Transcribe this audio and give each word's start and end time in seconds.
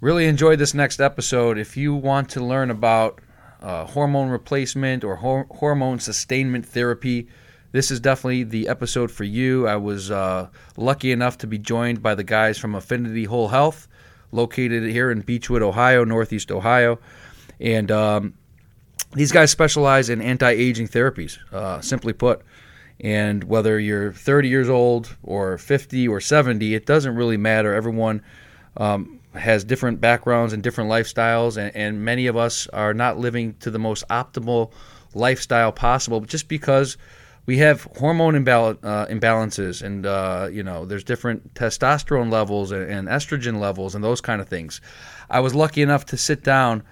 Really 0.00 0.26
enjoyed 0.26 0.58
this 0.58 0.72
next 0.72 0.98
episode. 0.98 1.58
If 1.58 1.76
you 1.76 1.94
want 1.94 2.30
to 2.30 2.42
learn 2.42 2.70
about 2.70 3.20
uh, 3.60 3.84
hormone 3.84 4.30
replacement 4.30 5.04
or 5.04 5.16
hor- 5.16 5.46
hormone 5.50 5.98
sustainment 5.98 6.64
therapy, 6.64 7.28
this 7.72 7.90
is 7.90 8.00
definitely 8.00 8.44
the 8.44 8.66
episode 8.66 9.10
for 9.10 9.24
you. 9.24 9.68
I 9.68 9.76
was 9.76 10.10
uh, 10.10 10.48
lucky 10.78 11.12
enough 11.12 11.36
to 11.38 11.46
be 11.46 11.58
joined 11.58 12.02
by 12.02 12.14
the 12.14 12.24
guys 12.24 12.56
from 12.56 12.74
Affinity 12.74 13.24
Whole 13.24 13.48
Health, 13.48 13.88
located 14.32 14.84
here 14.84 15.10
in 15.10 15.22
Beachwood, 15.22 15.60
Ohio, 15.60 16.02
Northeast 16.04 16.50
Ohio. 16.50 16.98
And 17.60 17.90
um, 17.90 18.32
these 19.12 19.32
guys 19.32 19.50
specialize 19.50 20.08
in 20.08 20.22
anti 20.22 20.48
aging 20.48 20.88
therapies, 20.88 21.36
uh, 21.52 21.82
simply 21.82 22.14
put. 22.14 22.40
And 23.00 23.44
whether 23.44 23.78
you're 23.78 24.14
30 24.14 24.48
years 24.48 24.70
old 24.70 25.14
or 25.22 25.58
50 25.58 26.08
or 26.08 26.22
70, 26.22 26.74
it 26.74 26.86
doesn't 26.86 27.14
really 27.14 27.36
matter. 27.36 27.74
Everyone 27.74 28.22
um, 28.78 29.19
has 29.34 29.64
different 29.64 30.00
backgrounds 30.00 30.52
and 30.52 30.62
different 30.62 30.90
lifestyles, 30.90 31.56
and, 31.56 31.74
and, 31.76 32.04
many 32.04 32.26
of 32.26 32.36
us 32.36 32.66
are 32.68 32.92
not 32.92 33.18
living 33.18 33.54
to 33.60 33.70
the 33.70 33.78
most 33.78 34.06
optimal 34.08 34.72
lifestyle 35.14 35.72
possible 35.72 36.20
just 36.20 36.48
because 36.48 36.96
we 37.46 37.58
have 37.58 37.82
hormone 37.98 38.34
imbal- 38.34 38.78
uh, 38.82 39.06
imbalances 39.06 39.82
and 39.82 40.06
uh, 40.06 40.48
you 40.50 40.62
know 40.62 40.84
there's 40.84 41.04
different 41.04 41.54
testosterone 41.54 42.30
levels 42.30 42.70
and, 42.70 42.90
and, 42.90 43.08
estrogen 43.08 43.58
levels 43.58 43.94
and 43.94 44.04
those 44.04 44.20
kind 44.20 44.40
of 44.40 44.48
things. 44.48 44.80
I 45.28 45.40
was 45.40 45.54
lucky 45.54 45.82
enough 45.82 46.06
to 46.06 46.16
sit 46.16 46.44
down 46.44 46.82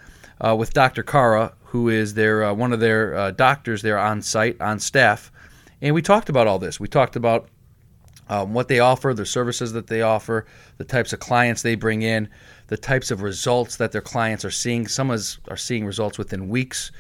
uh, 0.41 0.55
with 0.57 0.73
dr 0.73 1.02
kara 1.05 1.52
who 1.65 1.88
is 1.88 2.15
their 2.15 2.45
uh, 2.45 2.52
one 2.55 2.73
of 2.73 2.80
their 2.80 3.15
uh, 3.15 3.30
doctors 3.32 3.82
there 3.82 3.98
on 3.98 4.23
site 4.23 4.60
on 4.60 4.79
staff 4.79 5.30
and 5.80 5.95
we 5.95 6.02
talked 6.02 6.29
about 6.29 6.46
all 6.46 6.59
this. 6.59 6.80
We 6.80 6.88
talked 6.88 7.16
about 7.16 7.48
um, 8.28 8.52
what 8.52 8.68
they 8.68 8.80
offer 8.80 9.14
the 9.14 9.27
services 9.27 9.73
that 9.73 9.87
they 9.87 10.02
offer 10.02 10.46
the 10.77 10.84
types 10.84 11.12
of 11.12 11.20
clients 11.20 11.62
they 11.62 11.74
bring 11.74 12.02
in 12.02 12.28
the 12.68 12.77
types 12.77 13.10
of 13.10 13.23
results 13.23 13.77
that 13.77 13.92
their 13.92 14.01
clients 14.01 14.45
are 14.45 14.51
seeing 14.51 14.87
some 14.87 15.10
is, 15.10 15.38
are 15.48 15.56
seeing 15.56 15.84
results 15.84 16.18
within 16.18 16.49
weeks 16.49 16.93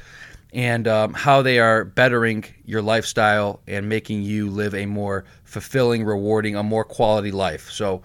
and 0.52 0.88
um, 0.88 1.12
how 1.12 1.42
they 1.42 1.58
are 1.58 1.84
bettering 1.84 2.44
your 2.64 2.80
lifestyle 2.80 3.60
and 3.66 3.88
making 3.88 4.22
you 4.22 4.48
live 4.48 4.74
a 4.74 4.86
more 4.86 5.24
fulfilling, 5.44 6.04
rewarding, 6.04 6.56
a 6.56 6.62
more 6.62 6.84
quality 6.84 7.30
life. 7.30 7.70
So 7.70 8.02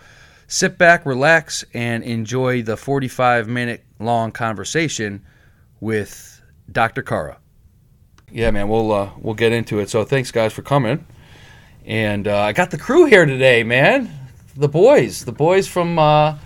sit 0.47 0.77
back, 0.77 1.05
relax, 1.05 1.63
and 1.73 2.03
enjoy 2.03 2.61
the 2.61 2.75
45 2.75 3.47
minute 3.47 3.85
long 3.99 4.31
conversation 4.31 5.23
with 5.79 6.41
Dr. 6.71 7.01
Kara. 7.01 7.37
Yeah, 8.31 8.51
man, 8.51 8.67
we'll 8.67 8.91
uh, 8.91 9.11
we'll 9.19 9.35
get 9.35 9.51
into 9.51 9.79
it. 9.79 9.89
So 9.89 10.03
thanks, 10.03 10.31
guys, 10.31 10.53
for 10.53 10.63
coming. 10.63 11.05
And 11.85 12.27
uh, 12.27 12.39
I 12.39 12.53
got 12.53 12.71
the 12.71 12.77
crew 12.77 13.05
here 13.05 13.25
today, 13.25 13.63
man. 13.63 14.09
The 14.55 14.69
boys, 14.69 15.25
the 15.25 15.31
boys 15.31 15.67
from 15.67 15.99
uh, 15.99 16.37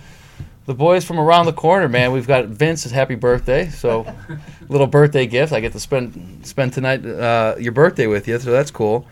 the 0.66 0.74
boys 0.74 1.04
from 1.04 1.20
around 1.20 1.46
the 1.46 1.52
corner, 1.52 1.88
man. 1.88 2.12
We've 2.12 2.26
got 2.26 2.46
Vince's 2.46 2.90
happy 2.90 3.14
birthday, 3.14 3.68
so 3.68 4.06
little 4.68 4.86
birthday 4.86 5.26
gift. 5.26 5.52
I 5.52 5.60
get 5.60 5.72
to 5.72 5.80
spend 5.80 6.46
spend 6.46 6.72
tonight 6.72 7.04
uh, 7.06 7.56
your 7.58 7.72
birthday 7.72 8.06
with 8.06 8.26
you, 8.26 8.38
so 8.38 8.50
that's 8.50 8.70
cool. 8.70 9.06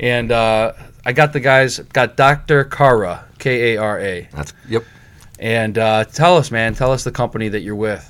And 0.00 0.32
uh, 0.32 0.72
I 1.04 1.12
got 1.12 1.32
the 1.32 1.40
guys 1.40 1.78
got 1.78 2.16
Dr. 2.16 2.64
Kara, 2.64 3.24
K 3.38 3.74
A 3.74 3.80
R 3.80 4.00
A. 4.00 4.28
That's 4.32 4.52
yep. 4.68 4.84
And 5.38 5.78
uh, 5.78 6.04
tell 6.04 6.36
us, 6.36 6.50
man, 6.50 6.74
tell 6.74 6.92
us 6.92 7.04
the 7.04 7.12
company 7.12 7.48
that 7.48 7.60
you're 7.60 7.76
with. 7.76 8.06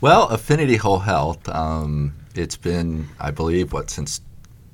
Well, 0.00 0.28
Affinity 0.28 0.76
Whole 0.76 0.98
Health. 0.98 1.48
Um, 1.48 2.14
it's 2.34 2.56
been, 2.56 3.08
I 3.20 3.30
believe, 3.30 3.72
what 3.72 3.90
since 3.90 4.20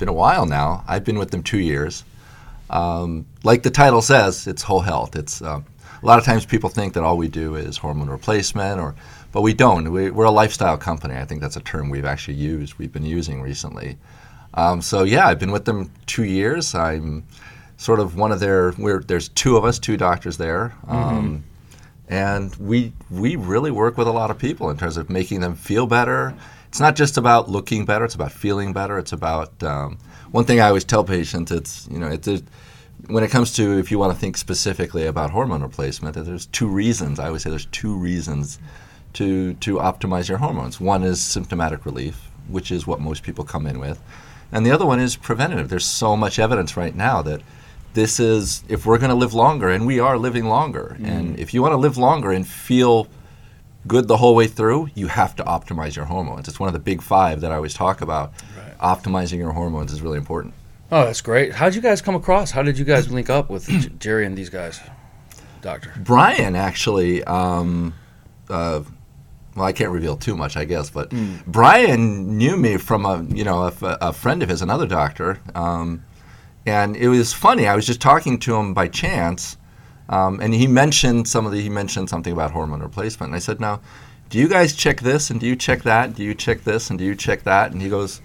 been 0.00 0.08
a 0.08 0.12
while 0.12 0.46
now. 0.46 0.82
I've 0.88 1.04
been 1.04 1.18
with 1.18 1.30
them 1.30 1.44
two 1.44 1.60
years. 1.60 2.04
Um, 2.70 3.26
like 3.44 3.62
the 3.62 3.70
title 3.70 4.02
says, 4.02 4.48
it's 4.48 4.62
whole 4.62 4.80
health. 4.80 5.14
It's 5.14 5.40
uh, 5.40 5.60
a 6.02 6.06
lot 6.06 6.18
of 6.18 6.24
times 6.24 6.44
people 6.44 6.70
think 6.70 6.94
that 6.94 7.04
all 7.04 7.16
we 7.16 7.28
do 7.28 7.54
is 7.54 7.76
hormone 7.76 8.08
replacement, 8.08 8.80
or 8.80 8.96
but 9.32 9.42
we 9.42 9.54
don't. 9.54 9.92
We, 9.92 10.08
are 10.08 10.24
a 10.24 10.30
lifestyle 10.30 10.76
company. 10.76 11.14
I 11.14 11.24
think 11.24 11.40
that's 11.40 11.56
a 11.56 11.60
term 11.60 11.90
we've 11.90 12.04
actually 12.04 12.34
used. 12.34 12.78
We've 12.78 12.92
been 12.92 13.04
using 13.04 13.42
recently. 13.42 13.98
Um, 14.54 14.82
so 14.82 15.04
yeah, 15.04 15.28
I've 15.28 15.38
been 15.38 15.52
with 15.52 15.66
them 15.66 15.92
two 16.06 16.24
years. 16.24 16.74
I'm 16.74 17.24
sort 17.76 18.00
of 18.00 18.16
one 18.16 18.32
of 18.32 18.40
their. 18.40 18.72
there's 18.72 19.28
two 19.28 19.56
of 19.56 19.64
us, 19.64 19.78
two 19.78 19.96
doctors 19.96 20.36
there. 20.38 20.74
Mm-hmm. 20.86 20.96
Um, 20.96 21.44
and 22.08 22.54
we 22.56 22.92
we 23.10 23.36
really 23.36 23.70
work 23.70 23.96
with 23.96 24.08
a 24.08 24.12
lot 24.12 24.30
of 24.30 24.38
people 24.38 24.70
in 24.70 24.76
terms 24.76 24.96
of 24.96 25.08
making 25.10 25.40
them 25.40 25.54
feel 25.54 25.86
better. 25.86 26.34
It's 26.70 26.78
not 26.78 26.94
just 26.94 27.18
about 27.18 27.50
looking 27.50 27.84
better; 27.84 28.04
it's 28.04 28.14
about 28.14 28.30
feeling 28.30 28.72
better. 28.72 28.96
It's 28.96 29.12
about 29.12 29.60
um, 29.64 29.98
one 30.30 30.44
thing 30.44 30.60
I 30.60 30.68
always 30.68 30.84
tell 30.84 31.02
patients. 31.02 31.50
It's 31.50 31.88
you 31.90 31.98
know 31.98 32.06
it's 32.06 32.28
when 33.08 33.24
it 33.24 33.30
comes 33.32 33.52
to 33.54 33.76
if 33.80 33.90
you 33.90 33.98
want 33.98 34.12
to 34.12 34.18
think 34.18 34.36
specifically 34.36 35.06
about 35.06 35.30
hormone 35.30 35.62
replacement, 35.62 36.14
there's 36.14 36.46
two 36.46 36.68
reasons. 36.68 37.18
I 37.18 37.26
always 37.26 37.42
say 37.42 37.50
there's 37.50 37.66
two 37.66 37.96
reasons 37.96 38.60
to 39.14 39.54
to 39.54 39.78
optimize 39.78 40.28
your 40.28 40.38
hormones. 40.38 40.80
One 40.80 41.02
is 41.02 41.20
symptomatic 41.20 41.84
relief, 41.84 42.30
which 42.46 42.70
is 42.70 42.86
what 42.86 43.00
most 43.00 43.24
people 43.24 43.44
come 43.44 43.66
in 43.66 43.80
with, 43.80 44.00
and 44.52 44.64
the 44.64 44.70
other 44.70 44.86
one 44.86 45.00
is 45.00 45.16
preventative. 45.16 45.70
There's 45.70 45.84
so 45.84 46.16
much 46.16 46.38
evidence 46.38 46.76
right 46.76 46.94
now 46.94 47.20
that 47.22 47.42
this 47.94 48.20
is 48.20 48.62
if 48.68 48.86
we're 48.86 48.98
going 48.98 49.10
to 49.10 49.16
live 49.16 49.34
longer, 49.34 49.70
and 49.70 49.88
we 49.88 49.98
are 49.98 50.16
living 50.16 50.44
longer, 50.44 50.96
mm. 51.00 51.04
and 51.04 51.36
if 51.36 51.52
you 51.52 51.62
want 51.62 51.72
to 51.72 51.78
live 51.78 51.96
longer 51.96 52.30
and 52.30 52.46
feel 52.46 53.08
good 53.86 54.08
the 54.08 54.16
whole 54.16 54.34
way 54.34 54.46
through, 54.46 54.90
you 54.94 55.08
have 55.08 55.34
to 55.36 55.44
optimize 55.44 55.96
your 55.96 56.04
hormones. 56.04 56.48
It's 56.48 56.60
one 56.60 56.68
of 56.68 56.72
the 56.72 56.80
big 56.80 57.02
five 57.02 57.40
that 57.40 57.52
I 57.52 57.56
always 57.56 57.74
talk 57.74 58.00
about. 58.00 58.32
Right. 58.56 58.78
Optimizing 58.78 59.38
your 59.38 59.52
hormones 59.52 59.92
is 59.92 60.02
really 60.02 60.18
important. 60.18 60.54
Oh, 60.92 61.04
that's 61.04 61.20
great. 61.20 61.52
How 61.52 61.66
did 61.66 61.76
you 61.76 61.82
guys 61.82 62.02
come 62.02 62.14
across? 62.14 62.50
How 62.50 62.62
did 62.62 62.78
you 62.78 62.84
guys 62.84 63.10
link 63.10 63.30
up 63.30 63.48
with 63.48 63.98
Jerry 64.00 64.26
and 64.26 64.36
these 64.36 64.50
guys, 64.50 64.80
Doctor? 65.62 65.92
Brian 65.98 66.56
actually. 66.56 67.22
Um, 67.24 67.94
uh, 68.48 68.82
well, 69.54 69.64
I 69.64 69.72
can't 69.72 69.90
reveal 69.90 70.16
too 70.16 70.36
much, 70.36 70.56
I 70.56 70.64
guess, 70.64 70.90
but 70.90 71.10
mm. 71.10 71.44
Brian 71.46 72.38
knew 72.38 72.56
me 72.56 72.76
from 72.76 73.04
a 73.04 73.22
you 73.28 73.44
know 73.44 73.64
a, 73.64 73.98
a 74.00 74.12
friend 74.12 74.42
of 74.42 74.48
his, 74.48 74.62
another 74.62 74.86
doctor, 74.86 75.40
um, 75.54 76.04
and 76.66 76.96
it 76.96 77.08
was 77.08 77.32
funny. 77.32 77.66
I 77.66 77.74
was 77.74 77.86
just 77.86 78.00
talking 78.00 78.38
to 78.40 78.56
him 78.56 78.74
by 78.74 78.88
chance, 78.88 79.56
um, 80.10 80.40
and 80.40 80.52
he 80.52 80.66
mentioned 80.66 81.26
some 81.26 81.46
of 81.46 81.52
the 81.52 81.62
he 81.62 81.70
mentioned 81.70 82.10
something 82.10 82.32
about 82.32 82.50
hormone 82.50 82.82
replacement, 82.82 83.30
and 83.30 83.36
I 83.36 83.38
said, 83.38 83.60
"Now, 83.60 83.80
do 84.28 84.38
you 84.38 84.48
guys 84.48 84.74
check 84.74 85.00
this 85.00 85.30
and 85.30 85.40
do 85.40 85.46
you 85.46 85.56
check 85.56 85.82
that? 85.84 86.14
Do 86.14 86.22
you 86.22 86.34
check 86.34 86.64
this 86.64 86.90
and 86.90 86.98
do 86.98 87.04
you 87.04 87.14
check 87.14 87.44
that?" 87.44 87.72
And 87.72 87.80
he 87.80 87.88
goes, 87.88 88.20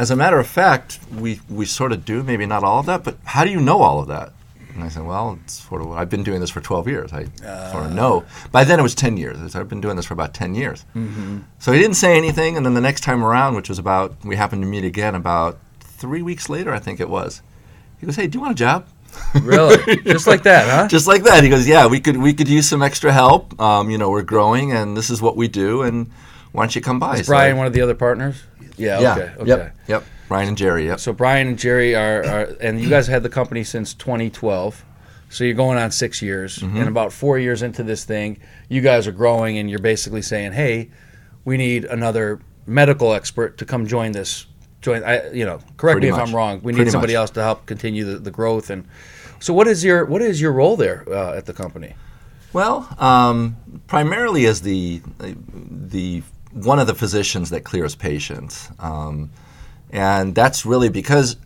as 0.00 0.10
a 0.10 0.16
matter 0.16 0.38
of 0.38 0.46
fact, 0.46 0.98
we, 1.14 1.40
we 1.50 1.66
sort 1.66 1.92
of 1.92 2.06
do, 2.06 2.22
maybe 2.22 2.46
not 2.46 2.64
all 2.64 2.80
of 2.80 2.86
that, 2.86 3.04
but 3.04 3.18
how 3.22 3.44
do 3.44 3.50
you 3.50 3.60
know 3.60 3.82
all 3.82 4.00
of 4.00 4.08
that? 4.08 4.32
And 4.74 4.82
I 4.82 4.88
said, 4.88 5.04
well, 5.04 5.38
it's 5.44 5.68
sort 5.68 5.82
of, 5.82 5.92
I've 5.92 6.08
been 6.08 6.22
doing 6.22 6.40
this 6.40 6.48
for 6.48 6.62
12 6.62 6.88
years. 6.88 7.12
I 7.12 7.26
uh, 7.44 7.70
sort 7.70 7.84
of 7.84 7.92
know. 7.92 8.24
By 8.50 8.64
then 8.64 8.78
it 8.78 8.82
was 8.82 8.94
10 8.94 9.18
years. 9.18 9.54
I've 9.54 9.68
been 9.68 9.82
doing 9.82 9.96
this 9.96 10.06
for 10.06 10.14
about 10.14 10.32
10 10.32 10.54
years. 10.54 10.86
Mm-hmm. 10.96 11.40
So 11.58 11.72
he 11.72 11.78
didn't 11.78 11.96
say 11.96 12.16
anything. 12.16 12.56
And 12.56 12.64
then 12.64 12.72
the 12.72 12.80
next 12.80 13.02
time 13.02 13.22
around, 13.22 13.56
which 13.56 13.68
was 13.68 13.78
about, 13.78 14.16
we 14.24 14.36
happened 14.36 14.62
to 14.62 14.66
meet 14.66 14.84
again 14.84 15.14
about 15.14 15.58
three 15.80 16.22
weeks 16.22 16.48
later, 16.48 16.72
I 16.72 16.78
think 16.78 16.98
it 16.98 17.10
was. 17.10 17.42
He 17.98 18.06
goes, 18.06 18.16
hey, 18.16 18.26
do 18.26 18.38
you 18.38 18.40
want 18.40 18.52
a 18.52 18.54
job? 18.54 18.86
really? 19.42 20.02
Just 20.02 20.26
like 20.26 20.42
that, 20.44 20.68
huh? 20.68 20.88
Just 20.88 21.06
like 21.06 21.22
that. 21.24 21.44
He 21.44 21.50
goes, 21.50 21.66
yeah, 21.66 21.86
we 21.86 22.00
could 22.00 22.16
we 22.16 22.34
could 22.34 22.48
use 22.48 22.68
some 22.68 22.82
extra 22.82 23.12
help. 23.12 23.58
Um, 23.60 23.90
you 23.90 23.98
know, 23.98 24.10
we're 24.10 24.22
growing, 24.22 24.72
and 24.72 24.96
this 24.96 25.10
is 25.10 25.22
what 25.22 25.36
we 25.36 25.48
do. 25.48 25.82
And 25.82 26.10
why 26.52 26.62
don't 26.62 26.74
you 26.74 26.80
come 26.80 26.98
by? 26.98 27.18
Is 27.18 27.26
Brian 27.26 27.54
so, 27.54 27.58
one 27.58 27.66
of 27.66 27.72
the 27.72 27.80
other 27.80 27.94
partners? 27.94 28.42
Yeah. 28.76 29.00
Yeah. 29.00 29.12
Okay. 29.12 29.32
okay. 29.38 29.46
Yep. 29.46 29.76
Yep. 29.88 30.04
Brian 30.28 30.48
and 30.48 30.56
Jerry. 30.56 30.86
Yep. 30.86 31.00
So 31.00 31.12
Brian 31.12 31.48
and 31.48 31.58
Jerry 31.58 31.94
are, 31.94 32.24
are 32.24 32.42
and 32.60 32.80
you 32.80 32.88
guys 32.88 33.06
had 33.06 33.22
the 33.22 33.28
company 33.28 33.64
since 33.64 33.94
2012. 33.94 34.84
So 35.28 35.44
you're 35.44 35.54
going 35.54 35.78
on 35.78 35.92
six 35.92 36.20
years, 36.20 36.58
mm-hmm. 36.58 36.76
and 36.76 36.88
about 36.88 37.12
four 37.12 37.38
years 37.38 37.62
into 37.62 37.84
this 37.84 38.04
thing, 38.04 38.40
you 38.68 38.80
guys 38.80 39.06
are 39.06 39.12
growing, 39.12 39.58
and 39.58 39.70
you're 39.70 39.78
basically 39.78 40.22
saying, 40.22 40.52
"Hey, 40.52 40.90
we 41.44 41.56
need 41.56 41.84
another 41.84 42.40
medical 42.66 43.12
expert 43.12 43.58
to 43.58 43.64
come 43.64 43.86
join 43.86 44.12
this. 44.12 44.46
Join, 44.80 45.04
I, 45.04 45.30
you 45.30 45.44
know, 45.44 45.58
correct 45.76 45.96
Pretty 45.96 46.06
me 46.06 46.10
much. 46.12 46.20
if 46.22 46.28
I'm 46.28 46.34
wrong. 46.34 46.60
We 46.62 46.72
need 46.72 46.90
somebody 46.90 47.12
much. 47.12 47.18
else 47.18 47.30
to 47.32 47.42
help 47.42 47.66
continue 47.66 48.04
the, 48.04 48.18
the 48.18 48.30
growth." 48.30 48.70
And 48.70 48.86
so, 49.38 49.52
what 49.52 49.66
is 49.66 49.84
your 49.84 50.04
what 50.06 50.22
is 50.22 50.40
your 50.40 50.52
role 50.52 50.76
there 50.76 51.04
uh, 51.08 51.34
at 51.36 51.46
the 51.46 51.52
company? 51.52 51.94
Well, 52.52 52.88
um, 52.98 53.56
primarily 53.86 54.46
as 54.46 54.62
the 54.62 55.02
the 55.18 56.22
one 56.52 56.78
of 56.78 56.86
the 56.86 56.94
physicians 56.94 57.50
that 57.50 57.64
clears 57.64 57.94
patients. 57.94 58.70
Um, 58.78 59.30
and 59.92 60.34
that's 60.34 60.64
really 60.64 60.88
because 60.88 61.36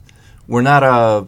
we're 0.47 0.63
not 0.63 0.83
a 0.83 1.27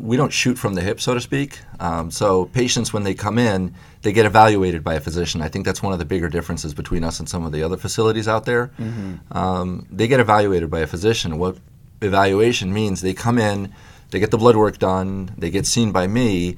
we 0.00 0.16
don't 0.16 0.32
shoot 0.32 0.58
from 0.58 0.74
the 0.74 0.80
hip, 0.80 1.00
so 1.00 1.14
to 1.14 1.20
speak. 1.20 1.60
Um, 1.78 2.10
so 2.10 2.46
patients, 2.46 2.92
when 2.92 3.04
they 3.04 3.14
come 3.14 3.38
in, 3.38 3.74
they 4.02 4.12
get 4.12 4.26
evaluated 4.26 4.82
by 4.82 4.94
a 4.94 5.00
physician. 5.00 5.42
I 5.42 5.48
think 5.48 5.66
that's 5.66 5.82
one 5.82 5.92
of 5.92 5.98
the 5.98 6.04
bigger 6.04 6.28
differences 6.28 6.74
between 6.74 7.04
us 7.04 7.20
and 7.20 7.28
some 7.28 7.44
of 7.44 7.52
the 7.52 7.62
other 7.62 7.76
facilities 7.76 8.26
out 8.26 8.46
there. 8.46 8.68
Mm-hmm. 8.78 9.36
Um, 9.36 9.86
they 9.90 10.08
get 10.08 10.18
evaluated 10.18 10.70
by 10.70 10.80
a 10.80 10.86
physician. 10.86 11.38
What 11.38 11.58
evaluation 12.00 12.72
means? 12.72 13.02
They 13.02 13.12
come 13.12 13.38
in, 13.38 13.72
they 14.10 14.18
get 14.18 14.30
the 14.30 14.38
blood 14.38 14.56
work 14.56 14.78
done, 14.78 15.32
they 15.36 15.50
get 15.50 15.66
seen 15.66 15.92
by 15.92 16.06
me, 16.06 16.56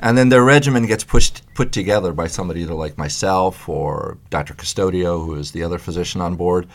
and 0.00 0.18
then 0.18 0.28
their 0.28 0.44
regimen 0.44 0.86
gets 0.86 1.04
pushed 1.04 1.42
put 1.54 1.72
together 1.72 2.12
by 2.12 2.26
somebody 2.26 2.62
either 2.62 2.74
like 2.74 2.98
myself 2.98 3.68
or 3.68 4.18
Dr. 4.30 4.54
Custodio, 4.54 5.24
who 5.24 5.36
is 5.36 5.52
the 5.52 5.62
other 5.62 5.78
physician 5.78 6.20
on 6.20 6.36
board. 6.36 6.66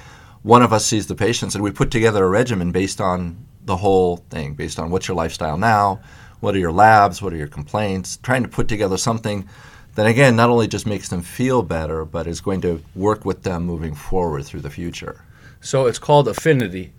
One 0.44 0.62
of 0.62 0.72
us 0.72 0.86
sees 0.86 1.08
the 1.08 1.16
patients, 1.16 1.56
and 1.56 1.64
we 1.64 1.72
put 1.72 1.92
together 1.92 2.24
a 2.24 2.30
regimen 2.30 2.72
based 2.72 3.02
on 3.02 3.46
the 3.66 3.78
whole 3.78 4.18
thing, 4.18 4.54
based 4.54 4.80
on 4.80 4.92
what's 4.92 5.08
your 5.08 5.18
lifestyle 5.18 5.58
now, 5.58 6.00
what 6.40 6.56
are 6.56 6.60
your 6.60 6.72
labs, 6.72 7.22
what 7.22 7.34
are 7.34 7.38
your 7.38 7.48
complaints, 7.48 8.18
trying 8.18 8.44
to 8.44 8.50
put 8.50 8.68
together 8.68 8.98
something 8.98 9.48
that, 9.96 10.06
again, 10.06 10.36
not 10.36 10.50
only 10.50 10.68
just 10.68 10.86
makes 10.86 11.10
them 11.10 11.22
feel 11.22 11.64
better, 11.64 12.06
but 12.06 12.28
is 12.28 12.42
going 12.42 12.62
to 12.62 12.84
work 12.96 13.26
with 13.26 13.44
them 13.44 13.64
moving 13.64 13.96
forward 13.96 14.46
through 14.46 14.62
the 14.62 14.70
future. 14.70 15.24
So 15.62 15.88
it's 15.88 16.00
called 16.00 16.28
affinity. 16.28 16.94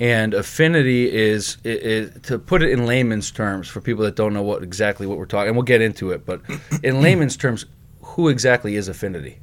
And 0.00 0.32
affinity 0.32 1.12
is, 1.12 1.58
i 1.64 1.68
i 1.68 2.18
to 2.22 2.38
put 2.38 2.62
it 2.62 2.70
in 2.70 2.86
layman's 2.86 3.30
terms 3.30 3.68
for 3.68 3.80
people 3.80 4.04
that 4.04 4.16
don't 4.16 4.32
know 4.32 4.42
what 4.42 4.62
exactly 4.62 5.06
what 5.06 5.18
we're 5.18 5.26
talking, 5.26 5.48
and 5.48 5.56
we'll 5.56 5.64
get 5.64 5.82
into 5.82 6.10
it. 6.12 6.24
But 6.24 6.40
in 6.82 7.02
layman's 7.06 7.36
terms, 7.36 7.66
who 8.00 8.28
exactly 8.28 8.76
is 8.76 8.88
affinity? 8.88 9.38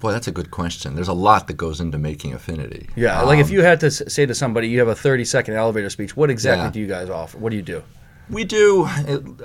Boy, 0.00 0.12
that's 0.12 0.26
a 0.28 0.32
good 0.32 0.50
question. 0.50 0.94
There's 0.94 1.08
a 1.08 1.12
lot 1.12 1.46
that 1.48 1.54
goes 1.58 1.80
into 1.80 1.98
making 1.98 2.32
affinity. 2.32 2.88
Yeah, 2.96 3.20
like 3.22 3.38
if 3.38 3.50
you 3.50 3.62
had 3.62 3.80
to 3.80 3.90
say 3.90 4.24
to 4.26 4.34
somebody, 4.34 4.68
you 4.68 4.78
have 4.78 4.88
a 4.88 4.94
30 4.94 5.24
second 5.26 5.54
elevator 5.54 5.90
speech, 5.90 6.16
what 6.16 6.30
exactly 6.30 6.64
Yeah. 6.64 6.70
do 6.70 6.80
you 6.80 6.86
guys 6.86 7.10
offer? 7.10 7.36
What 7.38 7.50
do 7.50 7.56
you 7.56 7.62
do? 7.62 7.82
We 8.30 8.44
do. 8.44 8.84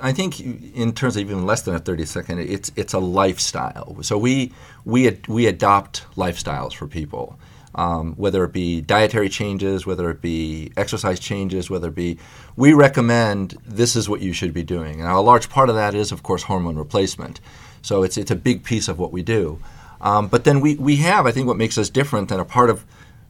I 0.00 0.12
think 0.12 0.40
in 0.40 0.92
terms 0.92 1.16
of 1.16 1.20
even 1.22 1.44
less 1.44 1.62
than 1.62 1.74
a 1.74 1.80
thirty 1.80 2.04
second, 2.06 2.38
it's 2.38 2.70
it's 2.76 2.94
a 2.94 3.00
lifestyle. 3.00 3.96
So 4.02 4.16
we 4.16 4.52
we 4.84 5.08
ad- 5.08 5.26
we 5.26 5.46
adopt 5.48 6.04
lifestyles 6.16 6.72
for 6.72 6.86
people, 6.86 7.36
um, 7.74 8.14
whether 8.16 8.44
it 8.44 8.52
be 8.52 8.80
dietary 8.80 9.28
changes, 9.28 9.86
whether 9.86 10.08
it 10.08 10.22
be 10.22 10.70
exercise 10.76 11.18
changes, 11.18 11.68
whether 11.68 11.88
it 11.88 11.96
be. 11.96 12.16
We 12.54 12.74
recommend 12.74 13.56
this 13.66 13.96
is 13.96 14.08
what 14.08 14.20
you 14.20 14.32
should 14.32 14.54
be 14.54 14.62
doing. 14.62 15.00
Now, 15.00 15.18
a 15.18 15.20
large 15.32 15.48
part 15.50 15.68
of 15.68 15.74
that 15.74 15.92
is, 15.96 16.12
of 16.12 16.22
course, 16.22 16.44
hormone 16.44 16.76
replacement. 16.76 17.40
So 17.82 18.04
it's 18.04 18.16
it's 18.16 18.30
a 18.30 18.36
big 18.36 18.62
piece 18.62 18.86
of 18.86 19.00
what 19.00 19.10
we 19.12 19.22
do. 19.22 19.58
Um, 20.00 20.28
but 20.28 20.44
then 20.44 20.60
we 20.60 20.76
we 20.76 20.96
have, 20.96 21.26
I 21.26 21.32
think, 21.32 21.46
what 21.46 21.56
makes 21.56 21.78
us 21.78 21.90
different 21.90 22.30
and 22.30 22.40
a 22.40 22.44
part 22.44 22.70
of 22.70 22.84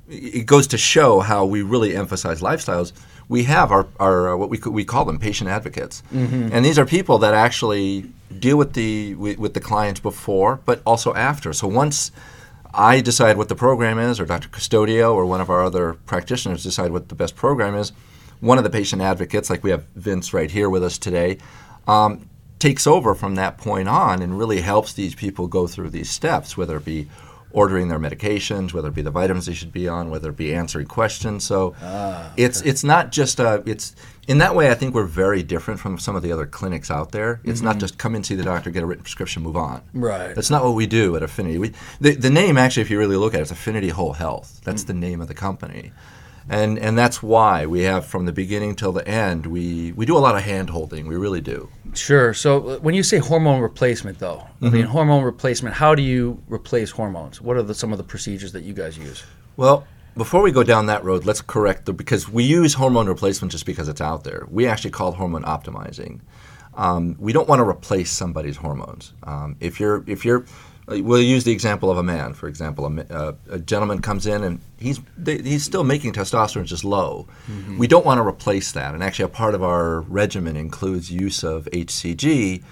it 0.08 0.46
goes 0.46 0.68
to 0.68 0.78
show 0.78 1.20
how 1.20 1.44
we 1.44 1.62
really 1.62 1.96
emphasize 1.96 2.40
lifestyles. 2.40 2.92
We 3.28 3.42
have 3.44 3.72
our, 3.72 3.88
our 3.98 4.34
uh, 4.34 4.36
what 4.36 4.50
we, 4.50 4.58
we 4.58 4.84
call 4.84 5.04
them 5.04 5.18
patient 5.18 5.50
advocates, 5.50 6.02
and 6.52 6.64
these 6.64 6.78
are 6.78 6.86
people 6.86 7.18
that 7.18 7.34
actually 7.34 8.10
deal 8.38 8.56
with 8.56 8.74
the 8.74 9.14
with, 9.16 9.38
with 9.38 9.54
the 9.54 9.60
clients 9.60 10.00
before, 10.00 10.60
but 10.64 10.80
also 10.86 11.12
after. 11.14 11.52
So 11.52 11.66
once 11.66 12.12
I 12.72 13.00
decide 13.00 13.36
what 13.36 13.48
the 13.48 13.56
program 13.56 13.98
is, 13.98 14.20
or 14.20 14.26
Dr. 14.26 14.48
Custodio 14.48 15.14
or 15.14 15.26
one 15.26 15.40
of 15.40 15.50
our 15.50 15.64
other 15.64 15.94
practitioners 16.06 16.62
decide 16.62 16.92
what 16.92 17.08
the 17.08 17.14
best 17.14 17.34
program 17.34 17.74
is, 17.74 17.92
one 18.40 18.58
of 18.58 18.64
the 18.64 18.70
patient 18.70 19.02
advocates, 19.02 19.50
like 19.50 19.64
we 19.64 19.70
have 19.70 19.84
Vince 19.96 20.32
right 20.32 20.50
here 20.50 20.68
with 20.70 20.84
us 20.84 20.98
today, 20.98 21.38
um, 21.88 22.28
takes 22.58 22.86
over 22.86 23.14
from 23.14 23.34
that 23.34 23.58
point 23.58 23.88
on 23.88 24.22
and 24.22 24.38
really 24.38 24.60
helps 24.60 24.92
these 24.92 25.14
people 25.14 25.46
go 25.46 25.66
through 25.66 25.90
these 25.90 26.10
steps, 26.10 26.56
whether 26.56 26.76
it 26.76 26.84
be 26.84 27.08
ordering 27.52 27.88
their 27.88 27.98
medications, 27.98 28.72
whether 28.72 28.88
it 28.88 28.94
be 28.94 29.02
the 29.02 29.10
vitamins 29.10 29.46
they 29.46 29.54
should 29.54 29.72
be 29.72 29.88
on, 29.88 30.10
whether 30.10 30.30
it 30.30 30.36
be 30.36 30.54
answering 30.54 30.86
questions. 30.86 31.44
So 31.44 31.74
ah, 31.82 32.32
it's 32.36 32.60
it's 32.62 32.84
not 32.84 33.12
just 33.12 33.40
a 33.40 33.62
it's 33.66 33.94
in 34.28 34.38
that 34.38 34.54
way 34.54 34.70
I 34.70 34.74
think 34.74 34.94
we're 34.94 35.04
very 35.04 35.42
different 35.42 35.80
from 35.80 35.98
some 35.98 36.16
of 36.16 36.22
the 36.22 36.32
other 36.32 36.46
clinics 36.46 36.90
out 36.90 37.12
there. 37.12 37.40
It's 37.44 37.62
not 37.62 37.72
mm-hmm. 37.72 37.80
just 37.80 37.98
come 37.98 38.14
in 38.14 38.24
see 38.24 38.34
the 38.34 38.42
doctor, 38.42 38.70
get 38.70 38.82
a 38.82 38.86
written 38.86 39.04
prescription, 39.04 39.42
move 39.42 39.56
on. 39.56 39.82
Right. 39.94 40.34
That's 40.34 40.50
not 40.50 40.64
what 40.64 40.74
we 40.74 40.86
do 40.86 41.16
at 41.16 41.22
Affinity. 41.22 41.58
We, 41.58 41.72
the, 42.00 42.14
the 42.14 42.30
name 42.30 42.58
actually, 42.58 42.82
if 42.82 42.90
you 42.90 42.98
really 42.98 43.16
look 43.16 43.34
at 43.34 43.40
it, 43.40 43.42
it's 43.44 43.50
Affinity 43.50 43.88
Whole 43.88 44.14
Health. 44.14 44.60
That's 44.64 44.84
mm. 44.84 44.88
the 44.88 44.94
name 44.94 45.20
of 45.20 45.28
the 45.28 45.34
company. 45.34 45.92
And, 46.48 46.78
and 46.78 46.96
that's 46.96 47.22
why 47.22 47.66
we 47.66 47.82
have 47.82 48.06
from 48.06 48.24
the 48.24 48.32
beginning 48.32 48.76
till 48.76 48.92
the 48.92 49.06
end, 49.06 49.46
we, 49.46 49.92
we 49.92 50.06
do 50.06 50.16
a 50.16 50.20
lot 50.20 50.36
of 50.36 50.42
hand 50.42 50.70
holding. 50.70 51.08
We 51.08 51.16
really 51.16 51.40
do. 51.40 51.68
Sure. 51.94 52.32
So 52.34 52.68
uh, 52.68 52.78
when 52.78 52.94
you 52.94 53.02
say 53.02 53.18
hormone 53.18 53.60
replacement, 53.60 54.18
though, 54.18 54.46
I 54.62 54.68
mean, 54.68 54.84
hormone 54.84 55.24
replacement, 55.24 55.74
how 55.74 55.94
do 55.94 56.02
you 56.02 56.40
replace 56.48 56.90
hormones? 56.90 57.40
What 57.40 57.56
are 57.56 57.62
the, 57.62 57.74
some 57.74 57.90
of 57.90 57.98
the 57.98 58.04
procedures 58.04 58.52
that 58.52 58.62
you 58.62 58.74
guys 58.74 58.96
use? 58.96 59.24
Well, 59.56 59.86
before 60.16 60.42
we 60.42 60.52
go 60.52 60.62
down 60.62 60.86
that 60.86 61.04
road, 61.04 61.24
let's 61.24 61.42
correct 61.42 61.86
the 61.86 61.92
because 61.92 62.28
we 62.28 62.44
use 62.44 62.74
hormone 62.74 63.06
replacement 63.06 63.52
just 63.52 63.66
because 63.66 63.88
it's 63.88 64.00
out 64.00 64.24
there. 64.24 64.46
We 64.50 64.66
actually 64.66 64.90
call 64.92 65.12
it 65.12 65.16
hormone 65.16 65.42
optimizing. 65.42 66.20
Um, 66.74 67.16
we 67.18 67.32
don't 67.32 67.48
want 67.48 67.60
to 67.60 67.68
replace 67.68 68.10
somebody's 68.10 68.56
hormones. 68.56 69.12
Um, 69.24 69.56
if 69.60 69.80
you're 69.80 70.04
if 70.06 70.24
you're 70.24 70.46
We'll 70.88 71.20
use 71.20 71.42
the 71.42 71.50
example 71.50 71.90
of 71.90 71.98
a 71.98 72.02
man, 72.02 72.32
for 72.32 72.46
example. 72.46 72.86
A, 72.86 73.12
uh, 73.12 73.32
a 73.50 73.58
gentleman 73.58 74.00
comes 74.00 74.24
in 74.24 74.44
and 74.44 74.60
he's 74.78 75.00
they, 75.18 75.38
he's 75.38 75.64
still 75.64 75.82
making 75.82 76.12
testosterone 76.12 76.64
just 76.64 76.84
low. 76.84 77.26
We 77.76 77.88
don't 77.88 78.06
want 78.06 78.18
to 78.18 78.26
replace 78.26 78.70
that, 78.72 78.94
and 78.94 79.02
actually, 79.02 79.24
a 79.24 79.28
part 79.28 79.54
of 79.54 79.64
our 79.64 80.02
regimen 80.02 80.56
includes 80.56 81.10
use 81.10 81.42
of 81.42 81.64
HCG 81.72 82.62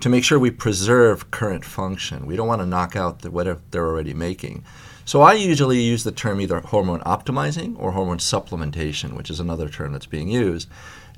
to 0.00 0.08
make 0.08 0.24
sure 0.24 0.38
we 0.38 0.50
preserve 0.50 1.30
current 1.30 1.64
function. 1.64 2.26
We 2.26 2.36
don't 2.36 2.48
want 2.48 2.62
to 2.62 2.66
knock 2.66 2.96
out 2.96 3.20
the, 3.20 3.30
whatever 3.30 3.60
they're 3.70 3.86
already 3.86 4.14
making. 4.14 4.64
So 5.04 5.22
I 5.22 5.32
usually 5.34 5.80
use 5.80 6.04
the 6.04 6.12
term 6.12 6.40
either 6.40 6.60
hormone 6.60 7.00
optimizing 7.00 7.76
or 7.78 7.92
hormone 7.92 8.18
supplementation, 8.18 9.14
which 9.14 9.30
is 9.30 9.40
another 9.40 9.68
term 9.68 9.92
that's 9.92 10.06
being 10.06 10.28
used. 10.28 10.68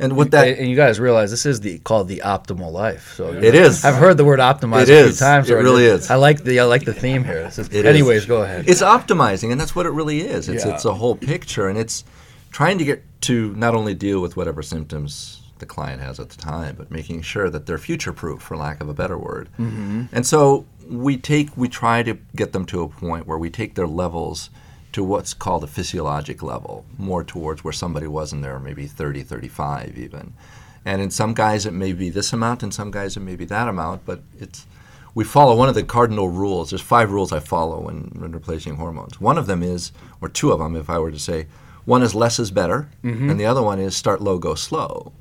And 0.01 0.17
what 0.17 0.31
that 0.33 0.59
and 0.59 0.69
you 0.69 0.77
guys 0.77 0.99
realize 0.99 1.31
this 1.31 1.47
is 1.47 1.61
the 1.61 1.79
called 1.81 2.09
the 2.09 2.23
optimal 2.25 2.73
life. 2.73 3.15
So 3.17 3.33
It 3.33 3.55
is. 3.55 3.85
I've 3.85 3.97
heard 3.97 4.17
the 4.17 4.25
word 4.25 4.41
optimize 4.41 4.83
It 4.85 4.89
a 4.91 4.99
is. 5.01 5.19
few 5.19 5.27
times. 5.27 5.51
It 5.51 5.55
really 5.55 5.85
is. 5.85 6.11
I 6.11 6.17
like 6.17 6.43
the 6.43 6.61
I 6.61 6.65
like 6.65 6.85
the 6.85 6.95
theme 6.95 7.25
here. 7.25 7.45
This 7.45 7.59
is, 7.59 7.69
It 7.69 7.75
is. 7.75 7.85
anyways, 7.85 8.27
go 8.27 8.43
ahead. 8.43 8.69
It's 8.69 8.83
optimizing, 8.83 9.53
and 9.53 9.61
that's 9.61 9.77
what 9.77 9.87
it 9.87 9.91
really 9.91 10.21
is. 10.23 10.49
It's 10.49 10.65
Yeah. 10.65 10.75
it's 10.75 10.85
a 10.85 10.95
whole 10.95 11.17
picture, 11.17 11.69
and 11.69 11.79
it's 11.79 12.05
trying 12.51 12.79
to 12.79 12.85
get 12.85 13.03
to 13.23 13.55
not 13.57 13.75
only 13.75 13.95
deal 13.95 14.21
with 14.21 14.37
whatever 14.37 14.63
symptoms 14.63 15.43
the 15.59 15.67
client 15.67 16.01
has 16.01 16.19
at 16.19 16.31
the 16.31 16.37
time, 16.39 16.75
but 16.79 16.91
making 16.91 17.21
sure 17.21 17.51
that 17.51 17.67
they're 17.67 17.77
future 17.79 18.13
proof, 18.15 18.41
for 18.41 18.57
lack 18.57 18.81
of 18.81 18.89
a 18.89 18.95
better 18.95 19.19
word. 19.19 19.49
Mm-hmm. 19.59 20.05
And 20.11 20.27
so 20.27 20.65
we 20.89 21.17
take 21.19 21.55
we 21.57 21.69
try 21.69 22.03
to 22.03 22.17
get 22.35 22.53
them 22.53 22.65
to 22.67 22.83
a 22.83 22.89
point 22.89 23.27
where 23.27 23.37
we 23.39 23.51
take 23.51 23.75
their 23.75 23.87
levels 23.87 24.49
to 24.93 25.05
what's 25.05 25.35
called 25.35 25.65
a 25.65 25.69
physiologic 25.69 26.43
level, 26.43 26.85
more 26.99 27.25
towards 27.25 27.63
where 27.63 27.73
somebody 27.73 28.07
was 28.07 28.33
in 28.33 28.41
their 28.41 28.59
maybe 28.59 28.87
30, 28.87 29.23
35 29.23 29.97
even. 29.97 30.33
And 30.85 31.03
in 31.03 31.11
some 31.11 31.35
guys 31.35 31.67
it 31.67 31.73
may 31.73 31.93
be 31.93 32.11
this 32.11 32.33
amount, 32.33 32.63
in 32.63 32.73
some 32.73 32.91
guys 32.91 33.17
it 33.17 33.21
may 33.21 33.37
be 33.37 33.45
that 33.47 33.69
amount, 33.69 34.05
but 34.05 34.21
it's 34.39 34.67
we 35.15 35.25
follow 35.25 35.57
one 35.57 35.69
of 35.69 35.75
the 35.75 35.83
cardinal 35.83 36.29
rules. 36.29 36.71
There's 36.71 36.81
five 36.81 37.11
rules 37.11 37.33
I 37.33 37.41
follow 37.41 37.81
when, 37.81 38.13
when 38.17 38.33
replacing 38.33 38.77
hormones. 38.77 39.21
One 39.21 39.39
of 39.39 39.47
them 39.47 39.63
is, 39.63 39.91
or 40.21 40.29
two 40.29 40.53
of 40.53 40.61
them, 40.61 40.77
if 40.77 40.89
I 40.89 40.99
were 40.99 41.11
to 41.11 41.19
say, 41.19 41.47
one 41.85 42.03
is 42.03 42.15
less 42.15 42.39
is 42.39 42.53
better, 42.53 42.89
mm-hmm. 43.03 43.29
and 43.29 43.41
the 43.41 43.47
other 43.47 43.63
one 43.63 43.81
is 43.81 43.97
start 43.97 44.21
low, 44.21 44.39
go 44.39 44.55
slow. 44.55 45.13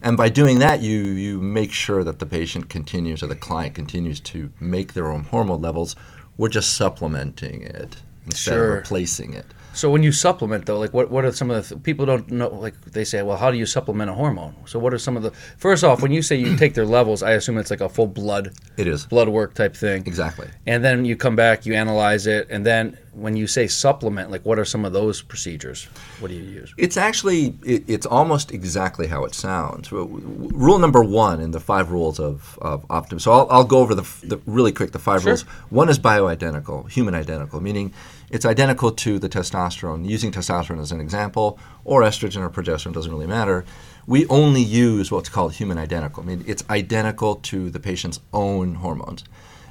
And 0.00 0.16
by 0.16 0.28
doing 0.28 0.58
that, 0.58 0.82
you 0.82 0.98
you 0.98 1.40
make 1.40 1.72
sure 1.72 2.04
that 2.04 2.18
the 2.18 2.26
patient 2.26 2.68
continues 2.68 3.22
or 3.22 3.26
the 3.26 3.34
client 3.34 3.74
continues 3.74 4.20
to 4.20 4.52
make 4.60 4.92
their 4.92 5.10
own 5.10 5.24
hormone 5.24 5.62
levels. 5.62 5.96
We're 6.36 6.50
just 6.50 6.76
supplementing 6.76 7.62
it 7.62 7.96
instead 8.26 8.54
Sure. 8.54 8.68
of 8.72 8.74
replacing 8.82 9.34
it. 9.34 9.46
So 9.76 9.90
when 9.90 10.04
you 10.04 10.12
supplement 10.12 10.66
though, 10.66 10.78
like 10.78 10.94
what 10.94 11.10
what 11.10 11.24
are 11.24 11.32
some 11.32 11.50
of 11.50 11.56
the 11.68 11.74
th- 11.74 11.82
people 11.82 12.06
don't 12.06 12.30
know? 12.30 12.48
Like 12.48 12.80
they 12.92 13.02
say, 13.02 13.22
well, 13.22 13.36
how 13.36 13.50
do 13.50 13.56
you 13.58 13.66
supplement 13.66 14.08
a 14.08 14.14
hormone? 14.14 14.54
So 14.66 14.78
what 14.78 14.94
are 14.94 15.00
some 15.00 15.16
of 15.16 15.24
the 15.24 15.32
first 15.58 15.82
off, 15.82 16.00
when 16.00 16.12
you 16.12 16.22
say 16.22 16.36
you 16.36 16.56
take 16.56 16.74
their 16.74 16.86
levels, 16.86 17.24
I 17.24 17.32
assume 17.32 17.58
it's 17.58 17.72
like 17.72 17.80
a 17.80 17.88
full 17.88 18.06
blood 18.06 18.52
It 18.76 18.86
is 18.86 19.04
blood 19.06 19.28
work 19.28 19.54
type 19.54 19.74
thing, 19.74 20.06
exactly. 20.06 20.46
and 20.64 20.84
then 20.84 21.04
you 21.04 21.16
come 21.16 21.34
back, 21.34 21.66
you 21.66 21.74
analyze 21.74 22.28
it, 22.28 22.46
and 22.50 22.64
then 22.64 22.96
when 23.14 23.36
you 23.36 23.48
say 23.48 23.66
supplement, 23.66 24.30
like 24.30 24.44
what 24.46 24.60
are 24.60 24.64
some 24.64 24.84
of 24.84 24.92
those 24.92 25.22
procedures? 25.22 25.88
What 26.20 26.28
do 26.28 26.34
you 26.34 26.44
use? 26.60 26.72
It's 26.78 26.96
actually 26.96 27.54
it, 27.64 27.82
it's 27.88 28.06
almost 28.06 28.52
exactly 28.52 29.08
how 29.08 29.24
it 29.24 29.34
sounds. 29.34 29.90
Rule 29.90 30.78
number 30.78 31.02
one 31.02 31.40
in 31.40 31.50
the 31.50 31.60
five 31.60 31.90
rules 31.90 32.20
of 32.20 32.56
of 32.62 32.86
optim. 32.88 33.20
So 33.20 33.32
I'll, 33.32 33.48
I'll 33.50 33.64
go 33.64 33.78
over 33.80 33.96
the, 33.96 34.06
the 34.22 34.38
really 34.46 34.70
quick 34.72 34.92
the 34.92 35.00
five 35.00 35.22
Sure. 35.22 35.30
rules. 35.32 35.42
One 35.70 35.88
is 35.88 35.98
bioidentical, 35.98 36.88
human 36.88 37.14
identical, 37.14 37.60
meaning 37.60 37.92
it's 38.34 38.44
identical 38.44 38.90
to 38.90 39.20
the 39.20 39.28
testosterone. 39.28 40.08
Using 40.08 40.32
testosterone 40.32 40.80
as 40.80 40.90
an 40.90 41.00
example, 41.00 41.56
or 41.84 42.02
estrogen 42.02 42.42
or 42.42 42.50
progesterone 42.50 42.92
doesn't 42.92 43.12
really 43.12 43.28
matter. 43.28 43.64
We 44.08 44.26
only 44.26 44.60
use 44.60 45.12
what's 45.12 45.28
called 45.28 45.52
human 45.52 45.78
identical. 45.78 46.24
I 46.24 46.26
mean, 46.26 46.44
it's 46.44 46.64
identical 46.68 47.36
to 47.36 47.70
the 47.70 47.78
patient's 47.78 48.18
own 48.32 48.74
hormones, 48.74 49.22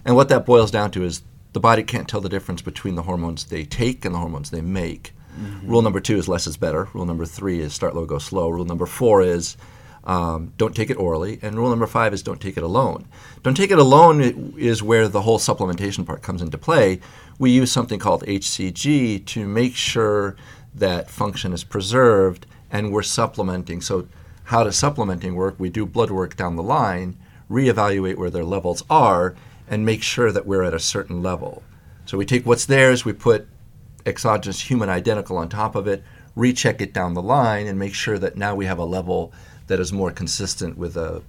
and 0.06 0.16
what 0.16 0.30
that 0.30 0.46
boils 0.46 0.72
down 0.72 0.92
to 0.92 1.04
is 1.04 1.24
the 1.52 1.60
body 1.60 1.84
can't 1.84 2.08
tell 2.08 2.22
the 2.22 2.30
difference 2.30 2.62
between 2.62 2.96
the 2.96 3.04
hormones 3.04 3.44
they 3.44 3.66
take 3.66 4.06
and 4.06 4.16
the 4.16 4.20
hormones 4.20 4.50
they 4.50 4.62
make. 4.62 5.14
Mm-hmm. 5.38 5.68
Rule 5.68 5.82
number 5.82 6.00
two 6.00 6.16
is 6.16 6.30
less 6.30 6.48
is 6.48 6.56
better. 6.56 6.88
Rule 6.94 7.06
number 7.06 7.26
three 7.26 7.60
is 7.60 7.74
start 7.74 7.96
low, 7.96 8.06
go 8.06 8.18
slow. 8.18 8.50
Rule 8.50 8.66
number 8.66 8.86
four 8.86 9.22
is 9.22 9.58
um, 10.06 10.54
don't 10.58 10.76
take 10.76 10.90
it 10.90 10.98
orally. 10.98 11.40
And 11.42 11.56
rule 11.56 11.70
number 11.70 11.88
five 11.88 12.14
is 12.14 12.24
don't 12.24 12.42
take 12.42 12.58
it 12.58 12.64
alone. 12.64 13.08
Don't 13.42 13.56
take 13.56 13.72
it 13.72 13.80
alone 13.80 14.54
is 14.58 14.84
where 14.84 15.08
the 15.08 15.22
whole 15.22 15.40
supplementation 15.40 16.06
part 16.06 16.22
comes 16.22 16.42
into 16.42 16.58
play. 16.58 17.00
We 17.40 17.52
use 17.52 17.72
something 17.72 18.00
called 18.00 18.24
HCG 18.24 19.26
to 19.26 19.48
make 19.48 19.76
sure 19.76 20.36
that 20.76 21.10
function 21.10 21.54
is 21.54 21.64
preserved 21.64 22.46
and 22.72 22.92
we're 22.92 23.04
supplementing. 23.04 23.82
So, 23.82 24.08
how 24.46 24.64
does 24.66 24.76
supplementing 24.76 25.36
work? 25.36 25.56
We 25.58 25.70
do 25.70 25.86
blood 25.86 26.12
work 26.12 26.36
down 26.36 26.58
the 26.58 26.64
line, 26.64 27.18
reevaluate 27.50 28.18
where 28.18 28.30
their 28.30 28.44
levels 28.44 28.84
are, 28.90 29.36
and 29.70 29.86
make 29.86 30.04
sure 30.04 30.34
that 30.34 30.46
we're 30.46 30.64
at 30.64 30.74
a 30.74 30.80
certain 30.80 31.22
level. 31.22 31.64
So, 32.06 32.18
we 32.18 32.26
take 32.26 32.46
what's 32.46 32.66
theirs, 32.66 33.06
we 33.06 33.14
put 33.14 33.48
exogenous 34.06 34.60
human 34.70 34.90
identical 34.90 35.38
on 35.38 35.48
top 35.48 35.76
of 35.76 35.88
it, 35.88 36.04
recheck 36.36 36.82
it 36.82 36.94
down 36.94 37.14
the 37.14 37.22
line, 37.22 37.68
and 37.68 37.80
make 37.80 37.94
sure 37.94 38.18
that 38.20 38.36
now 38.36 38.56
we 38.56 38.66
have 38.66 38.80
a 38.80 38.86
level 38.86 39.32
that 39.68 39.80
is 39.80 39.94
more 39.94 40.12
consistent 40.12 40.78
with 40.78 40.98
a, 40.98 41.22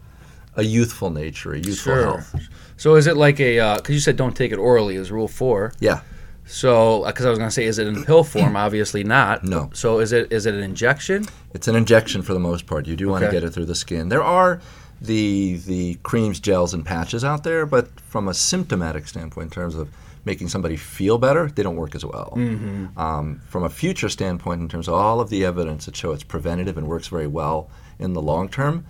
a 0.56 0.62
youthful 0.62 1.10
nature, 1.10 1.52
a 1.52 1.58
youthful 1.58 1.94
health. 1.94 2.34
So 2.76 2.96
is 2.96 3.06
it 3.06 3.16
like 3.16 3.40
a? 3.40 3.76
Because 3.76 3.94
you 3.94 4.00
said 4.00 4.16
don't 4.16 4.36
take 4.36 4.52
it 4.52 4.58
orally 4.58 4.96
is 4.96 5.10
rule 5.10 5.28
four. 5.28 5.72
Yeah. 5.80 6.00
So 6.46 7.04
because 7.06 7.24
I 7.24 7.30
was 7.30 7.38
going 7.38 7.48
to 7.48 7.54
say, 7.54 7.64
is 7.64 7.78
it 7.78 7.86
in 7.86 8.04
pill 8.04 8.24
form? 8.24 8.56
Obviously 8.66 9.04
not. 9.04 9.44
No. 9.44 9.70
So 9.72 10.00
is 10.00 10.12
it 10.12 10.32
is 10.32 10.46
it 10.46 10.54
an 10.54 10.62
injection? 10.62 11.26
It's 11.54 11.68
an 11.68 11.76
injection 11.76 12.22
for 12.22 12.34
the 12.34 12.40
most 12.40 12.66
part. 12.66 12.86
You 12.86 12.96
do 12.96 13.08
want 13.08 13.24
to 13.24 13.30
get 13.30 13.44
it 13.44 13.50
through 13.50 13.66
the 13.66 13.74
skin. 13.74 14.08
There 14.08 14.22
are 14.22 14.60
the 15.00 15.56
the 15.66 15.94
creams, 16.02 16.40
gels, 16.40 16.74
and 16.74 16.84
patches 16.84 17.24
out 17.24 17.44
there, 17.44 17.66
but 17.66 17.88
from 18.00 18.28
a 18.28 18.34
symptomatic 18.34 19.08
standpoint, 19.08 19.46
in 19.46 19.50
terms 19.50 19.74
of 19.74 19.88
making 20.24 20.48
somebody 20.48 20.76
feel 20.76 21.18
better, 21.18 21.48
they 21.48 21.62
don't 21.62 21.76
work 21.76 21.94
as 21.94 22.04
well. 22.04 22.32
Mm-hmm. 22.34 22.98
Um, 22.98 23.42
from 23.46 23.62
a 23.64 23.68
future 23.68 24.08
standpoint, 24.08 24.62
in 24.62 24.68
terms 24.68 24.88
of 24.88 24.94
all 24.94 25.20
of 25.20 25.28
the 25.28 25.44
evidence 25.44 25.84
that 25.84 25.96
show 25.96 26.12
it's 26.12 26.22
preventative 26.22 26.78
and 26.78 26.86
works 26.86 27.08
very 27.08 27.26
well 27.26 27.70
in 27.98 28.12
the 28.12 28.22
long 28.22 28.48
term, 28.48 28.86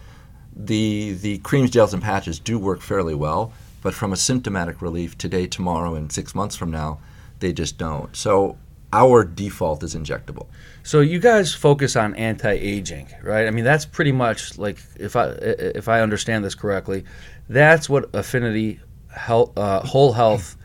the 0.54 1.12
the 1.12 1.38
creams, 1.38 1.70
gels, 1.70 1.94
and 1.94 2.02
patches 2.02 2.38
do 2.38 2.58
work 2.58 2.80
fairly 2.80 3.14
well. 3.14 3.52
But 3.82 3.94
from 3.94 4.12
a 4.12 4.16
symptomatic 4.16 4.80
relief 4.80 5.18
today, 5.18 5.46
tomorrow, 5.46 5.94
and 5.94 6.10
six 6.10 6.34
months 6.34 6.56
from 6.56 6.70
now, 6.70 7.00
they 7.40 7.52
just 7.52 7.76
don't. 7.76 8.14
So 8.16 8.56
our 8.94 9.24
default 9.24 9.82
is 9.82 9.94
injectable. 9.94 10.46
So 10.84 11.00
you 11.00 11.18
guys 11.18 11.52
focus 11.52 11.96
on 11.96 12.14
anti-aging, 12.14 13.08
right? 13.22 13.46
I 13.46 13.50
mean, 13.50 13.64
that's 13.64 13.84
pretty 13.84 14.12
much 14.12 14.56
like 14.56 14.78
if 14.96 15.16
I 15.16 15.30
if 15.40 15.88
I 15.88 16.00
understand 16.00 16.44
this 16.44 16.54
correctly, 16.54 17.04
that's 17.48 17.88
what 17.88 18.08
Affinity 18.14 18.80
Health, 19.10 19.56
uh, 19.58 19.80
Whole 19.80 20.12
Health 20.12 20.56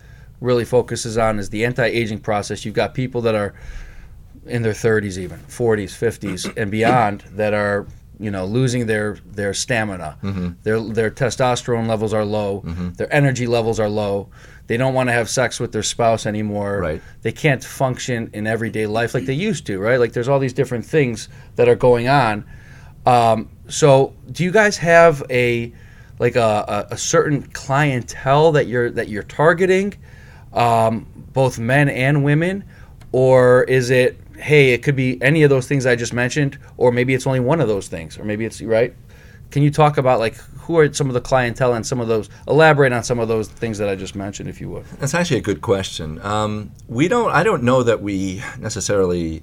really 0.41 0.65
focuses 0.65 1.17
on 1.17 1.39
is 1.39 1.49
the 1.49 1.65
anti-aging 1.65 2.19
process. 2.19 2.63
You've 2.63 2.75
got 2.75 2.93
people 2.93 3.21
that 3.21 3.35
are 3.35 3.53
in 4.45 4.61
their 4.61 4.73
30s, 4.73 5.17
even 5.17 5.39
40s, 5.39 5.91
50s, 5.91 6.55
and 6.55 6.71
beyond 6.71 7.21
that 7.31 7.53
are 7.53 7.87
you 8.19 8.29
know 8.29 8.45
losing 8.45 8.85
their 8.85 9.17
their 9.25 9.53
stamina. 9.53 10.17
Mm-hmm. 10.21 10.49
Their 10.63 10.79
their 10.81 11.11
testosterone 11.11 11.87
levels 11.87 12.13
are 12.13 12.25
low. 12.25 12.61
Their 12.97 13.11
energy 13.13 13.47
levels 13.47 13.79
are 13.79 13.89
low. 13.89 14.29
They 14.67 14.77
don't 14.77 14.93
want 14.93 15.09
to 15.09 15.13
have 15.13 15.29
sex 15.29 15.59
with 15.59 15.71
their 15.71 15.83
spouse 15.83 16.27
anymore. 16.27 16.79
Right. 16.79 17.01
They 17.23 17.31
can't 17.31 17.63
function 17.63 18.29
in 18.33 18.45
everyday 18.45 18.85
life 18.85 19.15
like 19.15 19.25
they 19.25 19.33
used 19.33 19.65
to. 19.67 19.79
Right. 19.79 19.99
Like 19.99 20.13
there's 20.13 20.27
all 20.27 20.37
these 20.37 20.53
different 20.53 20.85
things 20.85 21.27
that 21.55 21.67
are 21.67 21.75
going 21.75 22.07
on. 22.07 22.45
Um, 23.05 23.49
so 23.67 24.13
do 24.31 24.43
you 24.43 24.51
guys 24.51 24.77
have 24.77 25.23
a 25.29 25.73
like 26.19 26.35
a, 26.35 26.87
a, 26.89 26.93
a 26.93 26.97
certain 26.97 27.43
clientele 27.43 28.51
that 28.51 28.67
you're 28.67 28.91
that 28.91 29.07
you're 29.07 29.23
targeting, 29.23 29.95
um, 30.53 31.07
both 31.33 31.57
men 31.57 31.89
and 31.89 32.23
women, 32.23 32.65
or 33.11 33.63
is 33.63 33.89
it 33.89 34.19
hey 34.39 34.73
it 34.73 34.83
could 34.83 34.95
be 34.95 35.21
any 35.21 35.43
of 35.43 35.49
those 35.49 35.67
things 35.67 35.85
I 35.85 35.95
just 35.95 36.13
mentioned, 36.13 36.57
or 36.77 36.91
maybe 36.91 37.13
it's 37.13 37.27
only 37.27 37.39
one 37.39 37.61
of 37.61 37.67
those 37.67 37.87
things, 37.87 38.17
or 38.17 38.23
maybe 38.23 38.45
it's 38.45 38.61
right. 38.61 38.93
Can 39.51 39.63
you 39.63 39.71
talk 39.71 39.97
about 39.97 40.19
like 40.19 40.35
who 40.35 40.77
are 40.77 40.93
some 40.93 41.07
of 41.07 41.13
the 41.13 41.21
clientele 41.21 41.73
and 41.73 41.85
some 41.85 41.99
of 41.99 42.07
those? 42.07 42.29
Elaborate 42.47 42.93
on 42.93 43.03
some 43.03 43.19
of 43.19 43.27
those 43.27 43.47
things 43.47 43.79
that 43.79 43.89
I 43.89 43.95
just 43.95 44.15
mentioned, 44.15 44.47
if 44.49 44.61
you 44.61 44.69
would. 44.69 44.85
That's 44.99 45.15
actually 45.15 45.37
a 45.37 45.41
good 45.41 45.61
question. 45.61 46.21
Um, 46.21 46.71
we 46.87 47.07
don't. 47.07 47.31
I 47.31 47.43
don't 47.43 47.63
know 47.63 47.81
that 47.83 48.01
we 48.01 48.43
necessarily 48.59 49.41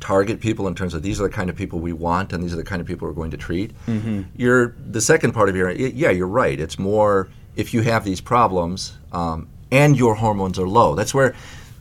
target 0.00 0.40
people 0.40 0.68
in 0.68 0.74
terms 0.74 0.92
of 0.92 1.02
these 1.02 1.20
are 1.20 1.24
the 1.24 1.34
kind 1.34 1.48
of 1.48 1.56
people 1.56 1.80
we 1.80 1.92
want 1.92 2.32
and 2.32 2.42
these 2.42 2.52
are 2.52 2.56
the 2.56 2.64
kind 2.64 2.80
of 2.80 2.86
people 2.86 3.08
we're 3.08 3.14
going 3.14 3.30
to 3.30 3.36
treat. 3.36 3.72
Mm-hmm. 3.86 4.22
You're 4.36 4.74
the 4.90 5.00
second 5.00 5.32
part 5.32 5.48
of 5.48 5.56
your. 5.56 5.70
Yeah, 5.70 6.10
you're 6.10 6.26
right. 6.26 6.58
It's 6.58 6.78
more 6.78 7.28
if 7.56 7.74
you 7.74 7.82
have 7.82 8.04
these 8.04 8.20
problems 8.20 8.96
um, 9.12 9.48
and 9.70 9.96
your 9.96 10.14
hormones 10.14 10.58
are 10.58 10.68
low. 10.68 10.94
That's 10.94 11.12
where. 11.14 11.34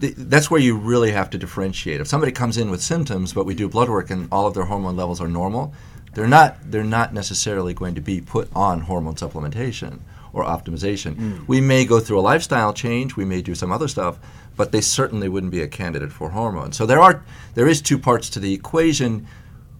Th- 0.03 0.15
That's 0.17 0.49
where 0.51 0.59
you 0.67 0.75
really 0.77 1.11
have 1.11 1.29
to 1.31 1.37
differentiate. 1.37 2.01
If 2.01 2.07
somebody 2.07 2.31
comes 2.31 2.57
in 2.57 2.69
with 2.69 2.81
symptoms, 2.81 3.33
but 3.33 3.45
we 3.45 3.55
do 3.55 3.67
blood 3.69 3.89
work 3.89 4.09
and 4.11 4.27
all 4.31 4.45
of 4.47 4.53
their 4.53 4.65
hormone 4.65 4.95
levels 4.97 5.19
are 5.21 5.27
normal, 5.27 5.73
they're 6.13 6.27
not. 6.27 6.57
They're 6.71 6.83
not 6.99 7.13
necessarily 7.13 7.73
going 7.73 7.95
to 7.95 8.01
be 8.01 8.21
put 8.21 8.47
on 8.55 8.81
hormone 8.81 9.15
supplementation 9.15 9.99
or 10.31 10.43
optimization. 10.43 11.47
We 11.47 11.59
may 11.61 11.85
go 11.85 11.99
through 11.99 12.19
a 12.19 12.27
lifestyle 12.33 12.73
change. 12.73 13.15
We 13.15 13.25
may 13.25 13.41
do 13.41 13.55
some 13.55 13.71
other 13.71 13.87
stuff, 13.87 14.19
but 14.55 14.71
they 14.71 14.81
certainly 14.81 15.27
wouldn't 15.29 15.51
be 15.51 15.61
a 15.61 15.67
candidate 15.67 16.11
for 16.11 16.29
hormones. 16.29 16.75
So 16.77 16.85
there 16.85 17.01
are 17.01 17.23
there 17.55 17.67
is 17.67 17.81
two 17.81 17.97
parts 17.97 18.29
to 18.31 18.39
the 18.39 18.53
equation: 18.53 19.25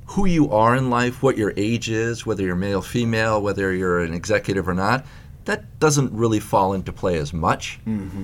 who 0.07 0.25
you 0.25 0.49
are 0.51 0.75
in 0.75 0.89
life, 0.89 1.21
what 1.21 1.37
your 1.37 1.53
age 1.55 1.87
is, 1.89 2.25
whether 2.25 2.43
you're 2.43 2.55
male, 2.55 2.81
female, 2.81 3.39
whether 3.41 3.71
you're 3.73 3.99
an 4.03 4.13
executive 4.13 4.67
or 4.67 4.73
not. 4.73 5.05
That 5.45 5.61
doesn't 5.79 6.11
really 6.13 6.39
fall 6.39 6.73
into 6.73 6.91
play 6.93 7.17
as 7.19 7.31
much 7.33 7.79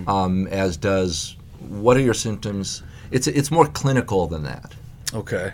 um, 0.08 0.48
as 0.48 0.78
does 0.78 1.36
what 1.62 1.98
are 1.98 2.02
your 2.02 2.14
symptoms. 2.14 2.84
It's 3.12 3.28
it's 3.28 3.52
more 3.52 3.66
clinical 3.68 4.28
than 4.28 4.44
that. 4.44 4.74
Okay. 5.14 5.54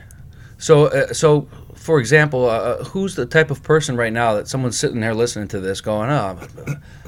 So, 0.58 0.86
uh, 0.86 1.14
so 1.14 1.48
for 1.76 2.00
example, 2.00 2.50
uh, 2.50 2.84
who's 2.86 3.16
the 3.16 3.26
type 3.26 3.52
of 3.52 3.62
person 3.62 3.98
right 3.98 4.14
now 4.14 4.34
that 4.36 4.48
someone's 4.48 4.78
sitting 4.78 5.02
there 5.02 5.14
listening 5.14 5.48
to 5.50 5.60
this, 5.60 5.82
going, 5.82 6.10
"Oh, 6.10 6.40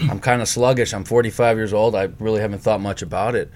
I'm 0.10 0.20
kind 0.20 0.42
of 0.42 0.48
sluggish. 0.48 0.94
I'm 0.94 1.04
45 1.04 1.58
years 1.58 1.74
old. 1.74 1.96
I 1.96 2.10
really 2.20 2.42
haven't 2.42 2.60
thought 2.60 2.82
much 2.82 3.02
about 3.02 3.36
it." 3.36 3.52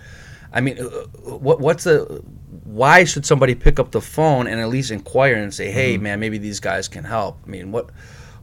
I 0.54 0.62
mean, 0.62 0.80
uh, 0.80 0.90
what 1.24 1.60
what's 1.60 1.84
the 1.84 2.24
why 2.64 3.04
should 3.04 3.26
somebody 3.26 3.56
pick 3.56 3.80
up 3.80 3.92
the 3.92 4.02
phone 4.02 4.48
and 4.48 4.60
at 4.60 4.70
least 4.70 4.92
inquire 4.92 5.36
and 5.36 5.54
say, 5.54 5.72
"Hey, 5.72 5.98
man, 5.98 6.20
maybe 6.20 6.38
these 6.38 6.60
guys 6.60 6.88
can 6.88 7.04
help"? 7.04 7.38
I 7.46 7.50
mean, 7.50 7.72
what 7.72 7.90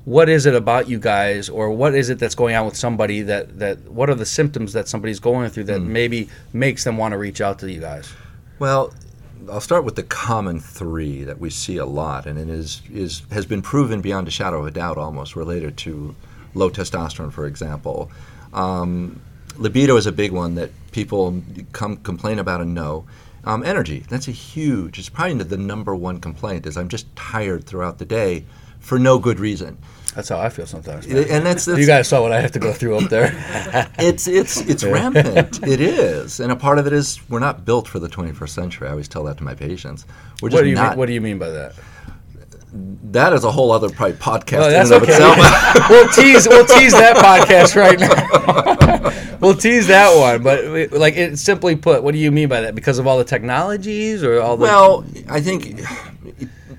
what 0.09 0.31
is 0.31 0.47
it 0.47 0.55
about 0.55 0.88
you 0.88 0.99
guys, 0.99 1.50
or 1.50 1.71
what 1.71 1.95
is 1.95 2.09
it 2.09 2.19
that's 2.19 2.35
going 2.35 2.57
on 2.57 2.65
with 2.65 2.77
somebody 2.77 3.21
that 3.21 3.59
that 3.59 3.77
what 3.91 4.09
are 4.09 4.15
the 4.15 4.25
symptoms 4.25 4.73
that 4.73 4.88
somebody's 4.88 5.21
going 5.21 5.50
through 5.50 5.65
that 5.65 5.81
maybe 5.81 6.31
makes 6.55 6.83
them 6.85 6.97
want 6.97 7.12
to 7.12 7.19
reach 7.19 7.43
out 7.43 7.59
to 7.59 7.71
you 7.71 7.79
guys? 7.79 8.11
Well, 8.59 8.95
I'll 9.50 9.61
start 9.61 9.85
with 9.85 9.97
the 9.97 10.03
common 10.03 10.61
three 10.61 11.25
that 11.25 11.38
we 11.38 11.50
see 11.50 11.77
a 11.77 11.85
lot, 11.85 12.25
and 12.25 12.38
it 12.38 12.49
is, 12.49 12.81
is 12.91 13.23
has 13.31 13.45
been 13.45 13.61
proven 13.61 14.00
beyond 14.00 14.27
a 14.29 14.31
shadow 14.31 14.61
of 14.61 14.67
a 14.67 14.71
doubt, 14.71 14.97
almost 14.97 15.37
related 15.37 15.77
to 15.79 16.17
low 16.55 16.71
testosterone, 16.71 17.31
for 17.31 17.47
example. 17.47 18.11
Um, 18.55 19.21
libido 19.59 19.95
is 19.97 20.07
a 20.07 20.12
big 20.12 20.33
one 20.33 20.55
that 20.55 20.71
people 20.91 21.43
come 21.73 21.99
complain 21.99 22.38
about 22.38 22.62
and 22.62 22.75
know. 22.75 23.05
Um, 23.45 23.62
energy, 23.62 24.07
that's 24.09 24.27
a 24.27 24.33
huge. 24.33 24.99
It's 24.99 25.11
probably 25.11 25.35
the 25.35 25.59
number 25.59 25.95
one 25.95 26.19
complaint. 26.19 26.65
Is 26.65 26.79
I'm 26.79 26.88
just 26.88 27.15
tired 27.15 27.65
throughout 27.65 27.99
the 27.99 28.07
day 28.07 28.47
for 28.81 28.99
no 28.99 29.19
good 29.19 29.38
reason, 29.38 29.77
That's 30.15 30.29
how 30.31 30.41
I 30.41 30.49
feel 30.49 30.67
sometimes. 30.67 31.07
man. 31.07 31.25
and 31.29 31.47
that's, 31.47 31.65
that's 31.67 31.79
you 31.79 31.87
guys 31.87 32.09
saw 32.09 32.23
what 32.23 32.33
I 32.33 32.41
have 32.41 32.53
to 32.53 32.59
go 32.59 32.73
through 32.73 32.99
up 32.99 33.11
there. 33.11 33.31
it's 33.99 34.27
it's 34.27 34.61
it's 34.62 34.83
rampant. 34.83 35.62
It 35.67 35.81
is, 35.81 36.41
and 36.41 36.50
a 36.50 36.57
part 36.57 36.79
of 36.79 36.87
it 36.87 36.93
is 36.93 37.21
we're 37.29 37.38
not 37.38 37.65
built 37.65 37.87
for 37.87 37.99
the 37.99 38.09
21st 38.09 38.49
century. 38.49 38.88
I 38.88 38.93
always 38.93 39.07
tell 39.07 39.25
that 39.25 39.37
to 39.38 39.45
my 39.45 39.55
patients. 39.55 40.07
We're 40.41 40.49
just 40.49 40.59
what 40.59 40.62
do 40.65 40.69
you 40.71 40.75
not. 40.75 40.91
mean, 40.91 40.99
what 40.99 41.07
do 41.07 41.12
you 41.12 41.21
mean 41.21 41.38
by 41.38 41.50
that? 41.50 41.75
that 42.73 43.33
is 43.33 43.45
a 43.45 43.50
whole 43.50 43.73
other 43.73 43.88
probably 43.88 44.17
podcast 44.17 44.67
in 44.67 44.73
that's 44.73 44.91
and 44.91 45.03
of 45.03 45.09
okay. 45.09 45.12
itself. 45.12 45.88
we'll 45.91 46.09
tease 46.09 46.47
we'll 46.49 46.67
tease 46.67 46.93
that 46.93 47.17
podcast 47.47 47.77
right 47.77 47.99
now. 47.99 49.38
we'll 49.41 49.55
tease 49.55 49.87
that 49.87 50.15
one, 50.17 50.43
but 50.43 50.93
like 50.93 51.17
it 51.17 51.38
simply 51.38 51.77
put, 51.77 52.03
what 52.03 52.12
do 52.12 52.19
you 52.19 52.31
mean 52.31 52.49
by 52.49 52.61
that? 52.61 52.75
Because 52.75 52.99
of 52.99 53.07
all 53.07 53.19
the 53.19 53.25
technologies 53.25 54.23
or 54.23 54.41
all 54.41 54.57
the 54.57 54.62
well, 54.62 55.05
I 55.29 55.41
think 55.41 55.81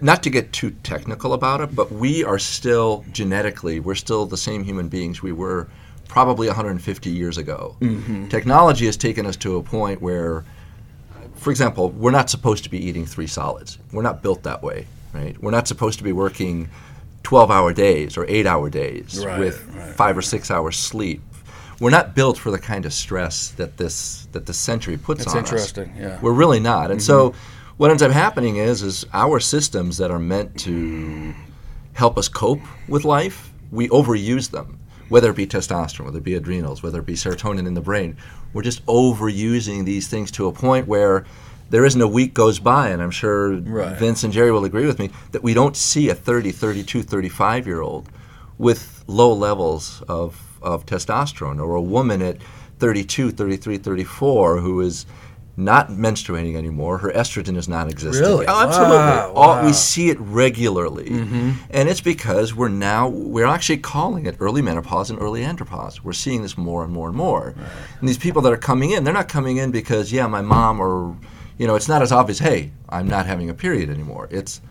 not 0.02 0.24
to 0.24 0.30
get 0.30 0.52
too 0.54 0.72
technical 0.84 1.34
about 1.34 1.62
it, 1.62 1.76
but 1.76 1.92
we 1.92 2.24
are 2.24 2.40
still 2.40 3.04
genetically 3.12 3.80
we're 3.80 3.96
still 3.96 4.26
the 4.26 4.38
same 4.38 4.64
human 4.64 4.88
beings 4.90 5.22
we 5.22 5.32
were 5.32 5.68
probably 6.08 6.48
150 6.48 7.10
years 7.10 7.38
ago. 7.38 7.76
Mm-hmm. 7.82 8.28
Technology 8.30 8.86
has 8.88 8.98
taken 8.98 9.26
us 9.26 9.36
to 9.38 9.58
a 9.58 9.64
point 9.64 10.02
where, 10.02 10.44
for 11.36 11.52
example, 11.52 11.90
we're 11.92 12.12
not 12.12 12.30
supposed 12.30 12.64
to 12.64 12.70
be 12.70 12.84
eating 12.84 13.06
three 13.06 13.28
solids. 13.28 13.78
We're 13.92 14.02
not 14.02 14.24
built 14.24 14.44
that 14.44 14.64
way, 14.64 14.88
right? 15.14 15.40
We're 15.42 15.52
not 15.52 15.68
supposed 15.68 16.00
to 16.00 16.04
be 16.04 16.12
working 16.12 16.70
12-hour 17.24 17.74
days 17.74 18.18
or 18.18 18.26
eight-hour 18.28 18.70
days 18.70 19.24
Right, 19.24 19.38
with 19.40 19.64
right. 19.76 19.94
five 19.96 20.18
or 20.18 20.22
six 20.24 20.50
hours 20.50 20.78
sleep. 20.78 21.22
We're 21.80 21.92
not 21.92 22.16
built 22.16 22.38
for 22.38 22.50
the 22.52 22.60
kind 22.60 22.86
of 22.86 22.94
stress 22.94 23.50
that 23.52 23.78
this 23.78 24.28
that 24.34 24.46
this 24.46 24.58
century 24.58 24.98
puts 24.98 25.24
It's 25.24 25.32
on 25.34 25.40
interesting, 25.40 25.90
us. 25.92 25.98
yeah. 25.98 26.10
Mm-hmm. 26.16 26.26
We're 26.26 26.34
really 26.34 26.60
not. 26.60 26.92
And 26.92 27.02
so 27.02 27.34
what 27.80 27.90
ends 27.90 28.04
up 28.04 28.12
happening 28.12 28.58
is 28.58 28.84
is 28.84 29.06
our 29.14 29.40
systems 29.40 29.96
that 30.00 30.12
are 30.12 30.20
meant 30.20 30.60
to 30.60 31.34
help 31.94 32.18
us 32.18 32.28
cope 32.28 32.60
with 32.90 33.06
life, 33.06 33.54
we 33.72 33.88
overuse 33.88 34.52
them. 34.52 34.78
Whether 35.08 35.30
it 35.30 35.38
be 35.38 35.48
testosterone, 35.48 36.04
whether 36.04 36.18
it 36.18 36.26
be 36.26 36.36
adrenals, 36.36 36.84
whether 36.84 37.00
it 37.00 37.06
be 37.06 37.14
serotonin 37.14 37.66
in 37.66 37.76
the 37.76 37.82
brain, 37.82 38.18
we're 38.52 38.64
just 38.64 38.86
overusing 38.86 39.86
these 39.86 40.10
things 40.10 40.30
to 40.32 40.48
a 40.48 40.52
point 40.52 40.90
where 40.90 41.26
there 41.70 41.86
isn't 41.86 42.02
a 42.02 42.08
week 42.08 42.34
goes 42.34 42.60
by, 42.60 42.90
and 42.90 43.02
I'm 43.02 43.12
sure 43.12 43.56
Right. 43.56 43.96
Vince 43.96 44.26
and 44.26 44.34
Jerry 44.34 44.52
will 44.52 44.66
agree 44.66 44.86
with 44.86 45.00
me, 45.00 45.10
that 45.32 45.42
we 45.42 45.54
don't 45.54 45.78
see 45.78 46.10
a 46.10 46.16
30, 46.16 46.52
32, 46.52 47.02
35 47.02 47.66
year 47.66 47.80
old 47.80 48.10
with 48.58 49.06
low 49.08 49.32
levels 49.32 50.04
of, 50.10 50.60
of 50.62 50.86
testosterone 50.86 51.64
or 51.64 51.76
a 51.76 51.82
woman 51.82 52.22
at 52.22 52.40
32, 52.80 53.32
33, 53.32 53.78
34 53.78 54.58
who 54.60 54.82
is 54.82 55.06
not 55.60 55.90
menstruating 55.90 56.56
anymore. 56.56 56.98
Her 56.98 57.12
estrogen 57.12 57.58
is 57.58 57.68
non-existent. 57.68 58.26
Really? 58.26 58.48
Oh, 58.48 58.64
absolutely. 58.64 58.98
Wow, 58.98 59.34
All, 59.36 59.48
wow. 59.50 59.66
we 59.66 59.74
see 59.74 60.10
it 60.10 60.20
regularly, 60.20 61.10
mm-hmm. 61.10 61.52
and 61.70 61.90
it's 61.90 62.02
because 62.02 62.56
we're 62.56 62.70
now 62.70 63.10
we're 63.10 63.46
actually 63.46 63.78
calling 63.78 64.26
it 64.26 64.38
early 64.40 64.62
menopause 64.62 65.10
and 65.10 65.22
early 65.22 65.42
andropause. 65.42 66.02
We're 66.02 66.14
seeing 66.14 66.42
this 66.42 66.58
more 66.58 66.84
and 66.84 66.92
more 66.92 67.10
and 67.10 67.18
more. 67.18 67.54
And 68.00 68.08
these 68.08 68.18
people 68.18 68.42
that 68.44 68.54
are 68.54 68.58
coming 68.58 68.92
in, 68.92 69.04
they're 69.04 69.14
not 69.14 69.28
coming 69.28 69.58
in 69.58 69.72
because 69.72 70.12
yeah, 70.12 70.28
my 70.28 70.42
mom 70.42 70.80
or 70.80 71.16
you 71.58 71.68
know, 71.68 71.76
it's 71.76 71.90
not 71.90 72.02
as 72.02 72.12
obvious. 72.12 72.40
Hey, 72.40 72.72
I'm 72.88 73.08
not 73.08 73.26
having 73.26 73.50
a 73.50 73.54
period 73.54 73.90
anymore. 73.90 74.28
It's 74.32 74.62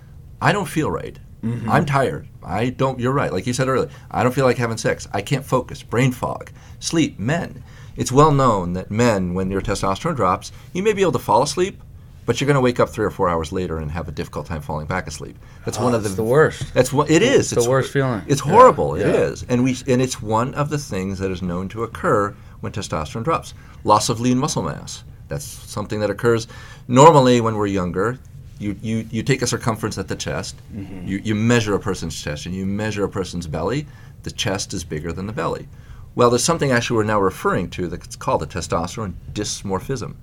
I 0.41 0.53
don't 0.53 0.67
feel 0.67 0.91
right. 0.91 1.19
Mm-hmm. 1.43 1.71
I'm 1.71 1.87
tired. 1.87 2.29
I 2.43 2.71
don't. 2.71 2.99
You're 2.99 3.13
right. 3.13 3.33
Like 3.33 3.47
you 3.47 3.53
said 3.53 3.69
earlier, 3.69 3.91
I 4.11 4.23
don't 4.23 4.35
feel 4.35 4.45
like 4.45 4.57
having 4.57 4.79
sex. 4.79 5.07
I 5.13 5.23
can't 5.23 5.45
focus. 5.45 5.83
Brain 5.83 6.13
fog. 6.13 6.51
Sleep. 6.81 7.19
Men. 7.19 7.63
It's 7.99 8.11
well 8.13 8.31
known 8.33 8.73
that 8.75 8.91
men, 8.91 9.35
when 9.35 9.51
your 9.51 9.61
testosterone 9.61 10.17
drops, 10.17 10.53
you 10.73 10.83
may 10.83 10.93
be 10.95 11.03
able 11.03 11.13
to 11.13 11.19
fall 11.19 11.43
asleep, 11.43 11.83
but 12.25 12.41
you're 12.41 12.47
going 12.47 12.55
to 12.55 12.61
wake 12.61 12.79
up 12.79 12.89
three 12.91 13.05
or 13.05 13.11
four 13.11 13.29
hours 13.29 13.53
later 13.53 13.79
and 13.79 13.91
have 13.91 14.07
a 14.09 14.13
difficult 14.13 14.47
time 14.47 14.61
falling 14.63 14.87
back 14.87 15.07
asleep. 15.07 15.37
That's 15.65 15.79
one 15.79 15.95
of 15.95 16.03
the, 16.05 16.09
the 16.11 16.23
worst. 16.23 16.73
That's 16.75 16.93
what 16.93 17.11
it 17.11 17.23
is. 17.23 17.53
It's 17.53 17.65
the 17.65 17.71
worst 17.71 17.93
feeling. 17.93 18.23
It's 18.29 18.45
Yeah, 18.45 18.53
horrible. 18.53 18.95
It 18.95 19.01
yeah. 19.07 19.13
is, 19.29 19.45
and 19.49 19.65
we 19.65 19.77
and 19.89 20.01
it's 20.01 20.23
one 20.23 20.55
of 20.55 20.71
the 20.71 20.79
things 20.79 21.19
that 21.19 21.31
is 21.31 21.43
known 21.43 21.69
to 21.71 21.83
occur 21.83 22.35
when 22.61 22.73
testosterone 22.73 23.25
drops. 23.25 23.53
Loss 23.85 24.09
of 24.11 24.21
lean 24.21 24.39
muscle 24.39 24.63
mass. 24.63 25.05
That's 25.29 25.45
something 25.45 26.01
that 26.01 26.09
occurs 26.11 26.47
normally 26.87 27.41
when 27.41 27.57
we're 27.57 27.67
younger. 27.67 28.19
You, 28.61 28.77
you, 28.83 29.07
you 29.11 29.23
take 29.23 29.43
a 29.43 29.47
circumference 29.47 29.99
at 29.99 30.09
the 30.09 30.17
chest, 30.17 30.57
Mm-hmm. 30.75 31.07
you, 31.07 31.19
you 31.19 31.35
measure 31.35 31.75
a 31.75 31.79
person's 31.81 32.21
chest, 32.21 32.47
and 32.47 32.55
you 32.55 32.67
measure 32.67 33.05
a 33.05 33.09
person's 33.09 33.47
belly. 33.47 33.87
The 34.25 34.33
chest 34.33 34.75
is 34.75 34.83
bigger 34.85 35.13
than 35.13 35.27
the 35.29 35.33
belly. 35.33 35.69
Well, 36.15 36.31
there's 36.31 36.45
something 36.45 36.71
actually 36.73 36.97
we're 36.97 37.05
now 37.05 37.21
referring 37.21 37.71
to 37.71 37.87
that's 37.89 38.17
called 38.17 38.41
the 38.41 38.47
testosterone 38.47 39.15
dysmorphism. 39.33 40.17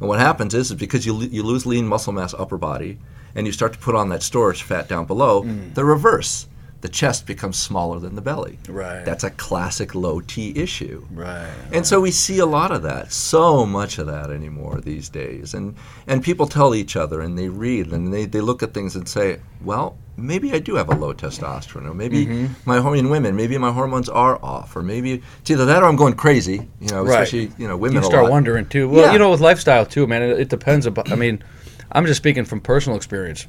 And 0.00 0.08
what 0.08 0.18
happens 0.18 0.54
is, 0.54 0.70
is 0.70 0.76
because 0.76 1.06
you, 1.06 1.18
you 1.20 1.42
lose 1.42 1.66
lean 1.66 1.86
muscle 1.86 2.12
mass 2.12 2.34
upper 2.34 2.58
body 2.58 2.98
and 3.34 3.46
you 3.46 3.52
start 3.52 3.72
to 3.74 3.78
put 3.78 3.94
on 3.94 4.08
that 4.08 4.22
storage 4.22 4.62
fat 4.62 4.88
down 4.88 5.04
below, 5.06 5.42
Mm. 5.42 5.74
the 5.74 5.84
reverse. 5.84 6.46
The 6.82 6.88
chest 6.88 7.26
becomes 7.26 7.56
smaller 7.56 7.98
than 8.00 8.16
the 8.16 8.20
belly. 8.20 8.58
Right. 8.68 9.04
That's 9.04 9.22
a 9.24 9.30
classic 9.30 9.94
low 9.94 10.20
T 10.20 10.52
issue. 10.56 11.06
Right. 11.12 11.48
And 11.72 11.86
so 11.86 12.00
we 12.00 12.10
see 12.10 12.40
a 12.40 12.46
lot 12.46 12.72
of 12.72 12.82
that, 12.82 13.12
so 13.12 13.64
much 13.64 13.98
of 13.98 14.06
that 14.08 14.30
anymore 14.30 14.80
these 14.80 15.08
days. 15.08 15.54
And 15.54 15.76
and 16.08 16.22
people 16.24 16.46
tell 16.48 16.74
each 16.74 16.96
other 16.96 17.20
and 17.20 17.38
they 17.38 17.48
read 17.48 17.92
and 17.92 18.12
they, 18.12 18.26
they 18.26 18.40
look 18.40 18.62
at 18.64 18.74
things 18.74 18.96
and 18.96 19.08
say, 19.08 19.38
well, 19.64 19.96
maybe 20.16 20.52
I 20.52 20.58
do 20.58 20.74
have 20.74 20.88
a 20.90 20.94
low 20.96 21.14
testosterone, 21.14 21.88
or 21.88 21.94
maybe 21.94 22.26
Mm-hmm. 22.26 22.52
my 22.68 22.80
hormone 22.80 23.10
women, 23.10 23.36
maybe 23.36 23.56
my 23.58 23.70
hormones 23.72 24.08
are 24.08 24.44
off, 24.44 24.74
or 24.74 24.82
maybe 24.82 25.22
it's 25.40 25.50
either 25.52 25.64
that 25.66 25.82
or 25.84 25.86
I'm 25.86 25.96
going 25.96 26.14
crazy. 26.14 26.68
You 26.80 26.88
know, 26.88 27.04
Right. 27.04 27.22
especially 27.22 27.52
you 27.58 27.68
know 27.68 27.76
women. 27.76 28.02
you 28.02 28.08
start 28.08 28.28
wondering 28.28 28.66
too. 28.66 28.88
Well, 28.88 29.02
Yeah. 29.06 29.12
you 29.12 29.18
know, 29.20 29.30
with 29.30 29.40
lifestyle 29.40 29.86
too, 29.86 30.08
man. 30.08 30.22
It, 30.22 30.40
it 30.40 30.48
depends. 30.48 30.84
About. 30.86 31.12
I 31.12 31.14
mean, 31.14 31.44
I'm 31.92 32.06
just 32.06 32.18
speaking 32.18 32.44
from 32.44 32.60
personal 32.60 32.96
experience. 32.96 33.46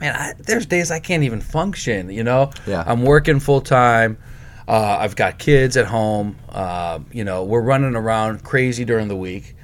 Man, 0.00 0.14
I, 0.14 0.32
there's 0.38 0.66
days 0.66 0.90
I 0.90 0.98
can't 1.00 1.22
even 1.22 1.40
function. 1.40 2.10
You 2.10 2.24
know, 2.24 2.50
Yeah. 2.66 2.82
I'm 2.86 3.02
working 3.02 3.40
full 3.40 3.60
time. 3.60 4.18
Uh, 4.66 4.96
I've 5.00 5.14
got 5.16 5.38
kids 5.38 5.76
at 5.76 5.86
home. 5.86 6.36
Uh, 6.48 7.00
you 7.12 7.24
know, 7.24 7.44
we're 7.44 7.60
running 7.60 7.94
around 7.96 8.42
crazy 8.44 8.84
during 8.84 9.08
the 9.08 9.16
week. 9.16 9.54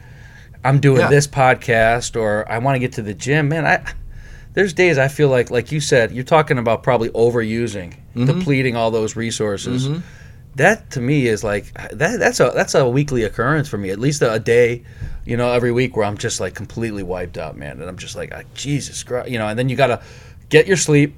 I'm 0.62 0.78
doing 0.78 1.00
Yeah. 1.00 1.08
this 1.08 1.26
podcast, 1.26 2.20
or 2.20 2.50
I 2.50 2.58
want 2.58 2.74
to 2.76 2.78
get 2.80 2.92
to 2.92 3.02
the 3.02 3.14
gym. 3.14 3.48
Man, 3.48 3.66
I 3.66 3.82
there's 4.52 4.72
days 4.72 4.98
I 4.98 5.08
feel 5.08 5.28
like, 5.28 5.50
like 5.50 5.70
you 5.72 5.80
said, 5.80 6.10
you're 6.12 6.24
talking 6.24 6.58
about 6.58 6.82
probably 6.82 7.08
overusing, 7.10 7.94
Mm-hmm. 8.14 8.26
depleting 8.26 8.76
all 8.76 8.90
those 8.90 9.14
resources. 9.16 9.88
That 10.56 10.90
to 10.92 11.00
me 11.00 11.26
is 11.26 11.44
like 11.44 11.72
that. 11.92 12.18
That's 12.18 12.40
a 12.40 12.50
that's 12.54 12.74
a 12.74 12.88
weekly 12.88 13.22
occurrence 13.24 13.68
for 13.68 13.78
me. 13.78 13.90
At 13.90 13.98
least 14.00 14.20
a, 14.22 14.38
day, 14.38 14.82
you 15.24 15.36
know, 15.36 15.52
every 15.52 15.72
week 15.72 15.96
where 15.96 16.04
I'm 16.04 16.18
just 16.18 16.40
like 16.40 16.54
completely 16.54 17.02
wiped 17.02 17.38
out, 17.38 17.56
man. 17.56 17.80
And 17.80 17.88
I'm 17.88 17.96
just 17.96 18.16
like, 18.16 18.32
ah, 18.34 18.42
Jesus 18.54 19.02
Christ, 19.02 19.30
you 19.30 19.38
know. 19.38 19.46
And 19.46 19.58
then 19.58 19.68
you 19.68 19.76
gotta 19.76 20.02
get 20.48 20.66
your 20.66 20.76
sleep 20.76 21.14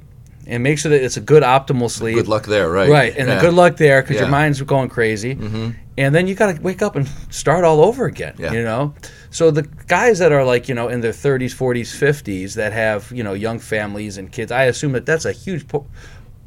and 0.47 0.63
make 0.63 0.79
sure 0.79 0.91
that 0.91 1.03
it's 1.03 1.17
a 1.17 1.21
good 1.21 1.43
optimal 1.43 1.89
sleep. 1.91 2.17
Good 2.17 2.29
luck 2.29 2.47
there, 2.47 2.69
right? 2.71 2.91
Right, 2.91 3.17
and 3.17 3.29
Yeah. 3.29 3.41
good 3.41 3.55
luck 3.55 3.77
there 3.77 4.03
because 4.03 4.17
Yeah. 4.17 4.23
your 4.23 4.31
mind's 4.31 4.61
going 4.61 4.89
crazy. 4.91 5.35
Mm-hmm. 5.37 5.71
And 5.99 6.15
then 6.15 6.27
you 6.27 6.35
got 6.35 6.55
to 6.57 6.61
wake 6.63 6.83
up 6.83 6.97
and 6.97 7.09
start 7.31 7.65
all 7.65 7.81
over 7.81 8.07
again. 8.07 8.35
Yeah. 8.39 8.53
You 8.53 8.63
know, 8.65 8.95
so 9.31 9.51
the 9.51 9.63
guys 9.87 10.19
that 10.19 10.33
are 10.33 10.45
like 10.45 10.69
you 10.69 10.75
know 10.75 10.89
in 10.89 11.01
their 11.01 11.13
30s, 11.13 11.55
40s, 11.55 11.95
50s 11.95 12.55
that 12.55 12.73
have 12.73 13.11
you 13.13 13.23
know 13.23 13.33
young 13.33 13.59
families 13.59 14.19
and 14.19 14.31
kids, 14.31 14.53
I 14.53 14.65
assume 14.65 14.93
that 14.93 15.07
that's 15.07 15.25
a 15.25 15.33
huge 15.33 15.67
po- 15.69 15.87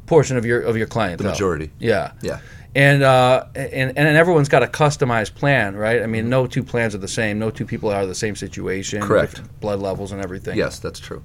portion 0.06 0.36
of 0.36 0.44
your 0.46 0.60
of 0.60 0.76
your 0.76 0.86
clientele. 0.86 1.30
majority. 1.30 1.70
Yeah. 1.80 2.12
Yeah. 2.22 2.38
And, 2.74 3.02
uh, 3.02 3.46
and 3.54 3.96
and 3.96 4.16
everyone's 4.16 4.50
got 4.50 4.62
a 4.62 4.66
customized 4.66 5.34
plan, 5.34 5.76
right? 5.76 6.02
I 6.02 6.06
mean, 6.06 6.28
no 6.28 6.46
two 6.46 6.62
plans 6.62 6.94
are 6.94 6.98
the 6.98 7.08
same. 7.08 7.38
No 7.38 7.50
two 7.50 7.64
people 7.64 7.88
are 7.90 8.04
the 8.04 8.14
same 8.14 8.36
situation. 8.36 9.00
Correct. 9.00 9.40
Blood 9.60 9.80
levels 9.80 10.12
and 10.12 10.20
everything. 10.22 10.58
Yes, 10.58 10.78
that's 10.78 11.00
true. 11.00 11.22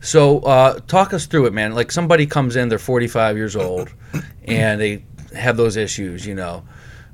So 0.00 0.38
uh, 0.40 0.80
talk 0.86 1.12
us 1.12 1.26
through 1.26 1.46
it, 1.46 1.52
man. 1.52 1.74
Like 1.74 1.92
somebody 1.92 2.24
comes 2.26 2.56
in, 2.56 2.70
they're 2.70 2.78
45 2.78 3.36
years 3.36 3.56
old, 3.56 3.92
and 4.46 4.80
they 4.80 5.04
have 5.36 5.58
those 5.58 5.76
issues, 5.76 6.24
you 6.24 6.34
know, 6.34 6.64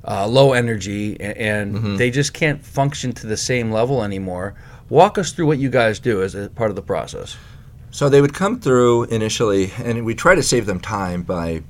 uh, 0.07 0.25
low 0.25 0.53
energy, 0.53 1.19
and 1.19 1.75
Mm-hmm. 1.75 1.95
they 1.97 2.09
just 2.09 2.33
can't 2.33 2.63
function 2.63 3.11
to 3.13 3.27
the 3.27 3.35
same 3.37 3.69
level 3.71 4.01
anymore. 4.03 4.55
Walk 4.89 5.17
us 5.17 5.33
through 5.33 5.47
what 5.47 5.57
you 5.59 5.69
guys 5.69 5.99
do 5.99 6.23
as 6.23 6.33
a 6.35 6.49
part 6.51 6.69
of 6.69 6.77
the 6.77 6.81
process. 6.81 7.35
So 7.91 8.07
they 8.07 8.21
would 8.21 8.33
come 8.33 8.61
through 8.61 9.05
initially, 9.05 9.71
and 9.83 10.05
we 10.05 10.15
try 10.15 10.35
to 10.35 10.43
save 10.43 10.65
them 10.65 10.79
time 10.79 11.23
by 11.23 11.63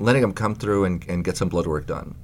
letting 0.00 0.22
them 0.22 0.32
come 0.32 0.54
through 0.54 0.84
and, 0.84 1.04
and 1.08 1.24
get 1.24 1.36
some 1.36 1.48
blood 1.48 1.66
work 1.66 1.86
done. 1.86 2.14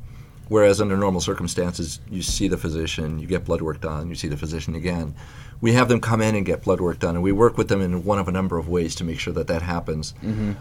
Whereas 0.49 0.81
under 0.81 0.97
normal 0.97 1.21
circumstances, 1.21 2.01
you 2.09 2.23
see 2.23 2.47
the 2.47 2.57
physician, 2.57 3.19
you 3.19 3.27
get 3.27 3.45
blood 3.45 3.63
work 3.63 3.81
done, 3.81 4.09
you 4.09 4.15
see 4.15 4.29
the 4.29 4.37
physician 4.37 4.77
again. 4.77 5.15
We 5.61 5.73
have 5.73 5.89
them 5.89 6.01
come 6.01 6.21
in 6.21 6.37
and 6.37 6.47
get 6.47 6.63
blood 6.63 6.81
work 6.81 7.01
done, 7.01 7.15
and 7.17 7.25
we 7.25 7.33
work 7.33 7.59
with 7.59 7.69
them 7.69 7.81
in 7.81 8.05
one 8.05 8.19
of 8.19 8.29
a 8.29 8.31
number 8.31 8.59
of 8.59 8.69
ways 8.69 8.95
to 8.97 9.05
make 9.05 9.19
sure 9.19 9.33
that 9.33 9.49
that 9.49 9.63
happens 9.63 10.15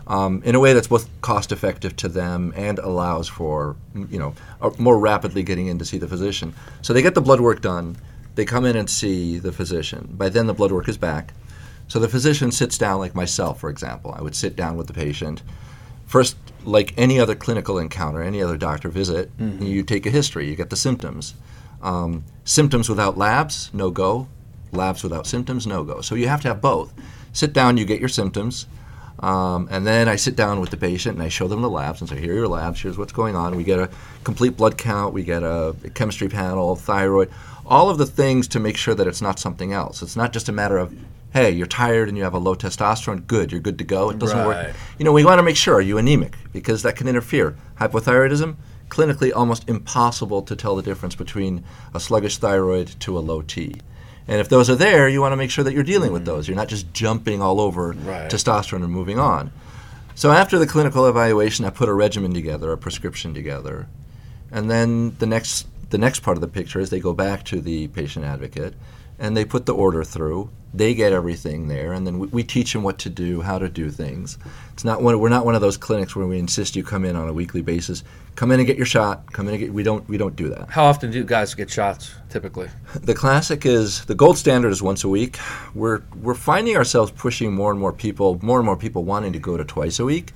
um, 0.08 0.42
in 0.44 0.56
a 0.56 0.60
way 0.60 0.74
that's 0.74 0.88
both 0.88 1.08
cost 1.22 1.52
effective 1.52 1.96
to 1.98 2.08
them 2.08 2.54
and 2.56 2.80
allows 2.80 3.28
for 3.28 3.76
you 3.94 4.18
know 4.18 4.34
more 4.80 4.98
rapidly 4.98 5.44
getting 5.44 5.68
in 5.68 5.78
to 5.80 5.86
see 5.86 5.98
the 5.98 6.08
physician. 6.08 6.54
So 6.82 6.94
they 6.94 7.02
get 7.02 7.14
the 7.14 7.22
blood 7.22 7.42
work 7.42 7.62
done, 7.62 7.98
they 8.36 8.46
come 8.46 8.66
in 8.66 8.76
and 8.76 8.90
see 8.90 9.38
the 9.38 9.52
physician. 9.52 10.10
By 10.18 10.30
then, 10.30 10.48
the 10.48 10.54
blood 10.54 10.72
work 10.72 10.88
is 10.88 10.98
back. 10.98 11.34
So 11.88 12.00
the 12.00 12.10
physician 12.10 12.52
sits 12.52 12.78
down, 12.78 13.00
like 13.00 13.14
myself, 13.14 13.60
for 13.60 13.70
example. 13.70 14.16
I 14.18 14.22
would 14.22 14.36
sit 14.36 14.56
down 14.56 14.78
with 14.78 14.88
the 14.88 14.94
patient. 14.94 15.44
First, 16.08 16.38
like 16.66 16.94
any 16.98 17.20
other 17.20 17.36
clinical 17.36 17.78
encounter, 17.78 18.22
any 18.22 18.42
other 18.42 18.58
doctor 18.58 18.90
visit, 18.90 19.32
you 19.64 19.84
take 19.84 20.06
a 20.06 20.10
history, 20.10 20.50
you 20.50 20.56
get 20.56 20.70
the 20.70 20.76
symptoms. 20.76 21.36
Um, 21.82 22.24
symptoms 22.44 22.90
without 22.90 23.18
labs, 23.18 23.70
no 23.74 23.92
go. 23.92 24.28
Labs 24.72 25.04
without 25.04 25.28
symptoms, 25.28 25.66
no 25.66 25.84
go. 25.84 26.02
So 26.02 26.16
you 26.16 26.28
have 26.28 26.42
to 26.42 26.50
have 26.50 26.62
both. 26.62 26.94
Sit 27.32 27.54
down, 27.54 27.78
you 27.78 27.86
get 27.86 28.00
your 28.00 28.10
symptoms, 28.10 28.66
um, 29.20 29.68
and 29.72 29.88
then 29.88 30.08
I 30.08 30.18
sit 30.18 30.36
down 30.36 30.60
with 30.60 30.72
the 30.72 30.78
patient 30.78 31.16
and 31.16 31.24
I 31.24 31.30
show 31.30 31.48
them 31.48 31.62
the 31.62 31.70
labs 31.70 32.02
and 32.02 32.10
say, 32.10 32.20
here 32.20 32.34
are 32.34 32.36
your 32.36 32.48
labs, 32.48 32.82
here's 32.82 32.98
what's 32.98 33.14
going 33.14 33.36
on. 33.36 33.56
We 33.56 33.64
get 33.64 33.80
a 33.80 33.90
complete 34.24 34.58
blood 34.58 34.78
count, 34.78 35.14
we 35.14 35.24
get 35.24 35.44
a 35.44 35.76
chemistry 35.94 36.28
panel, 36.28 36.76
thyroid, 36.76 37.32
all 37.66 37.90
of 37.90 37.98
the 37.98 38.06
things 38.06 38.48
to 38.50 38.60
make 38.60 38.78
sure 38.78 38.94
that 38.94 39.08
it's 39.08 39.22
not 39.22 39.40
something 39.40 39.72
else. 39.72 40.02
It's 40.02 40.16
not 40.16 40.34
just 40.34 40.50
a 40.50 40.52
matter 40.52 40.78
of, 40.78 40.94
hey, 41.36 41.52
you're 41.52 41.68
tired 41.68 42.08
and 42.08 42.18
you 42.18 42.24
have 42.24 42.34
a 42.34 42.38
low 42.40 42.56
testosterone, 42.56 43.28
good, 43.28 43.52
you're 43.52 43.60
good 43.60 43.78
to 43.78 43.84
go. 43.84 44.10
It 44.10 44.18
doesn't 44.20 44.38
Right. 44.38 44.68
work. 44.68 44.76
You 44.98 45.04
know, 45.04 45.12
we 45.12 45.26
want 45.26 45.38
to 45.40 45.44
make 45.44 45.58
sure, 45.58 45.76
are 45.76 45.82
you 45.82 45.98
anemic? 45.98 46.38
Because 46.54 46.82
that 46.84 46.96
can 46.96 47.10
interfere. 47.10 47.58
Hypothyroidism, 47.82 48.56
clinically 48.88 49.34
almost 49.36 49.68
impossible 49.68 50.42
to 50.44 50.56
tell 50.56 50.78
the 50.78 50.82
difference 50.82 51.14
between 51.14 51.66
a 51.94 52.00
sluggish 52.00 52.38
thyroid 52.38 52.88
to 53.02 53.18
a 53.18 53.20
low 53.20 53.42
T. 53.42 53.76
And 54.30 54.40
if 54.40 54.48
those 54.48 54.70
are 54.70 54.78
there, 54.78 55.10
you 55.10 55.20
want 55.20 55.34
to 55.34 55.36
make 55.36 55.52
sure 55.52 55.66
that 55.66 55.74
you're 55.74 55.84
dealing 55.84 56.14
with 56.14 56.22
mm-hmm. 56.22 56.36
those. 56.36 56.48
You're 56.48 56.56
not 56.56 56.70
just 56.70 56.94
jumping 56.94 57.42
all 57.42 57.60
over 57.60 57.92
Right. 57.92 58.32
testosterone 58.32 58.86
and 58.86 58.94
moving 58.94 59.20
on. 59.20 59.52
So 60.16 60.32
after 60.32 60.58
the 60.58 60.66
clinical 60.66 61.06
evaluation, 61.06 61.66
I 61.66 61.70
put 61.70 61.90
a 61.90 61.94
regimen 61.94 62.34
together, 62.34 62.72
a 62.72 62.78
prescription 62.78 63.34
together, 63.34 63.88
and 64.54 64.72
then 64.72 65.18
the 65.20 65.26
next 65.26 65.68
the 65.90 65.98
next 65.98 66.22
part 66.22 66.36
of 66.38 66.42
the 66.42 66.48
picture 66.48 66.80
is 66.80 66.90
they 66.90 67.00
go 67.00 67.14
back 67.14 67.44
to 67.44 67.62
the 67.62 67.88
patient 67.90 68.26
advocate 68.26 68.74
and 69.20 69.36
they 69.36 69.46
put 69.46 69.66
the 69.66 69.74
order 69.74 70.04
through. 70.04 70.50
They 70.74 70.94
get 70.94 71.14
everything 71.14 71.70
there, 71.70 71.94
and 71.94 72.06
then 72.06 72.20
we, 72.20 72.28
we 72.28 72.44
teach 72.44 72.74
them 72.74 72.84
what 72.84 72.98
to 73.00 73.10
do, 73.10 73.42
how 73.42 73.58
to 73.60 73.70
do 73.70 73.90
things. 73.90 74.38
It's 74.74 74.84
not 74.84 75.02
one, 75.02 75.18
we're 75.20 75.30
not 75.30 75.46
one 75.46 75.56
of 75.56 75.62
those 75.62 75.78
clinics 75.78 76.18
where 76.18 76.28
we 76.28 76.38
insist 76.38 76.76
you 76.76 76.84
come 76.84 77.06
in 77.06 77.16
on 77.16 77.30
a 77.30 77.34
weekly 77.34 77.62
basis. 77.62 78.04
Come 78.36 78.52
in 78.52 78.60
and 78.60 78.68
get 78.68 78.76
your 78.76 78.86
shot. 78.86 79.32
Come 79.32 79.48
in 79.48 79.54
and 79.54 79.64
get. 79.64 79.74
We 79.74 79.84
don't 79.84 80.06
we 80.10 80.18
don't 80.18 80.36
do 80.36 80.50
that. 80.50 80.70
How 80.70 80.84
often 80.84 81.12
do 81.12 81.24
guys 81.24 81.54
get 81.54 81.70
shots 81.70 82.14
typically? 82.30 82.70
The 82.94 83.14
classic 83.14 83.66
is 83.66 84.04
the 84.04 84.16
gold 84.16 84.38
standard 84.38 84.72
is 84.72 84.82
once 84.82 85.06
a 85.06 85.08
week. 85.08 85.40
We're 85.74 86.02
we're 86.22 86.34
finding 86.34 86.76
ourselves 86.76 87.10
pushing 87.12 87.54
more 87.54 87.72
and 87.72 87.80
more 87.80 87.94
people, 87.94 88.38
more 88.42 88.60
and 88.60 88.66
more 88.66 88.76
people 88.76 89.06
wanting 89.06 89.32
to 89.32 89.40
go 89.40 89.56
to 89.56 89.64
twice 89.64 90.00
a 90.00 90.04
week. 90.06 90.34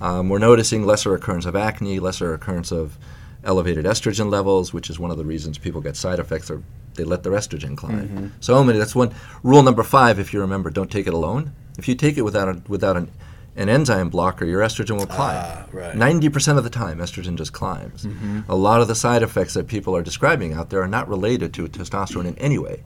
Um, 0.00 0.28
we're 0.28 0.38
noticing 0.38 0.86
lesser 0.86 1.12
occurrence 1.16 1.44
of 1.44 1.56
acne, 1.56 1.98
lesser 1.98 2.32
occurrence 2.32 2.70
of 2.70 2.96
elevated 3.44 3.84
estrogen 3.84 4.30
levels, 4.30 4.72
which 4.72 4.88
is 4.90 4.98
one 4.98 5.10
of 5.10 5.16
the 5.18 5.24
reasons 5.24 5.58
people 5.58 5.80
get 5.80 5.96
side 5.96 6.18
effects 6.18 6.50
or 6.50 6.62
they 6.94 7.04
let 7.04 7.22
their 7.22 7.32
estrogen 7.32 7.76
climb. 7.76 8.32
So 8.40 8.62
many. 8.62 8.78
That's 8.78 8.94
one 8.94 9.14
rule 9.42 9.62
number 9.62 9.82
five. 9.82 10.18
If 10.18 10.32
you 10.32 10.40
remember, 10.40 10.70
don't 10.70 10.90
take 10.90 11.06
it 11.06 11.14
alone. 11.14 11.52
If 11.78 11.88
you 11.88 11.94
take 11.94 12.18
it 12.18 12.22
without 12.22 12.48
a, 12.48 12.62
without 12.68 12.96
an 12.96 13.10
an 13.54 13.68
enzyme 13.68 14.08
blocker, 14.08 14.46
your 14.46 14.62
estrogen 14.62 14.96
will 14.96 15.06
climb. 15.06 15.36
Ah, 15.36 15.66
right. 15.72 15.94
Ninety 15.94 16.28
percent 16.30 16.56
of 16.56 16.64
the 16.64 16.70
time, 16.70 16.98
estrogen 16.98 17.36
just 17.36 17.52
climbs. 17.52 18.06
A 18.48 18.56
lot 18.56 18.80
of 18.80 18.88
the 18.88 18.94
side 18.94 19.22
effects 19.22 19.54
that 19.54 19.66
people 19.68 19.94
are 19.94 20.02
describing 20.02 20.54
out 20.54 20.70
there 20.70 20.82
are 20.82 20.88
not 20.88 21.08
related 21.08 21.52
to 21.54 21.68
testosterone 21.68 22.26
in 22.26 22.38
any 22.38 22.58
way. 22.58 22.82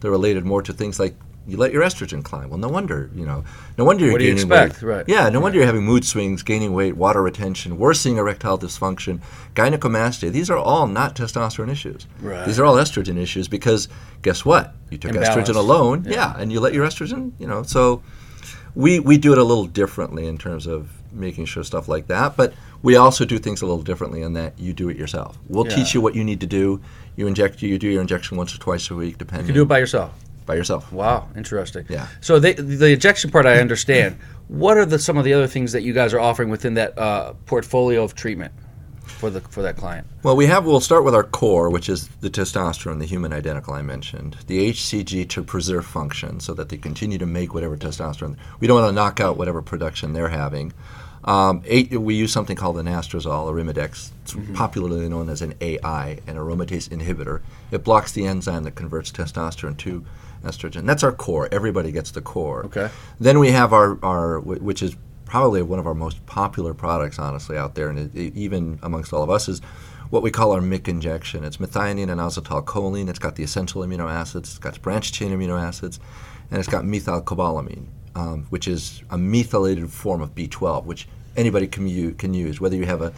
They're 0.00 0.10
related 0.10 0.44
more 0.44 0.62
to 0.62 0.72
things 0.72 0.98
like 0.98 1.14
you 1.46 1.56
let 1.56 1.72
your 1.72 1.82
estrogen 1.82 2.22
climb. 2.22 2.48
Well, 2.50 2.58
no 2.58 2.68
wonder, 2.68 3.10
you 3.14 3.24
know, 3.26 3.44
no 3.78 3.84
wonder 3.84 4.04
you're 4.04 4.12
What 4.12 4.18
do 4.18 4.24
you 4.24 4.34
gaining 4.34 4.46
expect? 4.50 4.82
weight. 4.82 4.88
Right. 4.96 5.04
Yeah, 5.08 5.28
no 5.30 5.40
wonder 5.40 5.56
you're 5.58 5.66
having 5.66 5.84
mood 5.84 6.04
swings, 6.04 6.42
gaining 6.42 6.72
weight, 6.72 6.96
water 6.96 7.22
retention, 7.22 7.78
worsening 7.78 8.18
erectile 8.18 8.58
dysfunction, 8.58 9.20
gynecomastia. 9.54 10.30
These 10.30 10.50
are 10.50 10.58
all 10.58 10.86
not 10.86 11.16
testosterone 11.16 11.70
issues. 11.70 12.06
Right. 12.20 12.46
These 12.46 12.58
are 12.58 12.64
all 12.64 12.74
estrogen 12.76 13.16
issues 13.18 13.48
because 13.48 13.88
guess 14.22 14.44
what? 14.44 14.74
You 14.90 14.98
took 14.98 15.12
Imbalance. 15.14 15.48
estrogen 15.48 15.56
alone, 15.56 16.04
Yeah. 16.06 16.12
yeah, 16.12 16.34
and 16.38 16.52
you 16.52 16.60
let 16.60 16.72
your 16.74 16.86
estrogen, 16.86 17.32
you 17.38 17.46
know, 17.46 17.62
so 17.62 18.02
we 18.74 19.00
we 19.00 19.18
do 19.18 19.32
it 19.32 19.38
a 19.38 19.42
little 19.44 19.66
differently 19.66 20.26
in 20.26 20.38
terms 20.38 20.66
of 20.66 20.88
making 21.12 21.44
sure 21.44 21.64
stuff 21.64 21.88
like 21.88 22.06
that 22.06 22.36
but 22.36 22.54
we 22.82 22.94
also 22.94 23.24
do 23.24 23.36
things 23.36 23.62
a 23.62 23.66
little 23.66 23.82
differently 23.82 24.22
in 24.22 24.32
that 24.34 24.56
you 24.60 24.72
do 24.72 24.88
it 24.88 24.96
yourself 24.96 25.36
we'll 25.48 25.66
Yeah. 25.66 25.74
teach 25.74 25.92
you 25.92 26.00
what 26.00 26.14
you 26.14 26.22
need 26.22 26.38
to 26.38 26.46
do 26.46 26.80
you 27.16 27.26
inject 27.26 27.62
you 27.62 27.76
do 27.80 27.88
your 27.88 28.00
injection 28.00 28.36
once 28.36 28.54
or 28.54 28.58
twice 28.58 28.88
a 28.88 28.94
week 28.94 29.18
depending 29.18 29.46
You 29.46 29.52
can 29.52 29.54
do 29.56 29.62
it 29.62 29.68
by 29.68 29.78
yourself. 29.80 30.12
By 30.50 30.56
yourself. 30.56 30.92
Wow, 30.92 31.28
interesting. 31.36 31.86
Yeah. 31.88 32.08
So 32.20 32.40
they, 32.40 32.54
the 32.54 32.90
ejection 32.92 33.30
part, 33.30 33.46
I 33.46 33.60
understand. 33.60 34.16
what 34.48 34.76
are 34.76 34.84
the 34.84 34.98
some 34.98 35.16
of 35.16 35.22
the 35.22 35.32
other 35.32 35.46
things 35.46 35.70
that 35.70 35.82
you 35.82 35.92
guys 35.92 36.12
are 36.12 36.18
offering 36.18 36.50
within 36.50 36.74
that 36.74 36.98
uh, 36.98 37.34
portfolio 37.46 38.02
of 38.02 38.16
treatment 38.16 38.52
for 39.04 39.30
the 39.30 39.42
for 39.42 39.62
that 39.62 39.76
client? 39.76 40.08
Well, 40.24 40.34
we 40.34 40.46
have. 40.46 40.66
We'll 40.66 40.80
start 40.80 41.04
with 41.04 41.14
our 41.14 41.22
core, 41.22 41.70
which 41.70 41.88
is 41.88 42.08
the 42.20 42.30
testosterone, 42.30 42.98
the 42.98 43.06
human 43.06 43.32
identical 43.32 43.74
I 43.74 43.82
mentioned, 43.82 44.38
the 44.48 44.72
HCG 44.72 45.28
to 45.28 45.44
preserve 45.44 45.86
function, 45.86 46.40
so 46.40 46.52
that 46.54 46.68
they 46.68 46.76
continue 46.78 47.18
to 47.18 47.26
make 47.26 47.54
whatever 47.54 47.76
testosterone. 47.76 48.36
We 48.58 48.66
don't 48.66 48.80
want 48.80 48.90
to 48.90 48.92
knock 48.92 49.20
out 49.20 49.36
whatever 49.36 49.62
production 49.62 50.14
they're 50.14 50.30
having. 50.30 50.72
Um, 51.22 51.62
eight, 51.66 51.92
we 51.92 52.14
use 52.14 52.32
something 52.32 52.56
called 52.56 52.76
anastrozole 52.76 53.44
or 53.44 53.54
Arimidex. 53.54 54.10
It's 54.22 54.34
popularly 54.54 55.08
known 55.08 55.28
as 55.28 55.42
an 55.42 55.54
AI, 55.60 56.18
an 56.26 56.36
aromatase 56.36 56.88
inhibitor. 56.88 57.42
It 57.70 57.84
blocks 57.84 58.12
the 58.12 58.26
enzyme 58.26 58.64
that 58.64 58.74
converts 58.74 59.12
testosterone 59.12 59.76
to 59.78 60.04
estrogen. 60.42 60.86
That's 60.86 61.02
our 61.02 61.12
core. 61.12 61.48
Everybody 61.52 61.92
gets 61.92 62.10
the 62.10 62.20
core. 62.20 62.64
Okay. 62.66 62.90
Then 63.18 63.38
we 63.38 63.50
have 63.52 63.72
our, 63.72 63.98
our 64.04 64.40
which 64.40 64.82
is 64.82 64.96
probably 65.24 65.62
one 65.62 65.78
of 65.78 65.86
our 65.86 65.94
most 65.94 66.24
popular 66.26 66.74
products, 66.74 67.18
honestly, 67.18 67.56
out 67.56 67.74
there, 67.74 67.88
and 67.88 67.98
it, 67.98 68.14
it- 68.14 68.36
even 68.36 68.78
amongst 68.82 69.12
all 69.12 69.22
of 69.22 69.30
us, 69.30 69.48
is 69.48 69.60
what 70.10 70.22
we 70.22 70.30
call 70.30 70.50
our 70.52 70.60
MIC 70.60 70.88
injection. 70.88 71.44
It's 71.44 71.58
methionine 71.58 72.10
and 72.10 72.20
acetylcholine. 72.20 73.08
It's 73.08 73.18
got 73.20 73.36
the 73.36 73.44
essential 73.44 73.82
amino 73.82 74.10
acids. 74.10 74.48
It's 74.50 74.58
got 74.58 74.80
branched 74.82 75.14
chain 75.14 75.30
amino 75.30 75.60
acids, 75.60 76.00
and 76.50 76.58
it's 76.58 76.68
got 76.68 76.84
methylcobalamin, 76.84 77.86
um, 78.16 78.46
which 78.50 78.66
is 78.66 79.02
a 79.10 79.16
methylated 79.18 79.90
form 79.92 80.20
of 80.20 80.34
B12, 80.34 80.84
which 80.84 81.06
anybody 81.36 81.68
can, 81.68 81.86
u- 81.86 82.12
can 82.12 82.34
use, 82.34 82.60
whether 82.60 82.74
you 82.76 82.86
have 82.86 83.02
a 83.02 83.12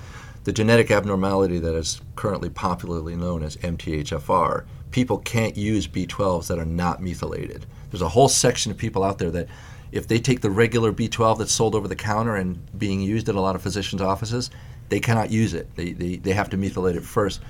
the 0.45 0.53
genetic 0.53 0.91
abnormality 0.91 1.61
that 1.61 1.73
is 1.77 2.01
currently 2.17 2.51
popularly 2.51 3.15
known 3.15 3.45
as 3.45 3.57
MTHFR. 3.59 4.65
People 4.93 5.19
can't 5.19 5.57
use 5.57 5.89
B12s 5.89 6.47
that 6.47 6.59
are 6.59 6.65
not 6.65 7.03
methylated. 7.03 7.67
There's 7.91 8.03
a 8.03 8.09
whole 8.09 8.29
section 8.29 8.71
of 8.71 8.79
people 8.79 9.03
out 9.03 9.19
there 9.19 9.31
that, 9.31 9.49
if 9.91 10.09
they 10.09 10.19
take 10.19 10.41
the 10.41 10.51
regular 10.51 10.93
B12 10.93 11.39
that's 11.39 11.53
sold 11.53 11.75
over 11.75 11.87
the 11.87 11.97
counter 11.97 12.37
and 12.37 12.59
being 12.79 13.03
used 13.03 13.29
at 13.29 13.35
a 13.35 13.41
lot 13.41 13.55
of 13.55 13.63
physicians' 13.63 14.01
offices, 14.01 14.51
they 14.89 15.01
cannot 15.01 15.31
use 15.31 15.53
it. 15.53 15.75
They, 15.77 15.93
they, 15.93 16.17
they 16.17 16.33
have 16.33 16.49
to 16.51 16.57
methylate 16.57 16.97
it 16.97 17.05
first. 17.05 17.41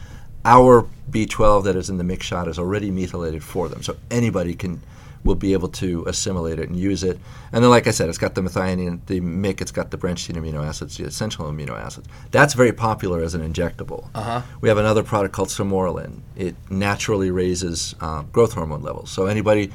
Our 0.44 0.88
B12 1.10 1.64
that 1.64 1.76
is 1.76 1.88
in 1.88 1.98
the 1.98 2.04
mix 2.04 2.26
shot 2.26 2.48
is 2.48 2.58
already 2.58 2.90
methylated 2.90 3.44
for 3.44 3.68
them, 3.68 3.82
so 3.82 3.96
anybody 4.10 4.54
can 4.54 4.82
will 5.24 5.34
be 5.34 5.52
able 5.52 5.68
to 5.68 6.04
assimilate 6.06 6.58
it 6.58 6.68
and 6.68 6.76
use 6.78 7.04
it. 7.04 7.18
And 7.52 7.62
then, 7.62 7.70
like 7.70 7.86
I 7.86 7.90
said, 7.90 8.08
it's 8.08 8.18
got 8.18 8.34
the 8.34 8.40
methionine, 8.40 9.00
the 9.06 9.20
MIC, 9.20 9.60
it's 9.60 9.70
got 9.70 9.90
the 9.90 9.96
branched 9.96 10.26
chain 10.26 10.36
amino 10.36 10.66
acids, 10.66 10.96
the 10.96 11.04
essential 11.04 11.46
amino 11.46 11.78
acids. 11.78 12.08
That's 12.30 12.54
very 12.54 12.72
popular 12.72 13.22
as 13.22 13.34
an 13.34 13.40
injectable. 13.40 14.08
Uh-huh. 14.14 14.42
We 14.60 14.68
have 14.68 14.78
another 14.78 15.02
product 15.02 15.34
called 15.34 15.48
Sermorelin. 15.48 16.20
It 16.36 16.56
naturally 16.70 17.30
raises 17.30 17.94
uh, 18.00 18.22
growth 18.22 18.54
hormone 18.54 18.82
levels. 18.82 19.10
So 19.10 19.26
anybody 19.26 19.70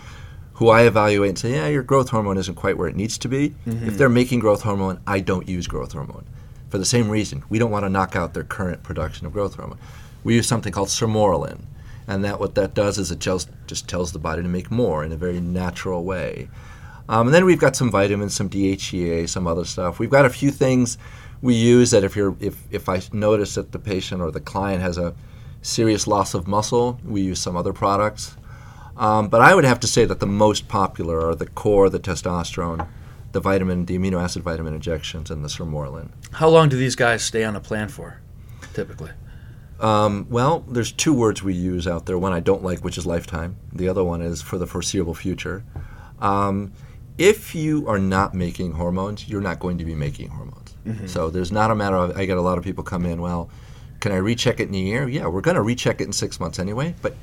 who 0.54 0.70
I 0.70 0.84
evaluate 0.84 1.30
and 1.30 1.40
say, 1.40 1.52
yeah, 1.52 1.68
your 1.68 1.84
growth 1.84 2.10
hormone 2.10 2.38
isn't 2.38 2.56
quite 2.56 2.78
where 2.78 2.88
it 2.90 2.96
needs 2.96 3.18
to 3.20 3.28
be, 3.28 3.54
if 3.68 3.98
they're 3.98 4.10
making 4.10 4.40
growth 4.40 4.64
hormone, 4.64 5.00
I 5.06 5.20
don't 5.20 5.48
use 5.48 5.68
growth 5.68 5.92
hormone. 5.92 6.26
For 6.70 6.80
the 6.80 6.86
same 6.86 7.10
reason, 7.10 7.44
we 7.48 7.60
don't 7.60 7.70
want 7.70 7.86
to 7.86 7.90
knock 7.90 8.16
out 8.16 8.34
their 8.34 8.44
current 8.44 8.82
production 8.82 9.28
of 9.28 9.34
growth 9.34 9.56
hormone. 9.56 9.78
We 10.24 10.34
use 10.34 10.48
something 10.48 10.74
called 10.74 10.88
Sermorelin, 10.88 11.62
and 12.08 12.24
that 12.24 12.40
what 12.40 12.56
that 12.56 12.74
does 12.74 12.98
is 12.98 13.12
it 13.12 13.20
just 13.20 13.50
just 13.68 13.88
tells 13.88 14.12
the 14.12 14.20
body 14.20 14.42
to 14.42 14.48
make 14.48 14.72
more 14.72 15.04
in 15.04 15.12
a 15.12 15.18
very 15.18 15.40
natural 15.40 16.04
way. 16.04 16.50
Um, 17.10 17.28
and 17.28 17.34
then 17.34 17.46
we've 17.46 17.60
got 17.60 17.76
some 17.76 17.90
vitamins, 17.90 18.34
some 18.34 18.50
DHEA, 18.50 19.30
some 19.30 19.48
other 19.48 19.64
stuff. 19.64 20.00
We've 20.00 20.10
got 20.10 20.26
a 20.26 20.30
few 20.30 20.52
things 20.52 20.98
we 21.42 21.56
use 21.56 21.92
that 21.92 22.04
if 22.04 22.16
you're 22.16 22.36
if 22.40 22.58
if 22.72 22.90
I 22.90 23.02
notice 23.12 23.56
that 23.56 23.72
the 23.72 23.80
patient 23.80 24.22
or 24.22 24.32
the 24.32 24.40
client 24.40 24.82
has 24.82 24.98
a 24.98 25.14
serious 25.62 26.08
loss 26.08 26.34
of 26.34 26.48
muscle, 26.48 27.00
we 27.06 27.22
use 27.22 27.40
some 27.40 27.56
other 27.56 27.74
products. 27.74 28.38
Um, 28.96 29.28
but 29.28 29.42
I 29.42 29.54
would 29.54 29.66
have 29.66 29.80
to 29.82 29.88
say 29.88 30.06
that 30.06 30.20
the 30.20 30.28
most 30.28 30.68
popular 30.68 31.28
are 31.28 31.36
the 31.36 31.46
core, 31.46 31.90
the 31.90 32.00
testosterone, 32.00 32.88
the 33.32 33.40
vitamin, 33.40 33.86
the 33.86 33.98
amino 33.98 34.22
acid 34.22 34.42
vitamin 34.42 34.74
injections, 34.74 35.30
and 35.30 35.44
the 35.44 35.50
Sermorelin. 35.50 36.10
How 36.32 36.50
long 36.50 36.70
do 36.70 36.78
these 36.78 36.96
guys 36.96 37.22
stay 37.22 37.44
on 37.44 37.56
a 37.56 37.60
plan 37.60 37.90
for, 37.90 38.20
typically? 38.74 39.12
Um, 39.80 40.26
well, 40.30 40.62
there's 40.68 40.92
two 40.92 41.14
words 41.14 41.44
we 41.44 41.54
use 41.54 41.88
out 41.88 42.06
there. 42.06 42.18
One 42.18 42.34
I 42.34 42.40
don't 42.40 42.64
like, 42.64 42.84
which 42.84 42.98
is 42.98 43.06
lifetime. 43.06 43.58
The 43.74 43.88
other 43.90 44.04
one 44.04 44.22
is 44.22 44.42
for 44.42 44.58
the 44.58 44.66
foreseeable 44.68 45.14
future. 45.14 45.64
Um, 46.20 46.74
if 47.18 47.54
you 47.56 47.88
are 47.88 48.00
not 48.00 48.34
making 48.34 48.74
hormones, 48.74 49.28
you're 49.28 49.42
not 49.42 49.60
going 49.60 49.78
to 49.80 49.86
be 49.86 49.96
making 49.96 50.30
hormones. 50.30 50.76
So 51.06 51.30
there's 51.30 51.52
not 51.52 51.70
a 51.70 51.76
matter 51.76 51.98
of. 51.98 52.18
I 52.18 52.26
get 52.26 52.38
a 52.38 52.42
lot 52.42 52.58
of 52.58 52.64
people 52.64 52.82
come 52.84 53.06
in. 53.06 53.22
Well, 53.22 53.50
can 54.00 54.14
I 54.14 54.18
recheck 54.18 54.62
it 54.62 54.70
in 54.70 54.76
a 54.76 54.78
year? 54.78 55.08
Yeah, 55.10 55.28
we're 55.28 55.42
going 55.42 55.56
to 55.56 55.62
recheck 55.62 56.00
it 56.00 56.06
in 56.06 56.14
six 56.14 56.40
months 56.40 56.60
anyway. 56.60 56.96
But 57.02 57.16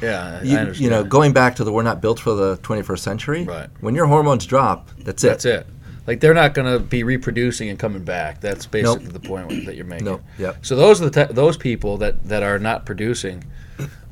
Yeah, 0.00 0.42
you, 0.42 0.72
you 0.72 0.88
know, 0.88 1.04
going 1.04 1.32
back 1.34 1.56
to 1.56 1.64
the 1.64 1.72
we're 1.72 1.82
not 1.82 2.00
built 2.00 2.18
for 2.18 2.34
the 2.34 2.56
21st 2.58 2.98
century. 3.00 3.44
Right. 3.44 3.68
When 3.80 3.94
your 3.94 4.06
hormones 4.06 4.46
drop, 4.46 4.88
that's 4.98 5.22
it. 5.24 5.28
That's 5.28 5.44
it. 5.44 5.66
Like 6.06 6.20
they're 6.20 6.34
not 6.34 6.54
going 6.54 6.72
to 6.72 6.78
be 6.78 7.02
reproducing 7.02 7.68
and 7.68 7.78
coming 7.78 8.04
back. 8.04 8.40
That's 8.40 8.66
basically 8.66 9.06
the 9.06 9.20
point 9.20 9.66
that 9.66 9.76
you're 9.76 9.84
making. 9.84 10.06
Nope. 10.06 10.22
Yep. 10.38 10.64
So 10.64 10.76
those 10.76 11.00
are 11.00 11.10
the 11.10 11.28
those 11.30 11.56
people 11.56 11.98
that, 11.98 12.24
that 12.28 12.42
are 12.42 12.58
not 12.58 12.86
producing, 12.86 13.44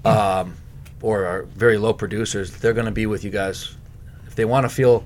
um, 0.05 0.55
or 1.03 1.25
are 1.25 1.43
very 1.45 1.79
low 1.79 1.93
producers. 1.93 2.57
They're 2.57 2.73
going 2.73 2.87
to 2.87 2.93
be 2.93 3.07
with 3.07 3.25
you 3.25 3.31
guys 3.31 3.75
if 4.27 4.35
they 4.35 4.45
want 4.45 4.65
to 4.65 4.69
feel, 4.69 5.05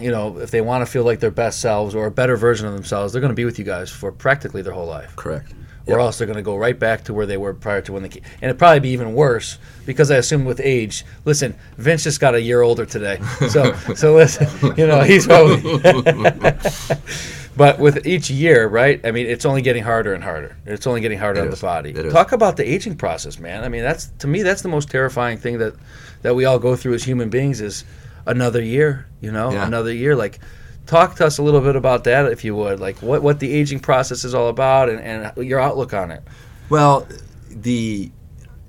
you 0.00 0.10
know, 0.10 0.38
if 0.38 0.50
they 0.50 0.60
want 0.60 0.84
to 0.84 0.90
feel 0.90 1.04
like 1.04 1.20
their 1.20 1.30
best 1.30 1.60
selves 1.60 1.94
or 1.94 2.06
a 2.06 2.10
better 2.10 2.36
version 2.36 2.66
of 2.66 2.74
themselves. 2.74 3.12
They're 3.12 3.20
going 3.20 3.32
to 3.32 3.36
be 3.36 3.44
with 3.44 3.58
you 3.58 3.64
guys 3.64 3.90
for 3.90 4.10
practically 4.10 4.62
their 4.62 4.72
whole 4.72 4.86
life. 4.86 5.14
Correct. 5.16 5.52
Or 5.86 6.00
else 6.00 6.16
they're 6.16 6.26
going 6.26 6.38
to 6.38 6.42
go 6.42 6.56
right 6.56 6.78
back 6.78 7.04
to 7.04 7.12
where 7.14 7.26
they 7.26 7.36
were 7.36 7.52
prior 7.52 7.82
to 7.82 7.92
when 7.92 8.02
they 8.02 8.08
came. 8.08 8.22
And 8.40 8.44
it'd 8.44 8.58
probably 8.58 8.80
be 8.80 8.88
even 8.90 9.12
worse 9.12 9.58
because 9.84 10.10
I 10.10 10.16
assume 10.16 10.46
with 10.46 10.58
age. 10.64 11.04
Listen, 11.26 11.54
Vince 11.76 12.04
just 12.04 12.20
got 12.20 12.34
a 12.34 12.40
year 12.40 12.62
older 12.62 12.86
today, 12.86 13.18
so 13.50 13.74
so 13.94 14.14
listen, 14.14 14.48
you 14.78 14.86
know 14.86 15.02
he's 15.02 15.26
probably. 15.26 15.60
but 17.56 17.78
with 17.78 18.06
each 18.06 18.30
year, 18.30 18.66
right? 18.66 19.00
I 19.04 19.10
mean, 19.10 19.26
it's 19.26 19.44
only 19.44 19.62
getting 19.62 19.82
harder 19.84 20.14
and 20.14 20.24
harder. 20.24 20.56
It's 20.66 20.86
only 20.86 21.00
getting 21.00 21.18
harder 21.18 21.40
It 21.40 21.46
on 21.48 21.52
is. 21.52 21.60
the 21.60 21.66
body. 21.66 21.90
It 21.90 22.06
is. 22.06 22.12
Talk 22.12 22.32
about 22.32 22.56
the 22.56 22.68
aging 22.68 22.96
process, 22.96 23.38
man. 23.38 23.62
I 23.62 23.68
mean, 23.68 23.82
that's 23.82 24.06
to 24.20 24.26
me 24.26 24.42
that's 24.42 24.62
the 24.62 24.68
most 24.68 24.90
terrifying 24.90 25.38
thing 25.38 25.58
that 25.58 25.74
that 26.22 26.34
we 26.34 26.44
all 26.46 26.58
go 26.58 26.76
through 26.76 26.94
as 26.94 27.04
human 27.04 27.28
beings 27.28 27.60
is 27.60 27.84
another 28.26 28.62
year. 28.62 29.06
You 29.20 29.32
know, 29.32 29.52
Yeah. 29.52 29.66
another 29.66 29.92
year. 29.92 30.16
Like, 30.16 30.38
talk 30.86 31.16
to 31.16 31.26
us 31.26 31.38
a 31.38 31.42
little 31.42 31.60
bit 31.60 31.76
about 31.76 32.04
that, 32.04 32.30
if 32.30 32.44
you 32.44 32.54
would. 32.56 32.80
Like, 32.80 32.98
what 32.98 33.22
what 33.22 33.40
the 33.40 33.52
aging 33.52 33.80
process 33.80 34.24
is 34.24 34.34
all 34.34 34.48
about, 34.48 34.88
and, 34.88 35.00
and 35.00 35.46
your 35.46 35.60
outlook 35.60 35.92
on 35.92 36.10
it. 36.10 36.22
Well, 36.68 37.06
the 37.48 38.10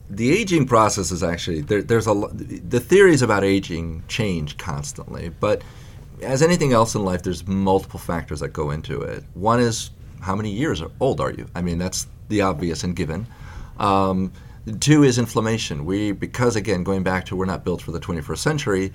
the 0.10 0.32
aging 0.32 0.68
process 0.68 1.12
is 1.12 1.24
actually 1.24 1.62
there, 1.62 1.82
there's 1.82 2.08
a 2.08 2.14
the 2.14 2.80
theories 2.80 3.22
about 3.22 3.44
aging 3.44 4.04
change 4.08 4.58
constantly, 4.58 5.30
but 5.30 5.64
as 6.22 6.42
anything 6.42 6.74
else 6.74 6.96
in 6.96 7.04
life, 7.04 7.24
there's 7.24 7.46
multiple 7.48 8.00
factors 8.00 8.40
that 8.40 8.50
go 8.50 8.72
into 8.72 9.02
it. 9.02 9.24
One 9.34 9.60
is 9.60 9.92
how 10.22 10.36
many 10.36 10.52
years 10.52 10.82
old 11.00 11.20
are 11.20 11.32
you? 11.32 11.48
I 11.56 11.62
mean, 11.62 11.78
that's 11.78 12.08
the 12.30 12.42
obvious 12.42 12.84
and 12.84 12.96
given. 12.96 13.28
Um, 13.78 14.32
two 14.80 15.04
is 15.04 15.18
inflammation. 15.18 15.86
We 15.86 16.12
because 16.12 16.56
again 16.56 16.84
going 16.84 17.04
back 17.04 17.26
to 17.26 17.36
we're 17.36 17.46
not 17.46 17.64
built 17.64 17.82
for 17.82 17.92
the 17.92 18.00
21st 18.00 18.38
century. 18.38 18.94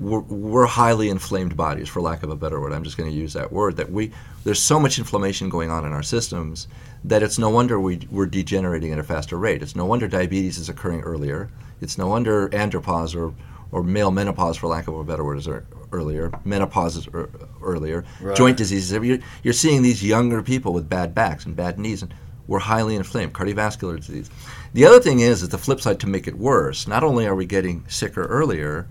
We're, 0.00 0.20
we're 0.20 0.66
highly 0.66 1.08
inflamed 1.08 1.56
bodies, 1.56 1.88
for 1.88 2.00
lack 2.00 2.22
of 2.22 2.30
a 2.30 2.36
better 2.36 2.60
word. 2.60 2.72
I'm 2.72 2.84
just 2.84 2.96
going 2.96 3.10
to 3.10 3.16
use 3.16 3.32
that 3.32 3.52
word. 3.52 3.76
That 3.76 3.90
we 3.90 4.12
there's 4.44 4.62
so 4.62 4.78
much 4.78 4.98
inflammation 4.98 5.48
going 5.48 5.70
on 5.70 5.84
in 5.84 5.92
our 5.92 6.02
systems 6.02 6.68
that 7.04 7.22
it's 7.22 7.38
no 7.38 7.50
wonder 7.50 7.78
we, 7.78 8.00
we're 8.10 8.26
degenerating 8.26 8.92
at 8.92 8.98
a 8.98 9.02
faster 9.02 9.36
rate. 9.36 9.62
It's 9.62 9.76
no 9.76 9.84
wonder 9.84 10.08
diabetes 10.08 10.58
is 10.58 10.68
occurring 10.68 11.00
earlier. 11.02 11.50
It's 11.80 11.98
no 11.98 12.08
wonder 12.08 12.48
andropause 12.48 13.14
or, 13.14 13.34
or 13.72 13.82
male 13.82 14.10
menopause, 14.10 14.56
for 14.56 14.66
lack 14.66 14.88
of 14.88 14.94
a 14.94 15.04
better 15.04 15.24
word, 15.24 15.38
is 15.38 15.46
er, 15.46 15.64
earlier. 15.92 16.32
Menopause 16.44 16.96
is 16.96 17.08
ear- 17.14 17.30
earlier. 17.62 18.04
Right. 18.20 18.36
Joint 18.36 18.56
diseases. 18.56 18.90
You're, 18.90 19.18
you're 19.42 19.54
seeing 19.54 19.82
these 19.82 20.02
younger 20.02 20.42
people 20.42 20.72
with 20.72 20.88
bad 20.88 21.14
backs 21.14 21.46
and 21.46 21.54
bad 21.54 21.78
knees, 21.78 22.02
and 22.02 22.12
we're 22.46 22.58
highly 22.58 22.96
inflamed. 22.96 23.34
Cardiovascular 23.34 23.96
disease. 23.96 24.30
The 24.72 24.84
other 24.84 25.00
thing 25.00 25.20
is, 25.20 25.42
is 25.42 25.50
the 25.50 25.58
flip 25.58 25.80
side 25.80 26.00
to 26.00 26.06
make 26.06 26.26
it 26.26 26.36
worse. 26.36 26.88
Not 26.88 27.04
only 27.04 27.26
are 27.26 27.34
we 27.34 27.46
getting 27.46 27.84
sicker 27.88 28.24
earlier, 28.26 28.88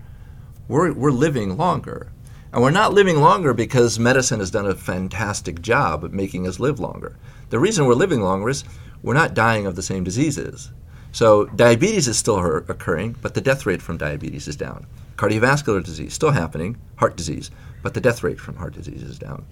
we're, 0.68 0.92
we're 0.92 1.10
living 1.10 1.56
longer. 1.56 2.12
And 2.52 2.62
we're 2.62 2.70
not 2.70 2.94
living 2.94 3.20
longer 3.20 3.52
because 3.52 3.98
medicine 3.98 4.40
has 4.40 4.50
done 4.50 4.66
a 4.66 4.74
fantastic 4.74 5.60
job 5.60 6.04
at 6.04 6.12
making 6.12 6.46
us 6.46 6.60
live 6.60 6.78
longer. 6.78 7.16
The 7.50 7.58
reason 7.58 7.86
we're 7.86 7.94
living 7.94 8.22
longer 8.22 8.48
is 8.48 8.64
we're 9.02 9.14
not 9.14 9.34
dying 9.34 9.66
of 9.66 9.76
the 9.76 9.82
same 9.82 10.04
diseases. 10.04 10.70
So 11.12 11.46
diabetes 11.46 12.08
is 12.08 12.18
still 12.18 12.38
occurring, 12.38 13.16
but 13.22 13.34
the 13.34 13.40
death 13.40 13.66
rate 13.66 13.82
from 13.82 13.96
diabetes 13.96 14.48
is 14.48 14.56
down. 14.56 14.86
Cardiovascular 15.16 15.82
disease 15.82 16.14
still 16.14 16.30
happening, 16.30 16.76
heart 16.96 17.16
disease, 17.16 17.50
but 17.82 17.94
the 17.94 18.00
death 18.00 18.22
rate 18.22 18.40
from 18.40 18.56
heart 18.56 18.74
disease 18.74 19.02
is 19.02 19.18
down. 19.18 19.44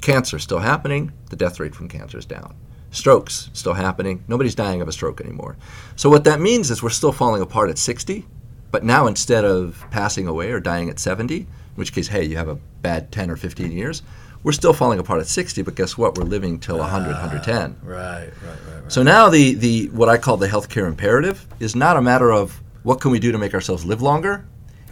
Cancer 0.00 0.38
still 0.38 0.58
happening, 0.58 1.12
the 1.30 1.36
death 1.36 1.60
rate 1.60 1.74
from 1.74 1.88
cancer 1.88 2.18
is 2.18 2.26
down. 2.26 2.54
Strokes 2.90 3.50
still 3.52 3.72
happening, 3.72 4.22
nobody's 4.28 4.54
dying 4.54 4.82
of 4.82 4.88
a 4.88 4.92
stroke 4.92 5.20
anymore. 5.20 5.56
So 5.96 6.10
what 6.10 6.24
that 6.24 6.40
means 6.40 6.70
is 6.70 6.82
we're 6.82 6.90
still 6.90 7.12
falling 7.12 7.40
apart 7.40 7.70
at 7.70 7.78
60, 7.78 8.26
but 8.72 8.82
now 8.82 9.06
instead 9.06 9.44
of 9.44 9.86
passing 9.90 10.26
away 10.26 10.50
or 10.50 10.58
dying 10.58 10.88
at 10.88 10.98
70, 10.98 11.36
in 11.36 11.46
which 11.76 11.92
case, 11.92 12.08
hey, 12.08 12.24
you 12.24 12.36
have 12.36 12.48
a 12.48 12.56
bad 12.80 13.12
10 13.12 13.30
or 13.30 13.36
15 13.36 13.70
years, 13.70 14.02
we're 14.42 14.52
still 14.52 14.72
falling 14.72 14.98
apart 14.98 15.20
at 15.20 15.28
60, 15.28 15.62
but 15.62 15.76
guess 15.76 15.96
what? 15.96 16.18
We're 16.18 16.24
living 16.24 16.58
till 16.58 16.78
100, 16.78 17.12
110. 17.12 17.76
Ah, 17.80 17.86
right, 17.86 17.98
right, 17.98 18.30
right, 18.42 18.82
right. 18.82 18.92
So 18.92 19.02
now 19.04 19.28
the, 19.28 19.54
the 19.54 19.88
what 19.90 20.08
I 20.08 20.18
call 20.18 20.36
the 20.36 20.48
healthcare 20.48 20.88
imperative 20.88 21.46
is 21.60 21.76
not 21.76 21.96
a 21.96 22.02
matter 22.02 22.32
of 22.32 22.60
what 22.82 23.00
can 23.00 23.12
we 23.12 23.20
do 23.20 23.30
to 23.30 23.38
make 23.38 23.54
ourselves 23.54 23.84
live 23.84 24.02
longer? 24.02 24.44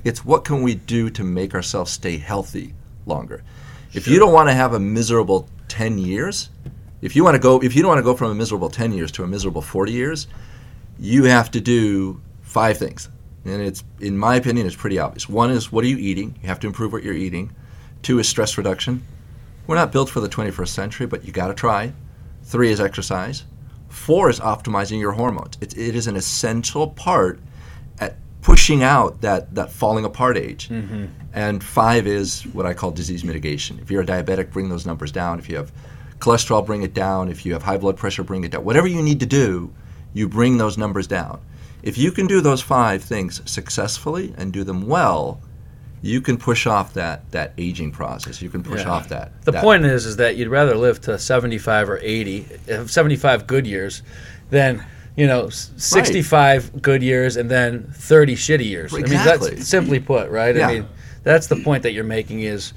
It's 0.05 0.25
what 0.25 0.45
can 0.45 0.63
we 0.63 0.77
do 0.77 1.11
to 1.11 1.25
make 1.25 1.55
ourselves 1.55 1.91
stay 1.91 2.17
healthy 2.17 2.75
longer. 3.07 3.43
If 3.93 4.07
you 4.07 4.21
don't 4.21 4.33
want 4.33 4.49
to 4.49 4.55
have 4.55 4.75
a 4.75 4.79
miserable 4.79 5.49
10 5.67 5.99
years, 5.99 6.51
if 7.03 7.17
you 7.17 7.25
want 7.25 7.35
to 7.35 7.41
go 7.41 7.61
if 7.61 7.75
you 7.75 7.83
don't 7.83 7.89
want 7.89 7.99
to 7.99 8.05
go 8.05 8.15
from 8.15 8.31
a 8.31 8.35
miserable 8.35 8.71
10 8.71 8.93
years 8.93 9.11
to 9.13 9.25
a 9.25 9.27
miserable 9.27 9.63
40 9.63 9.91
years, 9.91 10.29
you 10.99 11.25
have 11.25 11.51
to 11.51 11.61
do 11.61 12.21
five 12.43 12.79
things. 12.79 13.09
And 13.45 13.63
it's 13.63 13.83
in 14.01 14.19
my 14.19 14.37
opinion 14.37 14.67
it's 14.67 14.77
pretty 14.77 14.99
obvious. 14.99 15.29
One 15.29 15.51
is 15.51 15.73
what 15.73 15.85
are 15.85 15.89
you 15.89 15.97
eating? 15.97 16.39
You 16.43 16.49
have 16.49 16.61
to 16.61 16.67
improve 16.67 16.93
what 16.93 17.03
you're 17.03 17.15
eating. 17.15 17.55
Two 18.03 18.19
is 18.19 18.29
stress 18.29 18.57
reduction. 18.59 19.03
We're 19.67 19.77
not 19.77 19.93
built 19.93 20.11
for 20.11 20.21
the 20.21 20.29
21st 20.29 20.69
century, 20.69 21.07
but 21.07 21.25
you 21.25 21.33
got 21.33 21.49
to 21.49 21.55
try. 21.55 21.93
Three 22.43 22.71
is 22.71 22.81
exercise. 22.81 23.45
Four 23.89 24.31
is 24.31 24.41
optimizing 24.41 24.99
your 24.99 25.13
hormones. 25.13 25.57
It, 25.61 25.77
it 25.77 25.95
is 25.95 26.07
an 26.07 26.17
essential 26.17 26.89
part 26.89 27.41
at 27.99 28.17
pushing 28.43 28.83
out 28.83 29.21
that, 29.21 29.55
that 29.55 29.71
falling 29.71 30.05
apart 30.05 30.37
age. 30.37 30.69
Mm-hmm. 30.69 31.07
And 31.33 31.63
five 31.63 32.07
is 32.07 32.43
what 32.49 32.67
I 32.67 32.75
call 32.75 32.91
disease 32.91 33.25
mitigation. 33.25 33.79
If 33.81 33.91
you're 33.91 34.03
a 34.03 34.07
diabetic, 34.07 34.51
bring 34.51 34.69
those 34.69 34.87
numbers 34.87 35.13
down. 35.13 35.39
If 35.39 35.49
you 35.49 35.57
have 35.57 35.73
cholesterol, 36.19 36.65
bring 36.65 36.83
it 36.83 36.95
down. 36.95 37.29
If 37.29 37.45
you 37.45 37.53
have 37.53 37.63
high 37.63 37.79
blood 37.79 37.97
pressure, 37.97 38.23
bring 38.23 38.45
it 38.45 38.53
down. 38.53 38.65
Whatever 38.65 38.87
you 38.87 39.03
need 39.03 39.21
to 39.21 39.27
do, 39.27 39.73
you 40.13 40.29
bring 40.29 40.59
those 40.59 40.79
numbers 40.79 41.07
down. 41.07 41.41
If 41.83 41.97
you 41.99 42.13
can 42.13 42.27
do 42.27 42.41
those 42.41 42.61
five 42.63 43.03
things 43.03 43.41
successfully 43.51 44.35
and 44.37 44.53
do 44.53 44.65
them 44.65 44.87
well, 44.87 45.41
you 46.03 46.21
can 46.21 46.37
push 46.39 46.67
off 46.67 46.95
that, 46.95 47.31
that 47.33 47.53
aging 47.59 47.93
process. 47.93 48.41
You 48.41 48.49
can 48.49 48.63
push 48.63 48.81
Yeah. 48.81 48.91
off 48.91 49.09
that. 49.11 49.33
The 49.45 49.53
that- 49.53 49.63
point 49.63 49.85
is, 49.85 50.07
is 50.07 50.17
that 50.17 50.37
you'd 50.37 50.49
rather 50.49 50.75
live 50.75 51.01
to 51.03 51.19
75 51.19 51.89
or 51.91 51.99
80, 52.03 52.47
uh, 52.73 52.87
75 52.87 53.47
good 53.47 53.67
years, 53.67 54.03
than 54.51 54.83
you 55.17 55.27
know 55.27 55.47
s- 55.47 55.71
65 55.77 56.81
good 56.83 57.03
years 57.03 57.37
and 57.37 57.51
then 57.51 57.87
30 57.95 58.35
shitty 58.35 58.65
years. 58.65 58.95
I 58.95 58.99
mean, 58.99 59.11
that's 59.11 59.67
simply 59.69 60.01
put, 60.01 60.31
right? 60.31 60.57
Yeah. 60.57 60.69
I 60.69 60.73
mean, 60.75 60.87
that's 61.23 61.49
the 61.49 61.57
point 61.57 61.83
that 61.83 61.93
you're 61.93 62.05
making 62.05 62.41
is, 62.41 62.73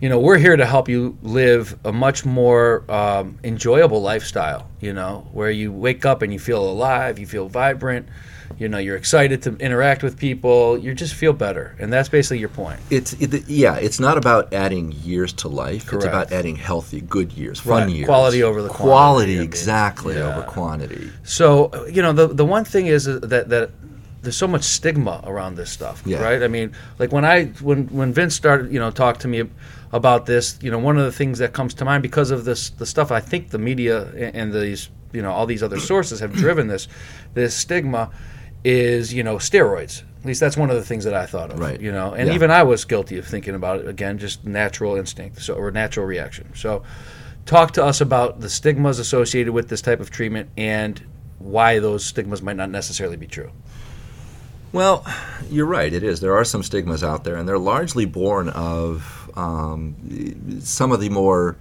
you 0.00 0.08
know, 0.08 0.18
we're 0.20 0.38
here 0.38 0.56
to 0.56 0.66
help 0.66 0.88
you 0.88 1.16
live 1.22 1.78
a 1.84 1.92
much 1.92 2.24
more 2.24 2.84
um, 2.90 3.38
enjoyable 3.44 4.02
lifestyle. 4.02 4.68
You 4.80 4.92
know, 4.92 5.26
where 5.32 5.50
you 5.50 5.72
wake 5.72 6.04
up 6.04 6.22
and 6.22 6.32
you 6.32 6.38
feel 6.38 6.62
alive, 6.68 7.18
you 7.18 7.26
feel 7.26 7.48
vibrant. 7.48 8.06
You 8.58 8.68
know, 8.68 8.78
you're 8.78 8.96
excited 8.96 9.42
to 9.42 9.56
interact 9.56 10.02
with 10.04 10.18
people. 10.18 10.78
You 10.78 10.94
just 10.94 11.14
feel 11.14 11.32
better, 11.32 11.74
and 11.80 11.92
that's 11.92 12.08
basically 12.08 12.38
your 12.38 12.48
point. 12.48 12.78
It's 12.90 13.12
it, 13.14 13.48
yeah. 13.48 13.76
It's 13.76 13.98
not 13.98 14.16
about 14.16 14.52
adding 14.54 14.92
years 14.92 15.32
to 15.34 15.48
life. 15.48 15.92
It's 15.92 16.04
about 16.04 16.30
adding 16.32 16.54
healthy, 16.56 17.00
good 17.00 17.32
years, 17.32 17.58
fun 17.60 17.82
Right. 17.88 17.90
years, 17.96 18.06
Quality 18.06 18.42
over 18.44 18.62
the 18.62 18.68
quantity, 18.68 18.88
quality. 19.34 19.38
Exactly 19.40 20.14
yeah. 20.14 20.28
over 20.28 20.42
quantity. 20.46 21.10
So 21.24 21.66
uh, 21.66 21.86
you 21.90 22.00
know 22.02 22.12
the 22.12 22.28
the 22.28 22.44
one 22.46 22.64
thing 22.64 22.86
is 22.86 23.06
that 23.06 23.48
that 23.48 23.70
there's 24.22 24.36
so 24.36 24.46
much 24.48 24.62
stigma 24.64 25.20
around 25.24 25.56
this 25.56 25.70
stuff, 25.70 26.02
Yeah. 26.06 26.22
right? 26.22 26.42
I 26.42 26.48
mean, 26.48 26.72
like 27.00 27.12
when 27.12 27.24
I 27.24 27.46
when 27.60 27.88
when 27.88 28.12
Vince 28.12 28.34
started, 28.36 28.72
you 28.72 28.78
know, 28.78 28.90
talk 28.92 29.18
to 29.18 29.28
me 29.28 29.44
about 29.92 30.26
this, 30.26 30.58
you 30.62 30.70
know, 30.70 30.78
one 30.78 30.98
of 30.98 31.04
the 31.04 31.12
things 31.12 31.38
that 31.38 31.52
comes 31.52 31.74
to 31.74 31.84
mind 31.84 32.02
because 32.02 32.30
of 32.30 32.44
this 32.44 32.70
the 32.70 32.86
stuff 32.86 33.10
I 33.12 33.20
think 33.20 33.50
the 33.50 33.58
media 33.58 34.06
and 34.34 34.52
these 34.52 34.90
you 35.12 35.22
know 35.22 35.30
all 35.32 35.46
these 35.46 35.62
other 35.62 35.78
sources 35.92 36.20
have 36.20 36.32
driven 36.32 36.66
this 36.66 36.88
this 37.34 37.54
stigma 37.56 38.10
is 38.64 39.14
you 39.14 39.22
know 39.22 39.36
steroids. 39.36 40.02
At 40.20 40.26
least 40.26 40.40
that's 40.40 40.56
one 40.56 40.70
of 40.70 40.76
the 40.76 40.82
things 40.84 41.04
that 41.04 41.14
I 41.14 41.24
thought 41.24 41.52
of, 41.52 41.60
Right. 41.60 41.80
you 41.80 41.92
know, 41.92 42.12
and 42.12 42.26
Yeah. 42.28 42.34
even 42.34 42.50
I 42.50 42.64
was 42.64 42.84
guilty 42.84 43.16
of 43.16 43.24
thinking 43.26 43.54
about 43.54 43.78
it 43.78 43.86
again, 43.86 44.18
just 44.18 44.44
natural 44.44 44.96
instinct, 44.96 45.40
so 45.40 45.54
or 45.54 45.70
natural 45.70 46.04
reaction. 46.04 46.48
So, 46.56 46.82
talk 47.44 47.70
to 47.74 47.84
us 47.84 48.00
about 48.00 48.40
the 48.40 48.48
stigmas 48.50 48.98
associated 48.98 49.52
with 49.52 49.68
this 49.68 49.80
type 49.80 50.00
of 50.00 50.10
treatment 50.10 50.48
and 50.56 51.00
why 51.38 51.78
those 51.78 52.04
stigmas 52.04 52.42
might 52.42 52.56
not 52.56 52.70
necessarily 52.70 53.16
be 53.16 53.28
true. 53.28 53.50
Well, 54.72 55.06
you're 55.50 55.66
right. 55.66 55.92
It 55.92 56.02
is. 56.02 56.20
There 56.20 56.36
are 56.36 56.44
some 56.44 56.62
stigmas 56.62 57.02
out 57.02 57.24
there, 57.24 57.36
and 57.36 57.48
they're 57.48 57.58
largely 57.58 58.04
born 58.04 58.48
of 58.50 59.30
um, 59.36 60.60
some 60.60 60.92
of 60.92 61.00
the 61.00 61.08
more 61.08 61.56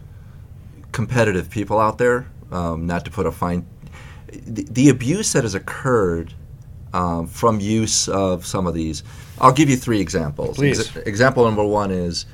competitive 0.92 1.50
people 1.50 1.80
out 1.80 1.98
there. 1.98 2.28
Um, 2.52 2.86
not 2.86 3.06
to 3.06 3.12
put 3.12 3.26
a 3.26 3.32
fine, 3.32 3.66
the, 4.32 4.68
the 4.70 4.90
abuse 4.90 5.34
that 5.34 5.44
has 5.44 5.56
occurred 5.56 6.34
um, 6.94 7.28
from 7.28 7.60
use 7.60 8.08
of 8.08 8.46
some 8.46 8.68
of 8.68 8.74
these. 8.74 9.04
I'll 9.40 9.52
give 9.52 9.70
you 9.70 9.76
three 9.76 10.00
examples. 10.00 10.58
Please. 10.58 10.80
Ex- 10.80 11.08
example 11.08 11.44
number 11.44 11.64
one 11.64 11.92
is 11.92 12.26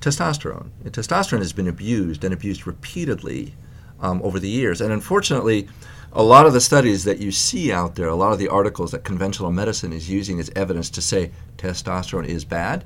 testosterone. 0.00 0.70
And 0.84 0.92
testosterone 0.92 1.38
has 1.38 1.52
been 1.52 1.68
abused 1.68 2.24
and 2.24 2.34
abused 2.34 2.66
repeatedly 2.66 3.54
um, 4.00 4.20
over 4.22 4.38
the 4.38 4.48
years. 4.48 4.80
And 4.80 4.92
unfortunately, 4.92 5.68
a 6.12 6.22
lot 6.22 6.46
of 6.46 6.52
the 6.52 6.60
studies 6.60 7.04
that 7.04 7.18
you 7.18 7.30
see 7.30 7.72
out 7.72 7.94
there, 7.94 8.08
a 8.08 8.14
lot 8.14 8.32
of 8.32 8.38
the 8.38 8.48
articles 8.48 8.92
that 8.92 9.04
conventional 9.04 9.50
medicine 9.50 9.92
is 9.92 10.08
using 10.08 10.40
as 10.40 10.50
evidence 10.56 10.90
to 10.90 11.02
say 11.02 11.30
testosterone 11.58 12.26
is 12.26 12.44
bad, 12.44 12.84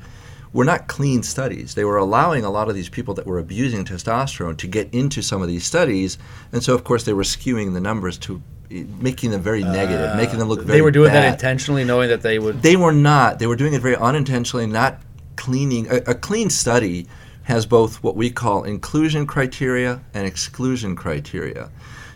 were 0.53 0.65
not 0.65 0.87
clean 0.87 1.23
studies. 1.23 1.75
They 1.75 1.85
were 1.85 1.97
allowing 1.97 2.45
a 2.45 2.51
lot 2.51 2.69
of 2.69 2.75
these 2.75 2.89
people 2.89 3.15
that 3.15 3.27
were 3.27 3.39
abusing 3.39 3.85
testosterone 3.85 4.57
to 4.59 4.67
get 4.67 4.93
into 4.93 5.23
some 5.23 5.41
of 5.41 5.49
these 5.49 5.65
studies. 5.65 6.19
And 6.53 6.63
so, 6.63 6.75
of 6.75 6.85
course, 6.85 7.05
they 7.05 7.13
were 7.13 7.23
skewing 7.23 7.73
the 7.73 7.81
numbers 7.81 8.19
to 8.19 8.43
eh, 8.71 8.85
making 9.01 9.31
them 9.31 9.41
very 9.41 9.63
negative, 9.63 10.17
making 10.17 10.39
them 10.39 10.49
look 10.49 10.63
very 10.63 10.79
they 10.79 10.83
were 10.83 10.91
doing 10.91 11.13
that 11.13 11.33
intentionally, 11.33 11.85
knowing 11.85 12.09
that 12.11 12.23
they 12.23 12.39
would. 12.39 12.61
They 12.61 12.77
were 12.77 12.93
not. 12.93 13.39
They 13.39 13.47
were 13.47 13.57
doing 13.57 13.73
it 13.73 13.81
very 13.81 13.97
unintentionally, 13.97 14.67
not 14.67 15.01
cleaning. 15.37 15.87
A, 15.91 15.97
a 16.09 16.15
clean 16.15 16.51
study 16.51 17.07
has 17.45 17.67
both 17.67 18.03
what 18.03 18.15
we 18.15 18.31
call 18.31 18.65
inclusion 18.65 19.27
criteria 19.27 20.03
and 20.13 20.27
exclusion 20.27 20.95
criteria. 20.95 21.71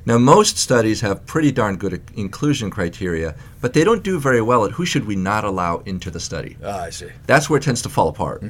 Now, 0.06 0.18
most 0.18 0.56
studies 0.56 1.00
have 1.00 1.26
pretty 1.26 1.50
darn 1.50 1.76
good 1.76 2.00
inclusion 2.14 2.70
criteria, 2.70 3.34
but 3.60 3.72
they 3.72 3.82
don't 3.82 4.04
do 4.04 4.20
very 4.20 4.40
well 4.40 4.64
at 4.64 4.70
who 4.70 4.86
should 4.86 5.04
we 5.04 5.16
not 5.16 5.44
allow 5.44 5.78
into 5.78 6.10
the 6.12 6.20
study. 6.20 6.56
Ah, 6.64 6.82
I 6.84 6.90
see. 6.90 7.08
That's 7.26 7.50
where 7.50 7.58
it 7.58 7.64
tends 7.64 7.82
to 7.82 7.88
fall 7.88 8.08
apart. 8.08 8.42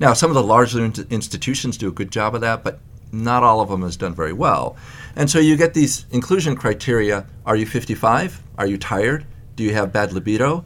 Now, 0.00 0.12
some 0.12 0.30
of 0.30 0.34
the 0.34 0.42
larger 0.42 0.84
in- 0.84 1.06
institutions 1.10 1.76
do 1.76 1.88
a 1.88 1.92
good 1.92 2.10
job 2.10 2.34
of 2.34 2.40
that, 2.40 2.64
but 2.64 2.80
not 3.12 3.44
all 3.44 3.60
of 3.60 3.68
them 3.68 3.82
has 3.82 3.96
done 3.96 4.12
very 4.12 4.32
well. 4.32 4.76
And 5.14 5.30
so 5.30 5.38
you 5.38 5.56
get 5.56 5.72
these 5.72 6.04
inclusion 6.10 6.56
criteria. 6.56 7.26
Are 7.46 7.54
you 7.54 7.64
55? 7.66 8.42
Are 8.58 8.66
you 8.66 8.76
tired? 8.76 9.24
Do 9.54 9.62
you 9.62 9.72
have 9.72 9.92
bad 9.92 10.12
libido? 10.12 10.64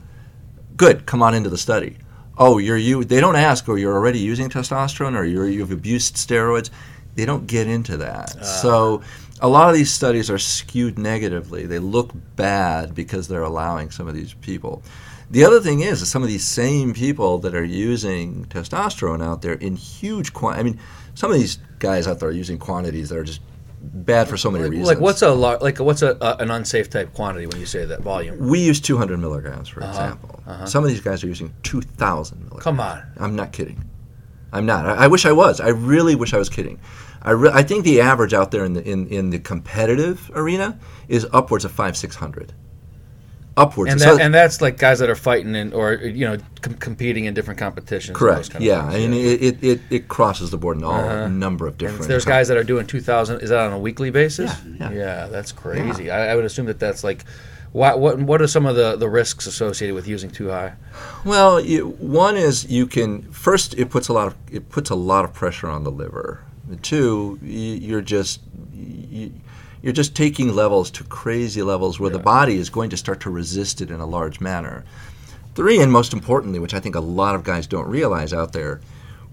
Good, 0.79 1.05
come 1.05 1.23
on 1.23 1.35
into 1.35 1.51
the 1.51 1.59
study. 1.59 1.99
Oh, 2.39 2.57
you're 2.57 2.79
you. 2.79 3.05
They 3.05 3.21
don't 3.21 3.37
ask, 3.37 3.69
oh, 3.69 3.75
you're 3.75 3.95
already 3.95 4.21
using 4.21 4.49
testosterone 4.49 5.15
or 5.15 5.25
you're, 5.25 5.47
you've 5.49 5.73
abused 5.73 6.15
steroids. 6.17 6.71
They 7.17 7.27
don't 7.27 7.47
get 7.47 7.67
into 7.67 7.97
that. 7.99 8.31
So 8.47 9.03
a 9.41 9.49
lot 9.49 9.69
of 9.69 9.75
these 9.75 9.93
studies 9.93 10.31
are 10.31 10.39
skewed 10.39 10.99
negatively. 10.99 11.67
They 11.67 11.79
look 11.79 12.11
bad 12.37 12.95
because 12.95 13.29
they're 13.29 13.43
allowing 13.43 13.91
some 13.91 14.09
of 14.09 14.15
these 14.15 14.35
people. 14.35 14.83
The 15.31 15.45
other 15.45 15.61
thing 15.61 15.81
is, 15.81 16.01
is 16.03 16.09
some 16.09 16.23
of 16.23 16.29
these 16.29 16.45
same 16.47 16.95
people 16.95 17.39
that 17.41 17.55
are 17.55 17.65
using 17.65 18.47
testosterone 18.47 19.23
out 19.23 19.43
there 19.43 19.53
in 19.55 19.77
huge 19.77 20.33
quantities. 20.33 20.61
I 20.61 20.71
mean, 20.71 20.81
some 21.15 21.31
of 21.31 21.39
these 21.39 21.59
guys 21.79 22.09
out 22.09 22.19
there 22.21 22.31
are 22.31 22.33
using 22.33 22.59
quantities 22.59 23.11
that 23.11 23.19
are 23.19 23.25
just 23.25 23.41
bad 23.81 24.27
for 24.27 24.37
so 24.37 24.51
many 24.51 24.65
Like, 24.65 24.71
reasons. 24.73 24.89
like 24.89 25.01
what's 25.01 25.23
a 25.23 25.31
lar- 25.33 25.59
like 25.59 25.79
what's 25.79 26.03
a, 26.03 26.17
an 26.41 26.51
unsafe 26.51 26.91
type 26.91 27.13
quantity 27.15 27.47
when 27.47 27.61
you 27.61 27.67
say 27.67 27.85
that 27.85 28.01
volume? 28.01 28.39
we 28.49 28.59
use 28.59 28.81
200 28.81 29.19
milligrams, 29.19 29.69
Uh-huh. 29.69 29.81
for 29.81 29.87
example. 29.87 30.43
Some 30.67 30.83
of 30.83 30.91
these 30.91 31.01
guys 31.01 31.23
are 31.23 31.29
using 31.29 31.53
2,000 31.63 32.39
milligrams. 32.39 32.63
Come 32.65 32.81
on. 32.81 33.03
I'm 33.19 33.37
not 33.37 33.53
kidding. 33.53 33.85
I'm 34.53 34.65
not. 34.65 34.87
I, 34.87 35.05
I 35.05 35.07
wish 35.09 35.27
I 35.27 35.33
was. 35.33 35.61
I 35.61 35.69
really 35.69 36.15
wish 36.17 36.33
I 36.33 36.39
was 36.39 36.49
kidding. 36.49 36.81
I, 37.23 37.31
re- 37.33 37.51
I 37.53 37.63
think 37.63 37.85
the 37.85 38.01
average 38.01 38.33
out 38.35 38.51
there 38.51 38.65
in 38.65 38.75
the 38.75 38.83
in, 38.85 39.07
in 39.09 39.31
the 39.31 39.39
competitive 39.39 40.31
arena 40.35 40.79
is 41.09 41.27
upwards 41.33 41.65
of 41.65 41.73
five 41.73 41.97
six 41.97 42.17
hundred. 42.17 42.53
Upwards. 43.57 43.91
And 43.91 44.01
So- 44.01 44.19
and 44.19 44.33
that's 44.33 44.61
like 44.61 44.79
guys 44.79 45.01
that 45.01 45.11
are 45.11 45.17
fighting 45.17 45.57
in 45.57 45.73
or 45.73 45.95
you 45.95 46.25
know 46.29 46.37
com- 46.63 46.75
competing 46.75 47.25
in 47.25 47.35
different 47.35 47.59
competitions. 47.59 48.17
and 48.21 48.29
those 48.31 48.49
correct. 48.49 48.61
yeah. 48.65 48.85
I 48.85 48.99
mean, 48.99 49.13
it, 49.15 49.43
it, 49.43 49.65
it, 49.65 49.81
it 49.91 50.09
crosses 50.09 50.51
the 50.51 50.57
board 50.59 50.77
in 50.77 50.85
all 50.85 50.93
Uh-huh. 50.95 51.27
number 51.27 51.67
of 51.67 51.73
And 51.73 51.79
different. 51.79 52.07
there's 52.09 52.25
com- 52.25 52.35
guys 52.35 52.47
that 52.49 52.57
are 52.57 52.63
doing 52.63 52.87
2,000. 52.87 53.41
Is 53.41 53.51
that 53.51 53.59
on 53.59 53.73
a 53.73 53.79
weekly 53.79 54.11
basis? 54.11 54.53
Yeah, 54.79 54.91
yeah. 54.91 54.97
yeah 54.97 55.27
that's 55.27 55.51
crazy. 55.51 56.09
I, 56.09 56.33
I 56.33 56.35
would 56.37 56.45
assume 56.45 56.67
that 56.67 56.79
that's 56.79 57.03
like, 57.03 57.25
what 57.73 57.99
what 57.99 58.19
what 58.21 58.41
are 58.41 58.47
some 58.47 58.65
of 58.65 58.77
the, 58.77 58.95
the 58.97 59.09
risks 59.09 59.47
associated 59.47 59.95
with 59.95 60.07
using 60.07 60.31
too 60.31 60.49
high? 60.51 60.75
Well, 61.25 61.61
you, 61.61 61.89
one 61.99 62.37
is 62.37 62.65
you 62.71 62.87
can 62.87 63.23
first 63.33 63.75
it 63.75 63.91
puts 63.91 64.07
a 64.09 64.13
lot 64.13 64.29
of 64.29 64.37
it 64.53 64.69
puts 64.71 64.89
a 64.89 64.95
lot 64.95 65.25
of 65.25 65.35
pressure 65.35 65.69
on 65.69 65.83
the 65.83 65.91
liver. 65.91 66.45
Two, 66.83 67.39
you, 67.43 67.75
you're 67.75 68.01
just 68.01 68.41
you, 68.75 69.33
you're 69.83 69.93
just 69.93 70.15
taking 70.15 70.55
levels 70.55 70.91
to 70.93 71.05
crazy 71.05 71.63
levels 71.63 72.01
where 72.01 72.11
the 72.11 72.19
body 72.19 72.57
is 72.57 72.69
going 72.69 72.91
to 72.91 72.97
start 72.97 73.21
to 73.21 73.31
resist 73.31 73.81
it 73.81 73.91
in 73.91 74.01
a 74.01 74.07
large 74.07 74.41
manner. 74.41 74.85
Three, 75.55 75.81
and 75.81 75.91
most 75.91 76.13
importantly, 76.13 76.59
which 76.59 76.75
I 76.75 76.81
think 76.81 76.95
a 76.95 77.01
lot 77.01 77.35
of 77.35 77.45
guys 77.45 77.67
don't 77.67 77.89
realize 77.89 78.33
out 78.33 78.53
there, 78.53 78.81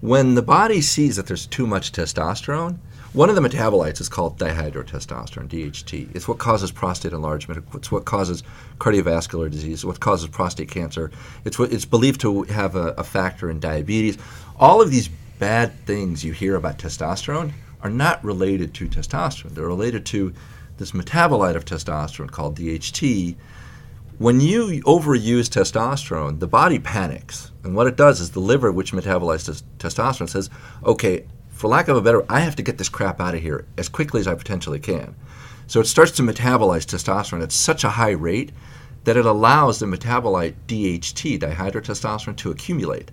when 0.00 0.34
the 0.34 0.42
body 0.42 0.80
sees 0.80 1.16
that 1.16 1.26
there's 1.26 1.46
too 1.46 1.66
much 1.66 1.92
testosterone, 1.92 2.78
one 3.12 3.30
of 3.30 3.34
the 3.34 3.40
metabolites 3.40 4.00
is 4.00 4.10
called 4.10 4.38
dihydrotestosterone, 4.38 5.48
DHT. 5.48 6.14
It's 6.14 6.28
what 6.28 6.36
causes 6.36 6.70
prostate 6.70 7.12
enlargement. 7.12 7.64
It's 7.74 7.90
what 7.90 8.04
causes 8.04 8.42
cardiovascular 8.78 9.50
disease. 9.50 9.78
It's 9.78 9.84
what 9.86 10.00
causes 10.00 10.28
prostate 10.28 10.70
cancer. 10.70 11.10
It's 11.46 11.58
what 11.58 11.72
it's 11.72 11.86
believed 11.86 12.20
to 12.20 12.42
have 12.44 12.76
a, 12.76 12.88
a 12.98 13.04
factor 13.04 13.48
in 13.48 13.58
diabetes. 13.58 14.18
All 14.58 14.82
of 14.82 14.90
these 14.90 15.08
bad 15.38 15.72
things 15.86 16.24
you 16.24 16.32
hear 16.32 16.56
about 16.56 16.78
testosterone 16.78 17.52
are 17.82 17.90
not 17.90 18.24
related 18.24 18.74
to 18.74 18.88
testosterone. 18.88 19.54
They're 19.54 19.66
related 19.66 20.06
to 20.06 20.32
this 20.78 20.92
metabolite 20.92 21.56
of 21.56 21.64
testosterone 21.64 22.30
called 22.30 22.58
DHT, 22.58 23.36
when 24.18 24.40
you 24.40 24.82
overuse 24.84 25.50
testosterone, 25.50 26.40
the 26.40 26.46
body 26.46 26.78
panics. 26.78 27.50
And 27.64 27.74
what 27.74 27.86
it 27.86 27.96
does 27.96 28.18
is 28.18 28.30
the 28.30 28.40
liver, 28.40 28.72
which 28.72 28.92
metabolizes 28.92 29.62
testosterone, 29.78 30.30
says, 30.30 30.48
okay, 30.84 31.26
for 31.50 31.68
lack 31.68 31.88
of 31.88 31.98
a 31.98 32.00
better, 32.00 32.24
I 32.30 32.40
have 32.40 32.56
to 32.56 32.62
get 32.62 32.78
this 32.78 32.88
crap 32.88 33.20
out 33.20 33.34
of 33.34 33.42
here 33.42 33.66
as 33.76 33.90
quickly 33.90 34.20
as 34.20 34.26
I 34.26 34.34
potentially 34.34 34.78
can. 34.78 35.14
So 35.66 35.80
it 35.80 35.86
starts 35.86 36.12
to 36.12 36.22
metabolize 36.22 36.86
testosterone 36.86 37.42
at 37.42 37.52
such 37.52 37.84
a 37.84 37.90
high 37.90 38.12
rate 38.12 38.52
that 39.04 39.18
it 39.18 39.26
allows 39.26 39.78
the 39.78 39.86
metabolite 39.86 40.54
DHT, 40.66 41.38
dihydrotestosterone, 41.38 42.36
to 42.36 42.50
accumulate. 42.50 43.10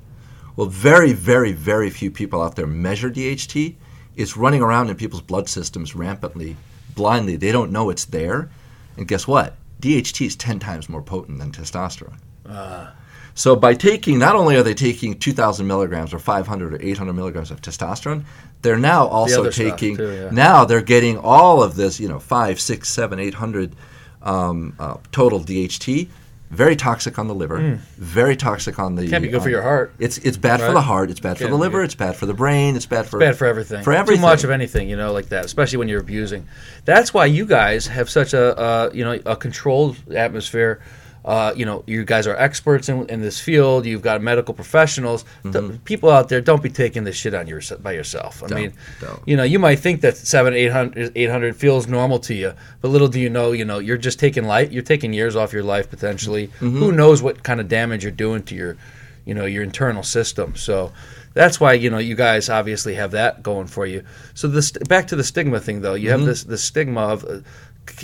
Well, 0.55 0.67
very, 0.67 1.13
very, 1.13 1.51
very 1.51 1.89
few 1.89 2.11
people 2.11 2.41
out 2.41 2.55
there 2.55 2.67
measure 2.67 3.09
DHT. 3.09 3.75
It's 4.15 4.37
running 4.37 4.61
around 4.61 4.89
in 4.89 4.95
people's 4.95 5.21
blood 5.21 5.49
systems 5.49 5.95
rampantly, 5.95 6.55
blindly. 6.95 7.35
They 7.35 7.51
don't 7.51 7.71
know 7.71 7.89
it's 7.89 8.05
there. 8.05 8.49
And 8.97 9.07
guess 9.07 9.27
what? 9.27 9.55
DHT 9.81 10.27
is 10.27 10.35
10 10.35 10.59
times 10.59 10.87
more 10.87 11.01
potent 11.01 11.39
than 11.39 11.51
testosterone. 11.51 12.17
Uh. 12.47 12.91
So 13.35 13.55
by 13.55 13.73
taking, 13.73 14.19
not 14.19 14.35
only 14.35 14.55
are 14.55 14.63
they 14.63 14.75
taking 14.75 15.17
2,000 15.17 15.65
milligrams 15.65 16.13
or 16.13 16.19
500 16.19 16.73
or 16.73 16.81
800 16.81 17.13
milligrams 17.13 17.49
of 17.49 17.61
testosterone, 17.61 18.23
they're 18.61 18.77
now 18.77 19.07
also 19.07 19.41
other 19.41 19.51
taking. 19.51 19.97
too, 19.97 20.11
yeah. 20.11 20.29
Now 20.31 20.65
they're 20.65 20.81
getting 20.81 21.17
all 21.17 21.63
of 21.63 21.75
this, 21.75 21.99
you 21.99 22.07
know, 22.07 22.19
five, 22.19 22.59
six, 22.61 22.89
seven, 22.89 23.19
eight 23.19 23.33
hundred 23.33 23.75
um, 24.21 24.75
uh, 24.79 24.97
total 25.11 25.39
DHT. 25.39 26.07
Very 26.53 26.75
toxic 26.75 27.17
on 27.17 27.27
the 27.27 27.35
liver. 27.35 27.79
Very 27.97 28.35
toxic 28.35 28.77
on 28.79 28.95
the. 28.95 29.07
Can't 29.07 29.23
be 29.23 29.29
good 29.29 29.41
for 29.41 29.49
your 29.49 29.63
heart. 29.63 29.93
It's 29.99 30.17
it's 30.19 30.37
bad 30.37 30.59
for 30.59 30.71
the 30.71 30.81
heart. 30.81 31.09
It's 31.09 31.19
bad 31.19 31.37
for 31.37 31.45
Can't 31.45 31.51
the 31.51 31.57
liver. 31.57 31.79
good. 31.79 31.85
It's 31.85 31.95
bad 31.95 32.15
for 32.15 32.25
the 32.25 32.33
brain. 32.33 32.75
It's 32.75 32.85
bad 32.85 33.07
for 33.07 33.19
bad 33.19 33.37
for 33.37 33.45
everything. 33.45 33.83
For 33.83 33.91
everything. 33.93 34.21
Too 34.21 34.27
much 34.27 34.43
of 34.43 34.51
anything, 34.51 34.89
you 34.89 34.95
know, 34.95 35.11
like 35.11 35.29
that, 35.29 35.45
especially 35.45 35.79
when 35.79 35.87
you're 35.87 36.01
abusing. 36.01 36.47
That's 36.85 37.13
why 37.13 37.25
you 37.25 37.45
guys 37.45 37.87
have 37.87 38.09
such 38.09 38.33
a, 38.33 38.57
uh, 38.57 38.89
you 38.93 39.03
know, 39.03 39.19
a 39.25 39.35
controlled 39.35 39.97
atmosphere. 40.13 40.79
Uh, 41.25 41.53
you 41.55 41.65
know, 41.65 41.83
you 41.87 42.03
guys 42.03 42.27
are 42.27 42.35
experts 42.35 42.89
in, 42.89 43.07
in 43.09 43.21
this 43.21 43.39
field. 43.39 43.85
You've 43.85 44.01
got 44.01 44.21
medical 44.21 44.53
professionals. 44.53 45.23
The 45.43 45.79
people 45.85 46.09
out 46.09 46.27
there, 46.27 46.41
don't 46.41 46.61
be 46.61 46.69
taking 46.69 47.05
this 47.05 47.15
shit 47.15 47.33
on 47.33 47.47
your, 47.47 47.61
by 47.81 47.93
yourself. 47.93 48.43
I 48.43 48.47
Don't, 48.47 48.59
mean, 48.59 48.73
don't. 48.99 49.21
you 49.25 49.37
know, 49.37 49.43
you 49.43 49.57
might 49.57 49.79
think 49.79 50.01
that 50.01 50.17
seven, 50.17 50.53
800, 50.53 51.13
800 51.15 51.55
feels 51.55 51.87
normal 51.87 52.19
to 52.19 52.33
you, 52.33 52.53
but 52.81 52.89
little 52.89 53.07
do 53.07 53.19
you 53.21 53.29
know, 53.29 53.53
you 53.53 53.63
know, 53.63 53.79
you're 53.79 53.97
just 53.97 54.19
taking 54.19 54.43
life. 54.43 54.71
You're 54.71 54.83
taking 54.83 55.13
years 55.13 55.35
off 55.37 55.53
your 55.53 55.63
life 55.63 55.89
potentially. 55.89 56.47
Who 56.59 56.91
knows 56.91 57.21
what 57.21 57.41
kind 57.43 57.61
of 57.61 57.67
damage 57.69 58.03
you're 58.03 58.11
doing 58.11 58.43
to 58.43 58.55
your, 58.55 58.77
you 59.25 59.33
know, 59.33 59.45
your 59.45 59.63
internal 59.63 60.03
system. 60.03 60.55
So 60.57 60.91
that's 61.33 61.59
why 61.59 61.73
you 61.73 61.89
know 61.89 61.97
you 61.97 62.15
guys 62.15 62.49
obviously 62.49 62.95
have 62.95 63.11
that 63.11 63.41
going 63.41 63.67
for 63.67 63.85
you. 63.85 64.03
So 64.33 64.47
this 64.47 64.71
back 64.71 65.07
to 65.07 65.15
the 65.15 65.23
stigma 65.23 65.59
thing 65.59 65.81
though. 65.81 65.95
You 65.95 66.11
have 66.11 66.25
this 66.25 66.43
the 66.43 66.57
stigma 66.57 67.01
of. 67.01 67.23
Uh, 67.23 67.39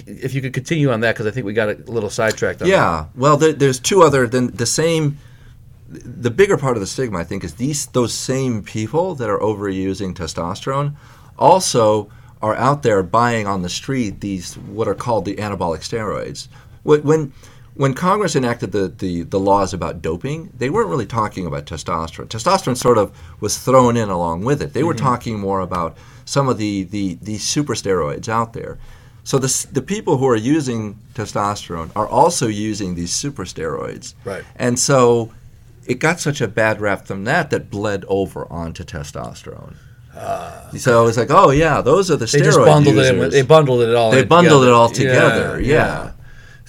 if 0.05 0.33
you 0.33 0.41
could 0.41 0.53
continue 0.53 0.91
on 0.91 1.01
that, 1.01 1.15
because 1.15 1.27
I 1.27 1.31
think 1.31 1.45
we 1.45 1.53
got 1.53 1.69
a 1.69 1.91
little 1.91 2.09
sidetracked. 2.09 2.61
On 2.61 2.67
that. 2.67 2.73
Yeah. 2.73 3.05
Well, 3.15 3.37
there, 3.37 3.53
there's 3.53 3.79
two 3.79 4.01
other 4.01 4.27
than 4.27 4.55
the 4.55 4.65
same. 4.65 5.17
The 5.89 6.29
bigger 6.29 6.57
part 6.57 6.77
of 6.77 6.81
the 6.81 6.87
stigma, 6.87 7.19
I 7.19 7.23
think, 7.23 7.43
is 7.43 7.55
these 7.55 7.87
those 7.87 8.13
same 8.13 8.61
people 8.63 9.15
that 9.15 9.29
are 9.29 9.39
overusing 9.39 10.13
testosterone 10.13 10.95
also 11.37 12.11
are 12.41 12.55
out 12.55 12.83
there 12.83 13.01
buying 13.03 13.47
on 13.47 13.63
the 13.63 13.69
street 13.69 14.21
these 14.21 14.55
what 14.57 14.87
are 14.87 14.95
called 14.95 15.25
the 15.25 15.35
anabolic 15.35 15.79
steroids. 15.79 16.47
When 16.83 17.33
when 17.79 17.93
Congress 17.93 18.35
enacted 18.35 18.73
the, 18.73 18.89
the, 18.89 19.23
the 19.23 19.39
laws 19.39 19.73
about 19.73 20.01
doping, 20.01 20.51
they 20.57 20.69
weren't 20.69 20.89
really 20.89 21.05
talking 21.05 21.45
about 21.45 21.65
testosterone. 21.65 22.27
Testosterone 22.27 22.75
sort 22.75 22.97
of 22.97 23.17
was 23.39 23.57
thrown 23.57 23.95
in 23.95 24.09
along 24.09 24.43
with 24.43 24.61
it. 24.61 24.73
They 24.73 24.83
were 24.83 24.93
mm-hmm. 24.93 25.05
talking 25.05 25.39
more 25.39 25.61
about 25.61 25.97
some 26.25 26.49
of 26.49 26.57
the, 26.57 26.83
the, 26.83 27.17
the 27.21 27.37
super 27.37 27.75
steroids 27.75 28.27
out 28.27 28.51
there. 28.51 28.77
So 29.29 29.37
the, 29.37 29.67
the 29.71 29.83
people 29.83 30.17
who 30.17 30.27
are 30.27 30.35
using 30.35 30.97
testosterone 31.13 31.91
are 31.95 32.07
also 32.07 32.47
using 32.47 32.95
these 32.95 33.13
super 33.13 33.45
steroids. 33.45 34.15
Right. 34.25 34.43
And 34.55 34.79
so 34.79 35.31
it 35.85 35.99
got 35.99 36.19
such 36.19 36.41
a 36.41 36.47
bad 36.47 36.81
rap 36.81 37.05
from 37.05 37.25
that 37.25 37.51
that 37.51 37.69
bled 37.69 38.05
over 38.07 38.51
onto 38.51 38.83
testosterone. 38.83 39.75
Ah. 40.15 40.71
so 40.75 41.05
it's 41.05 41.15
like, 41.15 41.29
oh 41.29 41.51
yeah, 41.51 41.79
those 41.81 42.09
are 42.09 42.15
the. 42.15 42.25
They 42.25 42.39
steroid 42.39 42.43
just 42.43 42.57
bundled 42.57 42.97
it. 42.97 43.15
In, 43.15 43.29
they 43.29 43.43
bundled 43.43 43.81
it 43.81 43.93
all. 43.93 44.09
They 44.09 44.23
bundled 44.25 44.63
it 44.63 44.71
all 44.71 44.87
Yeah, 44.87 44.93
together. 44.95 45.61
yeah. 45.61 46.13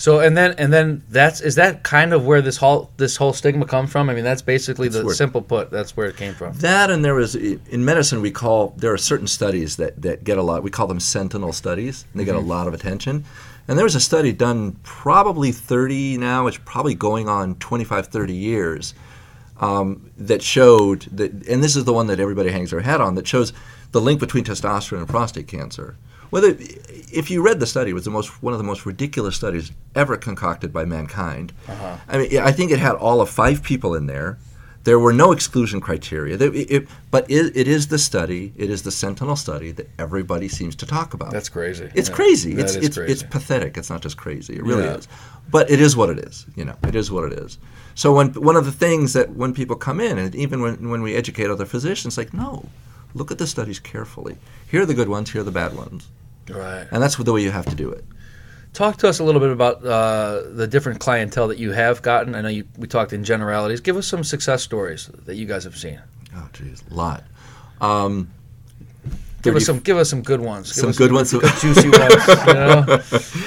So 0.00 0.20
and 0.20 0.34
then 0.34 0.54
and 0.56 0.72
then 0.72 1.02
that's 1.10 1.42
is 1.42 1.56
that 1.56 1.82
kind 1.82 2.14
of 2.14 2.24
where 2.24 2.40
this 2.40 2.56
whole 2.56 2.90
this 2.96 3.16
whole 3.18 3.34
stigma 3.34 3.66
comes 3.66 3.92
from? 3.92 4.08
I 4.08 4.14
mean, 4.14 4.24
that's 4.24 4.40
basically 4.40 4.88
the 4.88 5.04
where- 5.04 5.14
simple 5.14 5.42
put. 5.42 5.70
That's 5.70 5.94
where 5.94 6.06
it 6.06 6.16
came 6.16 6.32
from. 6.32 6.54
That 6.54 6.90
and 6.90 7.04
there 7.04 7.14
was 7.14 7.34
in 7.34 7.84
medicine 7.84 8.22
we 8.22 8.30
call 8.30 8.72
there 8.78 8.94
are 8.94 8.96
certain 8.96 9.26
studies 9.26 9.76
that, 9.76 10.00
that 10.00 10.24
get 10.24 10.38
a 10.38 10.42
lot 10.42 10.62
we 10.62 10.70
call 10.70 10.86
them 10.86 11.00
sentinel 11.00 11.52
studies 11.52 12.06
and 12.12 12.20
they 12.20 12.24
get 12.24 12.34
a 12.34 12.40
lot 12.40 12.66
of 12.66 12.72
attention 12.72 13.26
and 13.68 13.76
there 13.76 13.84
was 13.84 13.94
a 13.94 14.00
study 14.00 14.32
done 14.32 14.72
probably 14.84 15.52
30 15.52 16.16
now 16.16 16.46
it's 16.46 16.56
probably 16.64 16.94
going 16.94 17.28
on 17.28 17.56
25 17.56 18.06
30 18.06 18.32
years 18.32 18.94
um, 19.58 20.10
that 20.16 20.42
showed 20.42 21.02
that 21.12 21.30
and 21.46 21.62
this 21.62 21.76
is 21.76 21.84
the 21.84 21.92
one 21.92 22.06
that 22.06 22.18
everybody 22.18 22.50
hangs 22.50 22.70
their 22.70 22.80
hat 22.80 23.02
on 23.02 23.16
that 23.16 23.28
shows 23.28 23.52
the 23.92 24.00
link 24.00 24.18
between 24.18 24.44
testosterone 24.44 25.00
and 25.00 25.08
prostate 25.08 25.46
cancer 25.46 25.98
whether 26.30 26.56
if 27.12 27.30
you 27.30 27.42
read 27.42 27.60
the 27.60 27.66
study 27.66 27.90
it 27.90 27.94
was 27.94 28.04
the 28.04 28.10
most 28.10 28.42
one 28.42 28.52
of 28.54 28.58
the 28.58 28.64
most 28.64 28.86
ridiculous 28.86 29.36
studies 29.36 29.72
ever 29.94 30.16
concocted 30.16 30.72
by 30.72 30.84
mankind 30.84 31.52
uh-huh. 31.68 31.96
i 32.08 32.18
mean 32.18 32.38
i 32.38 32.52
think 32.52 32.70
it 32.70 32.78
had 32.78 32.94
all 32.94 33.20
of 33.20 33.28
five 33.28 33.62
people 33.62 33.94
in 33.94 34.06
there 34.06 34.38
there 34.82 34.98
were 34.98 35.12
no 35.12 35.30
exclusion 35.30 35.78
criteria. 35.78 36.36
It- 36.38 36.70
it- 36.70 36.88
but 37.10 37.30
it, 37.30 37.54
it 37.54 37.68
is 37.68 37.88
the 37.88 37.98
study, 37.98 38.54
it 38.56 38.70
is 38.70 38.80
the 38.82 38.90
Sentinel 38.90 39.36
study 39.36 39.72
that 39.72 39.90
everybody 39.98 40.48
seems 40.48 40.74
to 40.76 40.86
talk 40.86 41.12
about. 41.12 41.32
That's 41.32 41.50
crazy. 41.50 41.90
it's 41.94 42.08
Yeah. 42.08 42.14
crazy. 42.14 42.54
That 42.54 42.62
It's 42.64 42.74
it's 42.76 42.96
crazy. 42.96 43.12
it's 43.12 43.22
pathetic. 43.22 43.76
It's 43.76 43.90
not 43.90 44.00
just 44.00 44.16
crazy. 44.16 44.54
It 44.56 44.64
really 44.64 44.84
Yeah. 44.84 44.94
is. 44.96 45.06
But 45.50 45.70
it 45.70 45.82
is 45.82 45.98
what 45.98 46.08
it 46.08 46.18
is. 46.20 46.46
You 46.56 46.64
know, 46.64 46.76
it 46.88 46.94
is 46.94 47.10
what 47.12 47.30
it 47.30 47.38
is. 47.38 47.58
So 47.94 48.14
when 48.14 48.28
one 48.32 48.56
of 48.56 48.64
the 48.64 48.72
things 48.72 49.12
that 49.12 49.28
when 49.36 49.52
people 49.52 49.76
come 49.76 50.00
in, 50.00 50.16
and 50.16 50.34
even 50.34 50.62
when 50.62 50.88
when 50.88 51.02
we 51.02 51.14
educate 51.14 51.50
other 51.50 51.66
physicians, 51.66 52.16
like 52.16 52.32
no, 52.32 52.64
look 53.14 53.30
at 53.30 53.36
the 53.36 53.46
studies 53.46 53.78
carefully. 53.80 54.36
Here 54.70 54.80
are 54.80 54.86
the 54.86 54.94
good 54.94 55.10
ones. 55.10 55.30
Here 55.32 55.42
are 55.42 55.50
the 55.52 55.58
bad 55.62 55.76
ones. 55.76 56.08
Right. 56.48 56.86
And 56.90 57.02
that's 57.02 57.16
the 57.16 57.32
way 57.32 57.42
you 57.42 57.50
have 57.50 57.66
to 57.66 57.74
do 57.74 57.90
it. 57.90 58.04
Talk 58.72 58.98
to 58.98 59.08
us 59.08 59.18
a 59.18 59.24
little 59.24 59.40
bit 59.40 59.50
about 59.50 59.84
uh, 59.84 60.42
the 60.50 60.66
different 60.66 61.00
clientele 61.00 61.48
that 61.48 61.58
you 61.58 61.72
have 61.72 62.02
gotten. 62.02 62.36
I 62.36 62.40
know 62.40 62.48
you, 62.48 62.64
we 62.78 62.86
talked 62.86 63.12
in 63.12 63.24
generalities. 63.24 63.80
Give 63.80 63.96
us 63.96 64.06
some 64.06 64.22
success 64.22 64.62
stories 64.62 65.10
that 65.26 65.34
you 65.34 65.46
guys 65.46 65.64
have 65.64 65.76
seen. 65.76 66.00
Oh, 66.36 66.48
geez, 66.52 66.84
a 66.88 66.94
lot. 66.94 67.24
Um, 67.80 68.30
Give 69.42 69.56
us 69.56 69.64
some. 69.64 69.78
Give 69.80 69.96
us 69.96 70.10
some 70.10 70.22
good 70.22 70.40
ones. 70.40 70.72
Give 70.72 70.82
Some 70.82 70.92
good 70.92 71.12
ones. 71.12 71.32
good 71.32 71.42
juicy 71.60 71.88
ones. 71.88 72.26
You 72.28 72.54
know? 72.54 73.02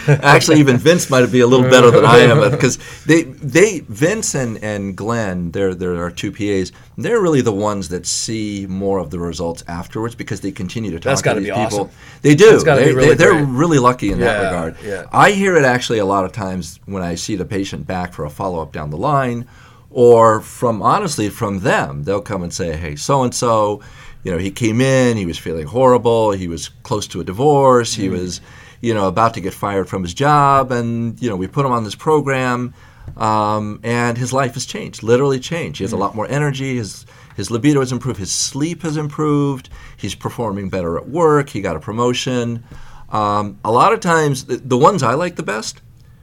Actually, 0.23 0.59
even 0.59 0.77
Vince 0.77 1.09
might 1.09 1.25
be 1.31 1.41
a 1.41 1.47
little 1.47 1.69
better 1.69 1.91
than 1.91 2.03
I 2.05 2.17
am 2.19 2.49
because 2.51 2.77
they, 3.05 3.23
they, 3.23 3.79
Vince 3.81 4.35
and, 4.35 4.57
and 4.63 4.95
Glenn, 4.95 5.51
they're, 5.51 5.75
they're 5.75 6.01
our 6.01 6.11
two 6.11 6.31
PAs. 6.31 6.71
They're 6.97 7.21
really 7.21 7.41
the 7.41 7.53
ones 7.53 7.89
that 7.89 8.05
see 8.05 8.65
more 8.67 8.99
of 8.99 9.09
the 9.11 9.19
results 9.19 9.63
afterwards 9.67 10.15
because 10.15 10.41
they 10.41 10.51
continue 10.51 10.91
to 10.91 10.97
talk 10.99 11.03
That's 11.03 11.21
to 11.21 11.33
these 11.35 11.49
be 11.49 11.55
people. 11.55 11.79
awesome. 11.81 11.89
They 12.21 12.35
do. 12.35 12.51
That's 12.51 12.63
they, 12.63 12.85
be 12.85 12.93
really 12.93 13.15
they, 13.15 13.25
are 13.25 13.43
really 13.43 13.79
lucky 13.79 14.11
in 14.11 14.19
that 14.19 14.43
regard. 14.43 14.77
yeah. 14.83 15.05
I 15.11 15.31
hear 15.31 15.55
it 15.57 15.65
actually 15.65 15.99
a 15.99 16.05
lot 16.05 16.25
of 16.25 16.31
times 16.31 16.79
when 16.85 17.03
I 17.03 17.15
see 17.15 17.35
the 17.35 17.45
patient 17.45 17.85
back 17.85 18.13
for 18.13 18.25
a 18.25 18.29
follow 18.29 18.61
up 18.61 18.71
down 18.71 18.89
the 18.89 18.97
line, 18.97 19.47
or 19.89 20.41
from 20.41 20.81
honestly 20.81 21.29
from 21.29 21.59
them. 21.59 22.03
They'll 22.03 22.21
come 22.21 22.41
and 22.43 22.51
say, 22.53 22.75
"Hey, 22.75 22.95
so 22.95 23.23
and 23.23 23.33
so, 23.33 23.81
you 24.23 24.31
know, 24.31 24.37
he 24.37 24.51
came 24.51 24.81
in, 24.81 25.17
he 25.17 25.25
was 25.25 25.37
feeling 25.37 25.67
horrible, 25.67 26.31
he 26.31 26.47
was 26.47 26.69
close 26.83 27.07
to 27.07 27.21
a 27.21 27.23
divorce, 27.23 27.93
he 27.93 28.09
was, 28.09 28.41
you 28.81 28.93
know, 28.93 29.07
about 29.07 29.33
to 29.33 29.41
get 29.41 29.53
fired 29.53 29.89
from 29.89 30.03
his 30.03 30.13
job, 30.13 30.71
and 30.71 31.21
you 31.21 31.29
know, 31.29 31.35
we 31.35 31.47
put 31.47 31.65
him 31.65 31.71
on 31.71 31.83
this 31.83 31.95
program." 31.95 32.73
Um, 33.17 33.81
and 33.83 34.17
his 34.17 34.31
life 34.31 34.53
has 34.53 34.65
changed, 34.65 35.03
literally 35.03 35.39
changed. 35.39 35.79
He 35.79 35.83
has 35.83 35.91
a 35.91 35.97
lot 35.97 36.15
more 36.15 36.27
energy. 36.29 36.77
His 36.77 37.05
his 37.35 37.51
libido 37.51 37.79
has 37.79 37.91
improved. 37.91 38.19
His 38.19 38.31
sleep 38.31 38.83
has 38.83 38.97
improved. 38.97 39.69
He's 39.97 40.15
performing 40.15 40.69
better 40.69 40.97
at 40.97 41.09
work. 41.09 41.49
He 41.49 41.61
got 41.61 41.75
a 41.75 41.79
promotion. 41.79 42.63
Um, 43.09 43.59
a 43.63 43.71
lot 43.71 43.93
of 43.93 43.99
times, 43.99 44.45
the, 44.45 44.57
the 44.57 44.77
ones 44.77 45.03
I 45.03 45.13
like 45.15 45.35
the 45.35 45.43
best 45.43 45.81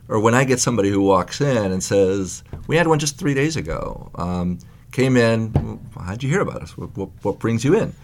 are 0.09 0.19
when 0.19 0.35
I 0.35 0.45
get 0.45 0.59
somebody 0.61 0.91
who 0.91 1.03
walks 1.03 1.41
in 1.41 1.71
and 1.71 1.83
says, 1.83 2.43
"We 2.67 2.77
had 2.77 2.87
one 2.87 2.99
just 2.99 3.19
three 3.19 3.35
days 3.35 3.57
ago. 3.57 4.11
Um, 4.15 4.59
came 4.93 5.17
in. 5.17 5.79
How'd 5.99 6.23
you 6.23 6.29
hear 6.31 6.41
about 6.41 6.63
us? 6.63 6.77
What, 6.77 6.97
what, 6.97 7.09
what 7.23 7.39
brings 7.39 7.65
you 7.65 7.75
in?" 7.77 7.95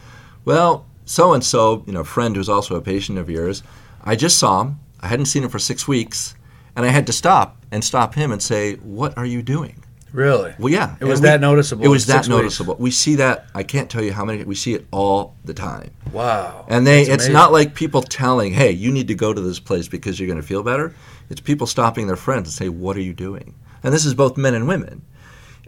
Well, 0.45 0.87
so 1.05 1.33
and 1.33 1.45
so, 1.45 1.83
you 1.87 1.93
know, 1.93 2.01
a 2.01 2.05
friend 2.05 2.35
who's 2.37 2.49
also 2.49 2.77
a 2.77 2.81
patient 2.81 3.19
of 3.19 3.29
yours. 3.31 3.63
I 4.05 4.17
just 4.17 4.39
saw 4.39 4.63
him. 4.63 4.79
I 5.01 5.09
hadn't 5.09 5.27
seen 5.27 5.43
him 5.45 5.51
for 5.51 5.59
six 5.59 5.87
weeks, 5.89 6.35
and 6.75 6.85
I 6.87 6.89
had 6.89 7.07
to 7.09 7.13
stop 7.13 7.57
and 7.71 7.83
stop 7.85 8.15
him 8.15 8.33
and 8.33 8.43
say, 8.43 8.75
"What 8.77 9.17
are 9.19 9.27
you 9.27 9.43
doing?" 9.43 9.83
Really? 10.13 10.55
Well, 10.59 10.73
yeah, 10.73 10.95
It 10.99 11.05
was 11.05 11.21
we- 11.21 11.27
that 11.27 11.41
noticeable 11.43 11.85
It 11.85 11.89
was 11.89 12.07
that 12.07 12.19
weeks? 12.21 12.29
noticeable. 12.29 12.77
We 12.79 12.91
see 12.91 13.17
that. 13.17 13.49
I 13.55 13.63
can't 13.65 13.91
tell 13.91 14.03
you 14.03 14.13
how 14.15 14.25
many. 14.25 14.43
We 14.45 14.55
see 14.55 14.73
it 14.73 14.87
all 14.91 15.35
the 15.45 15.53
time. 15.53 15.91
Wow. 16.11 16.65
And 16.69 16.87
they, 16.87 17.03
it's 17.03 17.29
not 17.29 17.53
like 17.53 17.75
people 17.75 18.01
telling, 18.01 18.55
"Hey, 18.55 18.71
you 18.71 18.91
need 18.93 19.09
to 19.09 19.15
go 19.15 19.35
to 19.35 19.41
this 19.41 19.59
place 19.61 19.89
because 19.89 20.19
you're 20.19 20.29
going 20.29 20.41
to 20.41 20.47
feel 20.47 20.63
better." 20.63 20.95
It's 21.29 21.41
people 21.41 21.67
stopping 21.67 22.07
their 22.07 22.17
friends 22.17 22.45
and 22.49 22.53
say, 22.53 22.69
"What 22.69 22.97
are 22.97 23.03
you 23.03 23.13
doing?" 23.13 23.55
And 23.83 23.93
this 23.93 24.07
is 24.07 24.15
both 24.15 24.37
men 24.39 24.55
and 24.55 24.67
women. 24.67 25.03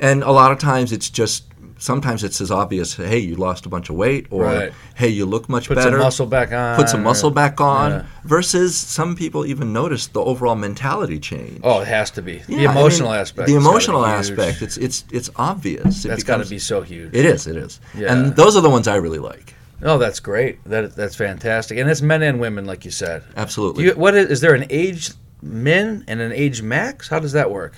And 0.01 0.23
a 0.23 0.31
lot 0.31 0.53
of 0.53 0.59
times, 0.59 0.93
it's 0.93 1.11
just 1.11 1.45
sometimes 1.81 2.25
it's 2.25 2.41
as 2.41 2.51
obvious, 2.51 2.95
hey, 2.97 3.19
you 3.19 3.37
lost 3.37 3.65
a 3.65 3.69
bunch 3.69 3.89
of 3.89 3.95
weight, 3.97 4.27
or 4.31 4.45
Right. 4.45 4.73
hey, 4.97 5.09
you 5.09 5.25
look 5.25 5.49
much 5.49 5.69
Put 5.69 5.77
better. 5.77 5.91
Put 5.91 5.95
some 5.97 6.03
muscle 6.05 6.27
back 6.27 6.53
on. 6.53 6.77
Put 6.77 6.89
some 6.89 7.03
muscle 7.05 7.31
or- 7.31 7.33
back 7.35 7.61
on. 7.61 7.91
Yeah. 7.93 8.03
Versus 8.25 8.77
some 8.77 9.15
people 9.15 9.47
even 9.47 9.73
notice 9.73 10.09
the 10.09 10.21
overall 10.21 10.57
mentality 10.57 11.19
change. 11.21 11.61
Oh, 11.63 11.81
it 11.81 11.89
has 11.89 12.11
to 12.13 12.23
be 12.23 12.39
the 12.49 12.53
Yeah, 12.55 12.71
I 12.71 12.75
mean, 12.75 12.79
emotional 12.79 13.13
aspect. 13.13 13.47
The 13.49 13.55
has 13.55 13.65
emotional 13.65 14.05
aspect. 14.05 14.61
It's 14.63 14.77
it's 14.77 15.05
it's 15.13 15.31
obvious. 15.37 16.05
It 16.05 16.09
That's 16.09 16.25
got 16.25 16.43
to 16.43 16.49
be 16.51 16.59
so 16.59 16.83
huge. 16.83 17.11
It 17.15 17.25
is. 17.25 17.47
It 17.47 17.57
is. 17.57 17.79
Yeah. 17.97 18.13
And 18.13 18.35
those 18.35 18.57
are 18.57 18.61
the 18.61 18.71
ones 18.71 18.89
I 18.89 18.97
really 18.97 19.21
like. 19.21 19.55
Oh, 19.81 19.99
that's 19.99 20.19
great. 20.19 20.59
That 20.65 20.97
that's 20.97 21.15
fantastic, 21.15 21.79
and 21.79 21.89
it's 21.89 22.03
men 22.03 22.23
and 22.23 22.41
women, 22.41 22.67
like 22.67 22.85
you 22.85 22.91
said. 22.91 23.23
Absolutely. 23.37 23.85
You, 23.85 23.93
what 23.93 24.17
is, 24.17 24.29
is 24.31 24.41
there 24.41 24.55
an 24.55 24.67
age 24.71 25.11
min 25.43 26.05
and 26.09 26.21
an 26.21 26.33
age 26.33 26.61
max? 26.63 27.09
How 27.09 27.21
does 27.21 27.33
that 27.33 27.53
work? 27.53 27.75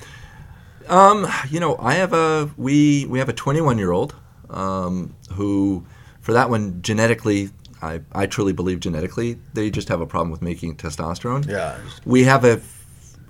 Um, 0.89 1.27
you 1.51 1.61
know, 1.61 1.77
I 1.79 1.95
have 1.95 2.13
a 2.13 2.51
we 2.57 3.07
we 3.07 3.19
have 3.19 3.29
a 3.29 3.33
21 3.33 3.79
year 3.79 3.93
old 3.93 4.15
um, 4.49 5.15
who, 5.33 5.85
for 6.21 6.33
that 6.33 6.51
one, 6.51 6.83
genetically, 6.83 7.51
I 7.83 8.01
I 8.13 8.27
truly 8.27 8.53
believe 8.53 8.81
genetically 8.81 9.39
they 9.55 9.71
just 9.71 9.89
have 9.89 10.01
a 10.01 10.07
problem 10.07 10.31
with 10.31 10.43
making 10.43 10.77
testosterone. 10.77 11.49
Yeah. 11.49 11.79
We 12.05 12.25
have 12.25 12.45
a 12.45 12.61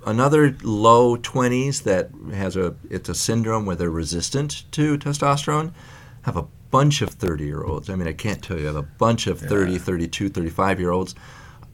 another 0.05 0.55
low 0.63 1.15
20s 1.17 1.83
that 1.83 2.09
has 2.33 2.55
a 2.55 2.75
it's 2.89 3.09
a 3.09 3.15
syndrome 3.15 3.65
where 3.65 3.75
they're 3.75 3.89
resistant 3.91 4.63
to 4.71 4.97
testosterone. 4.97 5.73
Have 6.23 6.37
a 6.37 6.45
bunch 6.71 7.01
of 7.01 7.09
30 7.09 7.45
year 7.45 7.63
olds. 7.63 7.89
I 7.89 7.95
mean, 7.95 8.07
I 8.07 8.13
can't 8.13 8.41
tell 8.41 8.57
you. 8.57 8.63
I 8.63 8.67
have 8.67 8.75
a 8.75 8.81
bunch 8.83 9.27
of 9.27 9.39
30, 9.39 9.77
32, 9.77 10.29
35 10.29 10.79
year 10.79 10.91
olds. 10.91 11.15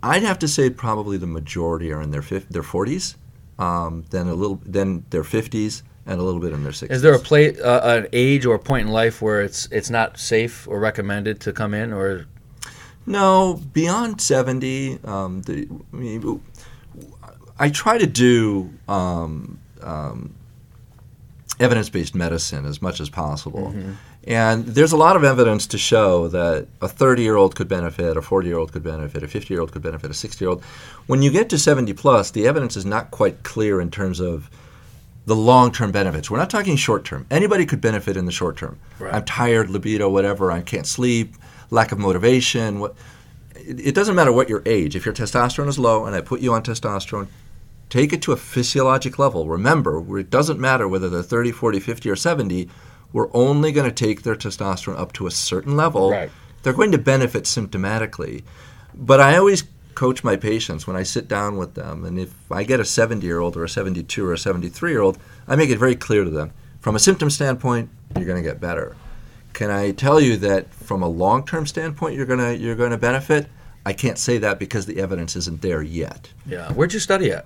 I'd 0.03 0.23
have 0.23 0.39
to 0.39 0.47
say 0.47 0.69
probably 0.69 1.17
the 1.17 1.27
majority 1.27 1.91
are 1.91 2.01
in 2.01 2.11
their 2.11 2.21
fif- 2.21 2.49
their 2.49 2.63
40s, 2.63 3.15
um, 3.59 4.05
then 4.09 4.27
a 4.27 4.33
little 4.33 4.61
then 4.65 5.05
their 5.09 5.23
50s, 5.23 5.83
and 6.05 6.19
a 6.19 6.23
little 6.23 6.39
bit 6.39 6.53
in 6.53 6.63
their 6.63 6.71
60s. 6.71 6.91
Is 6.91 7.01
there 7.01 7.13
a 7.13 7.19
play, 7.19 7.59
uh, 7.59 7.97
an 7.97 8.07
age 8.13 8.45
or 8.45 8.55
a 8.55 8.59
point 8.59 8.87
in 8.87 8.93
life 8.93 9.21
where 9.21 9.41
it's 9.41 9.67
it's 9.71 9.89
not 9.89 10.17
safe 10.19 10.67
or 10.67 10.79
recommended 10.79 11.39
to 11.41 11.53
come 11.53 11.73
in, 11.73 11.93
or 11.93 12.25
No, 13.05 13.61
beyond 13.73 14.19
70, 14.19 14.99
um, 15.05 15.41
the, 15.43 15.67
I, 15.93 15.95
mean, 15.95 16.41
I 17.57 17.69
try 17.69 17.97
to 17.97 18.05
do 18.05 18.69
um, 18.87 19.59
um, 19.81 20.35
evidence 21.59 21.89
based 21.89 22.15
medicine 22.15 22.65
as 22.65 22.81
much 22.81 22.99
as 22.99 23.09
possible. 23.09 23.71
Mm-hmm. 23.71 23.93
And 24.27 24.65
there's 24.65 24.91
a 24.91 24.97
lot 24.97 25.15
of 25.15 25.23
evidence 25.23 25.67
to 25.67 25.77
show 25.77 26.27
that 26.27 26.67
a 26.81 26.87
30 26.87 27.21
year 27.21 27.37
old 27.37 27.55
could 27.55 27.67
benefit, 27.67 28.17
a 28.17 28.21
40 28.21 28.47
year 28.47 28.57
old 28.57 28.73
could 28.73 28.83
benefit, 28.83 29.23
a 29.23 29.27
50 29.27 29.53
year 29.53 29.61
old 29.61 29.71
could 29.71 29.81
benefit, 29.81 30.11
a 30.11 30.13
60 30.13 30.43
year 30.43 30.49
old. 30.49 30.63
When 31.07 31.21
you 31.21 31.31
get 31.31 31.49
to 31.49 31.57
70 31.57 31.93
plus, 31.93 32.31
the 32.31 32.45
evidence 32.45 32.75
is 32.75 32.85
not 32.85 33.11
quite 33.11 33.43
clear 33.43 33.79
in 33.79 33.89
terms 33.89 34.19
of 34.19 34.49
the 35.25 35.35
long 35.35 35.71
term 35.71 35.91
benefits. 35.91 36.29
We're 36.29 36.39
not 36.39 36.49
talking 36.49 36.75
short 36.75 37.05
term. 37.05 37.25
Anybody 37.31 37.65
could 37.65 37.81
benefit 37.81 38.17
in 38.17 38.25
the 38.25 38.31
short 38.31 38.57
term. 38.57 38.79
Right. 38.99 39.13
I'm 39.13 39.25
tired, 39.25 39.69
libido, 39.69 40.09
whatever, 40.09 40.51
I 40.51 40.61
can't 40.61 40.87
sleep, 40.87 41.35
lack 41.69 41.91
of 41.91 41.99
motivation. 41.99 42.79
What, 42.79 42.95
it 43.55 43.95
doesn't 43.95 44.15
matter 44.15 44.31
what 44.31 44.49
your 44.49 44.61
age. 44.65 44.95
If 44.95 45.05
your 45.05 45.13
testosterone 45.13 45.67
is 45.67 45.79
low 45.79 46.05
and 46.05 46.15
I 46.15 46.21
put 46.21 46.39
you 46.41 46.53
on 46.53 46.63
testosterone, 46.63 47.27
take 47.89 48.13
it 48.13 48.21
to 48.23 48.31
a 48.31 48.37
physiologic 48.37 49.17
level. 49.19 49.47
Remember, 49.47 50.17
it 50.19 50.29
doesn't 50.29 50.59
matter 50.59 50.87
whether 50.87 51.09
they're 51.09 51.23
30, 51.23 51.51
40, 51.51 51.79
50, 51.79 52.09
or 52.09 52.15
70. 52.15 52.69
We're 53.13 53.29
only 53.33 53.71
going 53.71 53.89
to 53.89 53.95
take 53.95 54.23
their 54.23 54.35
testosterone 54.35 54.99
up 54.99 55.13
to 55.13 55.27
a 55.27 55.31
certain 55.31 55.77
level. 55.77 56.11
Right. 56.11 56.31
They're 56.63 56.73
going 56.73 56.91
to 56.91 56.97
benefit 56.97 57.43
symptomatically. 57.43 58.43
But 58.93 59.21
I 59.21 59.37
always 59.37 59.63
coach 59.95 60.23
my 60.23 60.35
patients 60.35 60.85
when 60.85 60.95
I 60.95 61.03
sit 61.03 61.27
down 61.27 61.57
with 61.57 61.73
them, 61.73 62.05
and 62.05 62.19
if 62.19 62.51
I 62.51 62.63
get 62.63 62.79
a 62.79 62.85
70 62.85 63.25
year 63.25 63.39
old 63.39 63.55
or 63.57 63.63
a 63.63 63.69
72 63.69 64.25
or 64.25 64.33
a 64.33 64.37
73 64.37 64.91
year 64.91 65.01
old, 65.01 65.17
I 65.47 65.55
make 65.55 65.69
it 65.69 65.79
very 65.79 65.95
clear 65.95 66.23
to 66.23 66.29
them 66.29 66.51
from 66.87 66.95
a 66.95 66.99
symptom 66.99 67.29
standpoint, 67.29 67.89
you're 68.15 68.25
going 68.25 68.41
to 68.41 68.49
get 68.49 68.61
better. 68.61 68.95
Can 69.51 69.69
I 69.69 69.91
tell 69.91 70.21
you 70.21 70.37
that 70.37 70.73
from 70.73 71.03
a 71.03 71.07
long 71.07 71.45
term 71.45 71.65
standpoint, 71.65 72.15
you're 72.15 72.25
going 72.25 72.39
to 72.39 72.55
you're 72.55 72.75
going 72.75 72.91
to 72.91 72.97
benefit? 72.97 73.47
I 73.85 73.91
can't 73.91 74.17
say 74.17 74.37
that 74.37 74.57
because 74.57 74.85
the 74.85 75.01
evidence 75.01 75.35
isn't 75.35 75.61
there 75.61 75.81
yet. 75.81 76.29
yeah? 76.45 76.71
Where'd 76.71 76.93
you 76.93 76.99
study 76.99 77.31
at? 77.31 77.45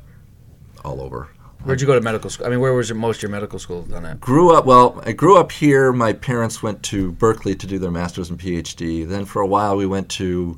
All 0.84 1.02
over. 1.02 1.30
Where'd 1.64 1.80
you 1.80 1.86
go 1.88 1.94
to 1.94 2.02
medical 2.02 2.30
school? 2.32 2.48
I 2.48 2.50
mean, 2.50 2.60
where 2.60 2.74
was 2.74 2.90
your, 2.90 2.98
most 2.98 3.18
of 3.18 3.24
your 3.24 3.32
medical 3.32 3.60
school 3.60 3.84
done 3.84 4.04
at? 4.06 4.20
grew 4.20 4.52
up 4.56 4.66
well 4.66 5.00
i 5.06 5.12
grew 5.12 5.38
up 5.38 5.52
here 5.52 5.94
my 5.94 6.12
parents 6.12 6.64
went 6.64 6.82
to 6.84 7.12
berkeley 7.14 7.54
to 7.56 7.68
do 7.68 7.78
their 7.78 7.92
master's 7.92 8.30
and 8.32 8.40
phd 8.40 9.08
then 9.08 9.26
for 9.26 9.42
a 9.44 9.48
while 9.48 9.78
we 9.78 9.86
went 9.86 10.10
to 10.10 10.58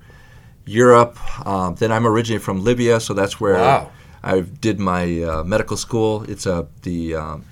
europe 0.65 1.17
um, 1.45 1.75
then 1.75 1.91
i'm 1.91 2.07
originally 2.07 2.39
from 2.39 2.63
libya 2.63 2.99
so 3.01 3.13
that's 3.13 3.37
where 3.39 3.55
Wow. 3.55 3.91
i 4.23 4.39
did 4.39 4.79
my 4.79 5.21
uh, 5.23 5.43
medical 5.43 5.75
school 5.75 6.23
it's 6.29 6.45
a 6.45 6.67
the 6.83 7.15
um, 7.15 7.43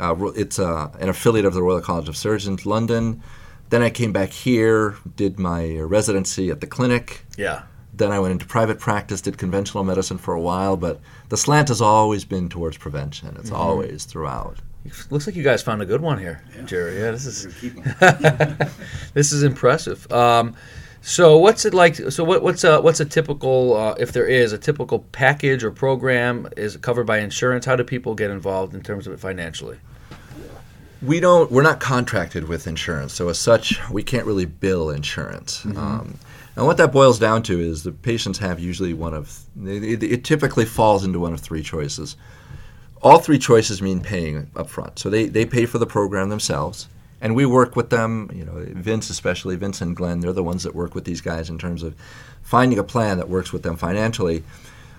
uh, 0.00 0.14
it's 0.34 0.58
a, 0.58 0.90
an 0.98 1.08
affiliate 1.08 1.46
of 1.46 1.54
the 1.54 1.62
royal 1.62 1.80
college 1.80 2.08
of 2.08 2.16
surgeons 2.16 2.66
london 2.66 3.22
then 3.70 3.82
i 3.82 3.90
came 3.90 4.12
back 4.12 4.30
here 4.30 4.96
did 5.14 5.38
my 5.38 5.76
residency 5.78 6.50
at 6.50 6.60
the 6.60 6.66
clinic 6.66 7.24
Yeah. 7.36 7.62
Then 7.96 8.12
I 8.12 8.18
went 8.18 8.32
into 8.32 8.46
private 8.46 8.78
practice, 8.78 9.20
did 9.20 9.38
conventional 9.38 9.84
medicine 9.84 10.18
for 10.18 10.34
a 10.34 10.40
while, 10.40 10.76
but 10.76 11.00
the 11.28 11.36
slant 11.36 11.68
has 11.68 11.80
always 11.80 12.24
been 12.24 12.48
towards 12.48 12.76
prevention. 12.76 13.36
It's 13.38 13.50
always 13.50 14.04
throughout. 14.04 14.58
Looks 15.10 15.26
like 15.26 15.36
you 15.36 15.42
guys 15.42 15.62
found 15.62 15.82
a 15.82 15.86
good 15.86 16.00
one 16.00 16.18
here, 16.18 16.42
Jerry. 16.64 16.98
Yeah, 17.00 17.10
this 17.10 17.26
is 17.26 17.44
this 19.14 19.32
is 19.32 19.42
impressive. 19.42 20.10
Um, 20.12 20.54
so 21.00 21.38
what's 21.38 21.64
it 21.64 21.74
like? 21.74 21.94
So 21.94 22.24
what, 22.24 22.42
what's 22.42 22.64
a 22.64 22.80
what's 22.80 23.00
a 23.00 23.04
typical, 23.04 23.76
uh, 23.76 23.94
if 23.98 24.12
there 24.12 24.26
is 24.26 24.52
a 24.52 24.58
typical 24.58 25.00
package 25.12 25.64
or 25.64 25.70
program, 25.70 26.48
is 26.56 26.76
it 26.76 26.82
covered 26.82 27.04
by 27.04 27.18
insurance? 27.18 27.64
How 27.64 27.76
do 27.76 27.84
people 27.84 28.14
get 28.14 28.30
involved 28.30 28.74
in 28.74 28.82
terms 28.82 29.06
of 29.06 29.12
it 29.12 29.20
financially? 29.20 29.78
We 31.02 31.20
don't. 31.20 31.50
We're 31.50 31.62
not 31.62 31.80
contracted 31.80 32.48
with 32.48 32.66
insurance, 32.66 33.12
so 33.12 33.28
as 33.28 33.38
such, 33.38 33.78
we 33.90 34.02
can't 34.02 34.26
really 34.26 34.46
bill 34.46 34.90
insurance. 34.90 35.64
Um, 35.64 36.18
and 36.56 36.66
what 36.66 36.78
that 36.78 36.90
boils 36.92 37.18
down 37.18 37.42
to 37.44 37.60
is 37.60 37.82
the 37.82 37.92
patients 37.92 38.38
have 38.38 38.58
usually 38.58 38.94
one 38.94 39.14
of. 39.14 39.40
It, 39.64 40.02
it- 40.02 40.24
typically 40.24 40.64
falls 40.64 41.04
into 41.04 41.20
one 41.20 41.32
of 41.34 41.40
three 41.40 41.62
choices. 41.62 42.16
All 43.02 43.18
three 43.18 43.38
choices 43.38 43.82
mean 43.82 44.00
paying 44.00 44.50
up 44.56 44.68
front. 44.70 44.98
So 44.98 45.10
they, 45.10 45.26
they 45.26 45.44
pay 45.44 45.66
for 45.66 45.78
the 45.78 45.86
program 45.86 46.30
themselves, 46.30 46.88
and 47.20 47.36
we 47.36 47.44
work 47.44 47.76
with 47.76 47.90
them. 47.90 48.30
You 48.34 48.44
know, 48.46 48.64
Vince 48.70 49.10
especially, 49.10 49.54
Vince 49.56 49.82
and 49.82 49.94
Glenn, 49.94 50.20
they're 50.20 50.32
the 50.32 50.42
ones 50.42 50.62
that 50.62 50.74
work 50.74 50.94
with 50.94 51.04
these 51.04 51.20
guys 51.20 51.50
in 51.50 51.58
terms 51.58 51.82
of 51.82 51.94
finding 52.42 52.78
a 52.78 52.84
plan 52.84 53.18
that 53.18 53.28
works 53.28 53.52
with 53.52 53.62
them 53.62 53.76
financially. 53.76 54.42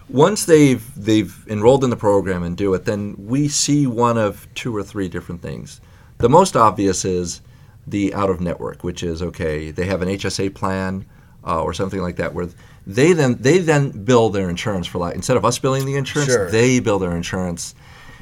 Once 0.09 0.45
they've 0.45 0.85
they've 0.95 1.43
enrolled 1.49 1.83
in 1.83 1.89
the 1.89 1.97
program 1.97 2.43
and 2.43 2.55
do 2.55 2.73
it, 2.75 2.85
then 2.85 3.15
we 3.17 3.47
see 3.47 3.87
one 3.87 4.17
of 4.17 4.47
two 4.53 4.73
or 4.75 4.83
three 4.83 5.09
different 5.09 5.41
things. 5.41 5.81
The 6.19 6.29
most 6.29 6.55
obvious 6.55 7.03
is 7.03 7.41
the 7.87 8.13
out 8.13 8.29
of 8.29 8.39
network, 8.39 8.83
which 8.83 9.01
is 9.03 9.21
okay. 9.21 9.71
They 9.71 9.85
have 9.87 10.01
an 10.01 10.09
HSA 10.09 10.53
plan 10.53 11.05
uh, 11.47 11.63
or 11.63 11.73
something 11.73 12.01
like 12.01 12.17
that, 12.17 12.33
where 12.33 12.49
they 12.85 13.13
then 13.13 13.37
they 13.39 13.57
then 13.59 13.89
bill 13.91 14.29
their 14.29 14.49
insurance 14.49 14.85
for 14.85 14.97
like 14.99 15.15
instead 15.15 15.37
of 15.37 15.45
us 15.45 15.57
billing 15.59 15.85
the 15.85 15.95
insurance, 15.95 16.29
Sure. 16.31 16.51
they 16.51 16.79
bill 16.79 16.99
their 16.99 17.15
insurance, 17.15 17.73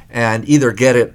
and 0.09 0.47
either 0.47 0.71
get 0.71 0.95
it. 0.95 1.13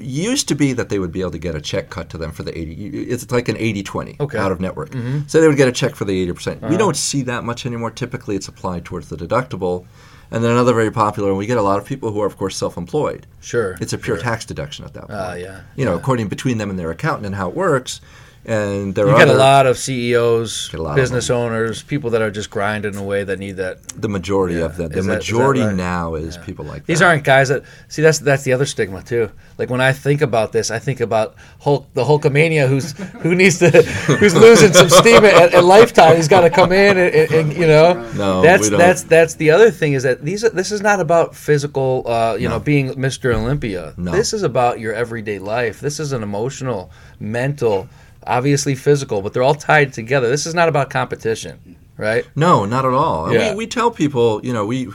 Used 0.00 0.48
to 0.48 0.54
be 0.56 0.72
that 0.72 0.88
they 0.88 0.98
would 0.98 1.12
be 1.12 1.20
able 1.20 1.30
to 1.30 1.38
get 1.38 1.54
a 1.54 1.60
check 1.60 1.90
cut 1.90 2.10
to 2.10 2.18
them 2.18 2.32
for 2.32 2.42
the 2.42 2.56
80. 2.58 2.72
It's 3.04 3.30
like 3.30 3.48
an 3.48 3.56
80 3.56 3.82
20 3.84 4.16
Okay. 4.18 4.36
out 4.36 4.50
of 4.50 4.58
network. 4.60 4.92
So 5.28 5.40
they 5.40 5.46
would 5.46 5.56
get 5.56 5.68
a 5.68 5.72
check 5.72 5.94
for 5.94 6.04
the 6.04 6.26
80%. 6.26 6.34
percent 6.34 6.62
We 6.68 6.76
don't 6.76 6.96
see 6.96 7.22
that 7.22 7.44
much 7.44 7.64
anymore. 7.66 7.90
Typically, 7.92 8.34
it's 8.34 8.48
applied 8.48 8.84
towards 8.84 9.08
the 9.10 9.16
deductible. 9.16 9.86
And 10.32 10.42
then 10.44 10.50
another 10.52 10.74
very 10.74 10.90
popular, 10.90 11.28
and 11.28 11.38
we 11.38 11.46
get 11.46 11.56
a 11.58 11.62
lot 11.62 11.78
of 11.78 11.84
people 11.86 12.10
who 12.12 12.20
are, 12.20 12.26
of 12.26 12.36
course, 12.36 12.56
self 12.56 12.76
employed. 12.76 13.26
Sure. 13.40 13.76
It's 13.80 13.92
a 13.92 13.98
pure 13.98 14.16
tax 14.16 14.44
deduction 14.44 14.84
at 14.84 14.92
that 14.94 15.06
point. 15.08 15.12
Ah, 15.18 15.34
yeah. 15.34 15.60
You 15.76 15.84
know, 15.84 15.92
yeah. 15.94 15.98
according 16.00 16.28
between 16.28 16.58
them 16.58 16.70
and 16.70 16.78
their 16.78 16.90
accountant 16.90 17.26
and 17.26 17.34
how 17.34 17.48
it 17.48 17.54
works. 17.56 18.00
And 18.46 18.94
there 18.94 19.06
You 19.06 19.12
are 19.12 19.18
get 19.18 19.28
a 19.28 19.34
lot 19.34 19.66
of 19.66 19.76
CEOs, 19.76 20.72
a 20.72 20.78
lot 20.78 20.90
of 20.90 20.96
business 20.96 21.26
them. 21.28 21.36
owners, 21.36 21.82
people 21.82 22.08
that 22.10 22.22
are 22.22 22.30
just 22.30 22.48
grinding 22.48 22.96
away 22.96 23.22
that 23.22 23.38
need 23.38 23.56
that. 23.58 23.86
the 24.00 24.08
majority 24.08 24.54
Yeah. 24.56 24.64
of 24.64 24.78
them. 24.78 24.88
The 24.90 24.98
Is 25.00 25.06
that- 25.06 25.20
is 25.20 25.26
that 25.28 25.32
majority 25.34 25.60
right? 25.60 25.74
now 25.76 26.14
is 26.14 26.38
people 26.38 26.64
like 26.64 26.86
These 26.86 27.00
that. 27.00 27.04
aren't 27.04 27.24
guys 27.24 27.50
that 27.50 27.64
see. 27.88 28.00
That's 28.00 28.18
that's 28.18 28.42
the 28.42 28.54
other 28.54 28.64
stigma 28.64 29.02
too. 29.02 29.28
Like 29.58 29.68
when 29.68 29.82
I 29.82 29.92
think 29.92 30.22
about 30.22 30.52
this, 30.52 30.70
I 30.70 30.78
think 30.78 31.00
about 31.00 31.34
Hulk, 31.60 31.88
the 31.92 32.02
Hulkamania, 32.04 32.66
who's 32.66 32.92
who 33.22 33.34
needs 33.34 33.58
to, 33.58 33.70
who's 33.82 34.34
losing 34.34 34.72
some 34.72 34.88
steam 34.88 35.22
at, 35.24 35.52
at 35.52 35.64
Lifetime. 35.64 36.16
He's 36.16 36.28
got 36.28 36.40
to 36.40 36.50
come 36.50 36.72
in 36.72 36.96
and, 36.96 37.14
and, 37.14 37.30
and, 37.32 37.52
you 37.52 37.66
know. 37.66 37.92
No, 38.16 38.40
that's 38.40 38.70
that's 38.70 39.02
that's 39.02 39.34
the 39.34 39.50
other 39.50 39.70
thing 39.70 39.92
is 39.92 40.02
that 40.04 40.24
these 40.24 40.40
this 40.42 40.72
is 40.72 40.80
not 40.80 40.98
about 40.98 41.34
physical, 41.36 42.04
uh, 42.06 42.36
you 42.38 42.48
No. 42.48 42.54
know, 42.54 42.60
being 42.60 42.94
Mr. 42.94 43.34
Olympia. 43.34 43.92
No. 43.98 44.12
This 44.12 44.32
is 44.32 44.42
about 44.42 44.80
your 44.80 44.94
everyday 44.94 45.38
life. 45.38 45.78
This 45.80 46.00
is 46.00 46.12
an 46.12 46.22
emotional, 46.22 46.90
mental, 47.20 47.86
obviously 48.26 48.74
physical, 48.74 49.22
but 49.22 49.32
they're 49.32 49.42
all 49.42 49.54
tied 49.54 49.92
together. 49.92 50.28
This 50.28 50.46
is 50.46 50.54
not 50.54 50.68
about 50.68 50.90
competition, 50.90 51.76
right? 51.96 52.24
No, 52.36 52.64
not 52.64 52.84
at 52.84 52.92
all. 52.92 53.32
Yeah. 53.32 53.50
We, 53.52 53.58
we 53.58 53.66
tell 53.66 53.90
people, 53.90 54.40
you 54.44 54.52
know, 54.52 54.66
we 54.66 54.88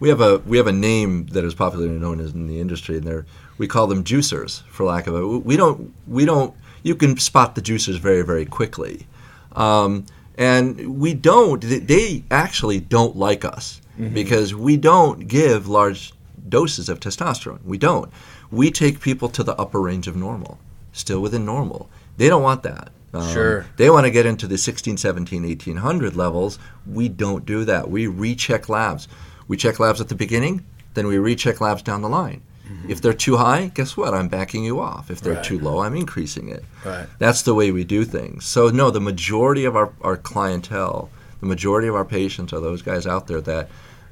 we 0.00 0.08
have 0.08 0.20
a 0.20 0.38
we 0.38 0.56
have 0.56 0.66
a 0.66 0.72
name 0.72 1.26
that 1.28 1.44
is 1.44 1.54
popularly 1.54 1.98
known 1.98 2.20
as 2.20 2.32
in 2.32 2.46
the 2.46 2.60
industry, 2.60 2.96
and 2.96 3.04
they're 3.06 3.26
we 3.58 3.66
call 3.68 3.86
them 3.86 4.02
juicers, 4.02 4.62
for 4.68 4.84
lack 4.84 5.06
of 5.06 5.14
a. 5.14 5.26
We 5.26 5.56
don't 5.56 5.94
we 6.08 6.24
don't. 6.24 6.54
You 6.82 6.94
can 6.94 7.16
spot 7.18 7.54
the 7.54 7.62
juicers 7.62 7.98
very 7.98 8.22
very 8.22 8.44
quickly, 8.44 9.06
um, 9.52 10.06
and 10.36 10.98
we 11.00 11.14
don't. 11.14 11.62
they- 11.62 11.78
They 11.78 12.24
actually 12.30 12.80
don't 12.80 13.16
like 13.16 13.44
us 13.44 13.80
because 14.12 14.52
we 14.56 14.76
don't 14.76 15.28
give 15.28 15.68
large 15.68 16.12
doses 16.48 16.88
of 16.88 16.98
testosterone. 16.98 17.62
We 17.64 17.78
don't. 17.78 18.10
We 18.50 18.72
take 18.72 18.98
people 19.00 19.28
to 19.28 19.44
the 19.44 19.54
upper 19.56 19.80
range 19.80 20.08
of 20.08 20.16
normal, 20.16 20.58
still 20.92 21.20
within 21.20 21.44
normal. 21.44 21.88
They 22.16 22.28
don't 22.28 22.42
want 22.42 22.62
that. 22.64 22.90
Um, 23.12 23.32
Sure. 23.32 23.66
They 23.76 23.90
want 23.90 24.04
to 24.06 24.10
get 24.10 24.26
into 24.26 24.46
the 24.46 24.58
16, 24.58 24.96
17, 24.96 25.42
1800 25.44 26.16
levels. 26.16 26.58
We 26.86 27.08
don't 27.08 27.46
do 27.46 27.64
that. 27.64 27.90
We 27.90 28.06
recheck 28.06 28.68
labs. 28.68 29.06
We 29.46 29.56
check 29.56 29.78
labs 29.78 30.00
at 30.00 30.08
the 30.08 30.14
beginning, 30.14 30.64
then 30.94 31.06
we 31.06 31.18
recheck 31.18 31.60
labs 31.60 31.82
down 31.82 32.02
the 32.02 32.08
line. 32.08 32.42
If 32.88 33.00
they're 33.02 33.12
too 33.12 33.36
high, 33.36 33.70
guess 33.74 33.94
what? 33.96 34.14
I'm 34.14 34.28
backing 34.28 34.64
you 34.64 34.80
off. 34.80 35.10
If 35.10 35.20
they're 35.20 35.34
Right. 35.34 35.44
too 35.44 35.58
low, 35.58 35.80
I'm 35.80 35.94
increasing 35.94 36.48
it. 36.48 36.64
Right. 36.84 37.06
That's 37.18 37.42
the 37.42 37.54
way 37.54 37.70
we 37.70 37.84
do 37.84 38.04
things. 38.04 38.46
So, 38.46 38.68
no, 38.70 38.90
the 38.90 39.00
majority 39.00 39.64
of 39.66 39.76
our, 39.76 39.92
our 40.00 40.16
clientele, 40.16 41.10
the 41.40 41.46
majority 41.46 41.88
of 41.88 41.94
our 41.94 42.04
patients 42.06 42.52
are 42.54 42.60
those 42.60 42.80
guys 42.82 43.06
out 43.06 43.26
there 43.26 43.40
that 43.42 43.68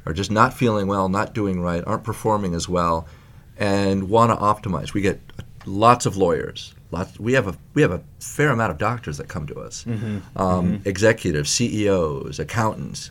are 0.06 0.12
just 0.12 0.30
not 0.30 0.52
feeling 0.54 0.86
well, 0.86 1.08
not 1.08 1.32
doing 1.34 1.60
right, 1.62 1.82
aren't 1.86 2.04
performing 2.04 2.54
as 2.54 2.68
well, 2.68 3.06
and 3.58 4.08
want 4.10 4.30
to 4.30 4.36
optimize. 4.36 4.92
We 4.92 5.00
get 5.00 5.20
lots 5.64 6.04
of 6.06 6.16
lawyers. 6.16 6.74
Lots, 6.92 7.18
we 7.18 7.32
have 7.32 7.48
a 7.48 7.54
we 7.74 7.80
have 7.80 7.90
a 7.90 8.02
fair 8.20 8.50
amount 8.50 8.70
of 8.70 8.76
doctors 8.78 9.16
that 9.16 9.26
come 9.26 9.46
to 9.46 9.58
us, 9.58 9.84
Mm-hmm. 9.84 10.18
um, 10.38 10.82
executives, 10.84 11.50
CEOs, 11.50 12.38
accountants. 12.38 13.10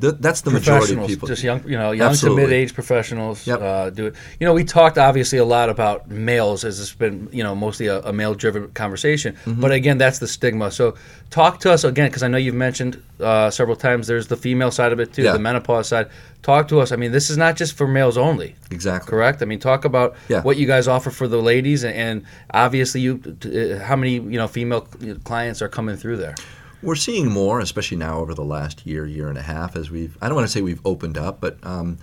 Th- 0.00 0.14
that's 0.20 0.42
the 0.42 0.50
majority 0.52 0.94
of 0.94 1.06
people. 1.06 1.26
just 1.26 1.42
young, 1.42 1.62
you 1.68 1.76
know, 1.76 1.90
young 1.90 2.10
Absolutely. 2.10 2.42
to 2.44 2.48
mid-age 2.48 2.74
professionals 2.74 3.44
Yep. 3.46 3.60
uh, 3.60 3.90
do 3.90 4.06
it. 4.06 4.14
You 4.38 4.46
know, 4.46 4.54
we 4.54 4.62
talked 4.64 4.98
obviously 4.98 5.38
a 5.38 5.44
lot 5.44 5.68
about 5.68 6.08
males, 6.08 6.64
as 6.64 6.78
it's 6.80 6.92
been, 6.94 7.28
you 7.32 7.42
know, 7.42 7.54
mostly 7.56 7.88
a, 7.88 8.00
a 8.02 8.12
male-driven 8.12 8.70
conversation. 8.70 9.34
Mm-hmm. 9.34 9.60
But 9.60 9.72
again, 9.72 9.98
that's 9.98 10.20
the 10.20 10.28
stigma. 10.28 10.70
So, 10.70 10.94
talk 11.30 11.58
to 11.60 11.72
us 11.72 11.82
again, 11.84 12.08
because 12.08 12.22
I 12.22 12.28
know 12.28 12.38
you've 12.38 12.54
mentioned 12.54 13.02
uh, 13.20 13.50
several 13.50 13.76
times. 13.76 14.06
There's 14.06 14.28
the 14.28 14.36
female 14.36 14.70
side 14.70 14.92
of 14.92 15.00
it 15.00 15.12
too, 15.12 15.22
Yeah. 15.24 15.32
the 15.32 15.40
menopause 15.40 15.88
side. 15.88 16.08
Talk 16.42 16.68
to 16.68 16.78
us. 16.78 16.92
I 16.92 16.96
mean, 16.96 17.10
this 17.10 17.30
is 17.30 17.36
not 17.36 17.56
just 17.56 17.74
for 17.76 17.88
males 17.88 18.16
only. 18.16 18.54
Exactly. 18.70 19.10
Correct. 19.10 19.42
I 19.42 19.44
mean, 19.44 19.58
talk 19.58 19.84
about 19.84 20.14
Yeah. 20.28 20.42
what 20.42 20.56
you 20.56 20.66
guys 20.68 20.86
offer 20.86 21.10
for 21.10 21.26
the 21.26 21.42
ladies, 21.42 21.82
and, 21.82 21.94
and 21.96 22.22
obviously, 22.54 23.00
you 23.00 23.07
t- 23.16 23.72
uh, 23.72 23.78
how 23.78 23.96
many 23.96 24.14
you 24.14 24.38
know 24.38 24.46
female 24.46 24.82
clients 25.24 25.62
are 25.62 25.68
coming 25.68 25.96
through 25.96 26.18
there. 26.18 26.34
We're 26.82 26.94
seeing 26.94 27.28
more, 27.30 27.58
especially 27.58 27.96
now 27.96 28.18
over 28.18 28.34
the 28.34 28.44
last 28.44 28.86
year, 28.86 29.04
year 29.04 29.28
and 29.28 29.36
a 29.36 29.42
half, 29.42 29.74
as 29.74 29.90
we've, 29.90 30.16
I 30.22 30.28
don't 30.28 30.36
want 30.36 30.46
to 30.46 30.52
say 30.52 30.60
we've 30.60 30.86
opened 30.86 31.18
up, 31.18 31.40
but 31.40 31.58
um, 31.64 31.98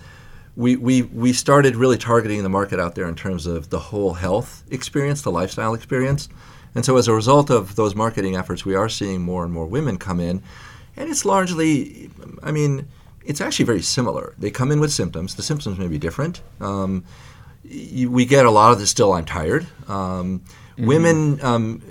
we, 0.58 0.76
we, 0.76 1.04
we 1.04 1.32
started 1.32 1.78
really 1.78 1.98
targeting 1.98 2.44
the 2.44 2.50
market 2.50 2.78
out 2.78 2.96
there 2.96 3.08
in 3.08 3.16
terms 3.16 3.46
of 3.46 3.70
the 3.70 3.80
whole 3.80 4.14
health 4.14 4.64
experience, 4.70 5.22
the 5.22 5.32
lifestyle 5.32 5.74
experience. 5.74 6.28
And 6.76 6.84
so 6.84 6.98
as 6.98 7.08
a 7.08 7.14
result 7.14 7.50
of 7.50 7.78
those 7.78 7.96
marketing 7.96 8.36
efforts, 8.36 8.66
we 8.66 8.76
are 8.76 8.90
seeing 8.90 9.22
more 9.22 9.46
and 9.46 9.54
more 9.54 9.66
women 9.66 9.98
come 9.98 10.20
in. 10.20 10.44
And 10.98 11.10
it's 11.10 11.24
largely, 11.24 12.10
I 12.44 12.52
mean, 12.52 12.90
it's 13.26 13.40
actually 13.40 13.66
very 13.66 13.82
similar. 13.82 14.34
They 14.38 14.52
come 14.52 14.74
in 14.74 14.82
with 14.82 14.92
symptoms. 14.92 15.36
The 15.36 15.44
symptoms 15.44 15.78
may 15.78 15.88
be 15.88 15.98
different. 15.98 16.42
Um, 16.60 17.06
we 17.64 18.26
get 18.26 18.46
a 18.46 18.52
lot 18.52 18.74
of 18.74 18.80
the 18.80 18.88
still, 18.88 19.14
I'm 19.14 19.26
tired. 19.26 19.66
Um, 19.88 20.44
Women, 20.78 21.40
um, 21.42 21.82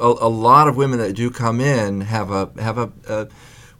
a, 0.00 0.06
a 0.06 0.28
lot 0.28 0.68
of 0.68 0.76
women 0.76 0.98
that 0.98 1.14
do 1.14 1.30
come 1.30 1.60
in 1.60 2.00
have 2.02 2.30
a 2.30 2.50
have 2.60 2.78
a, 2.78 2.90
a 3.08 3.28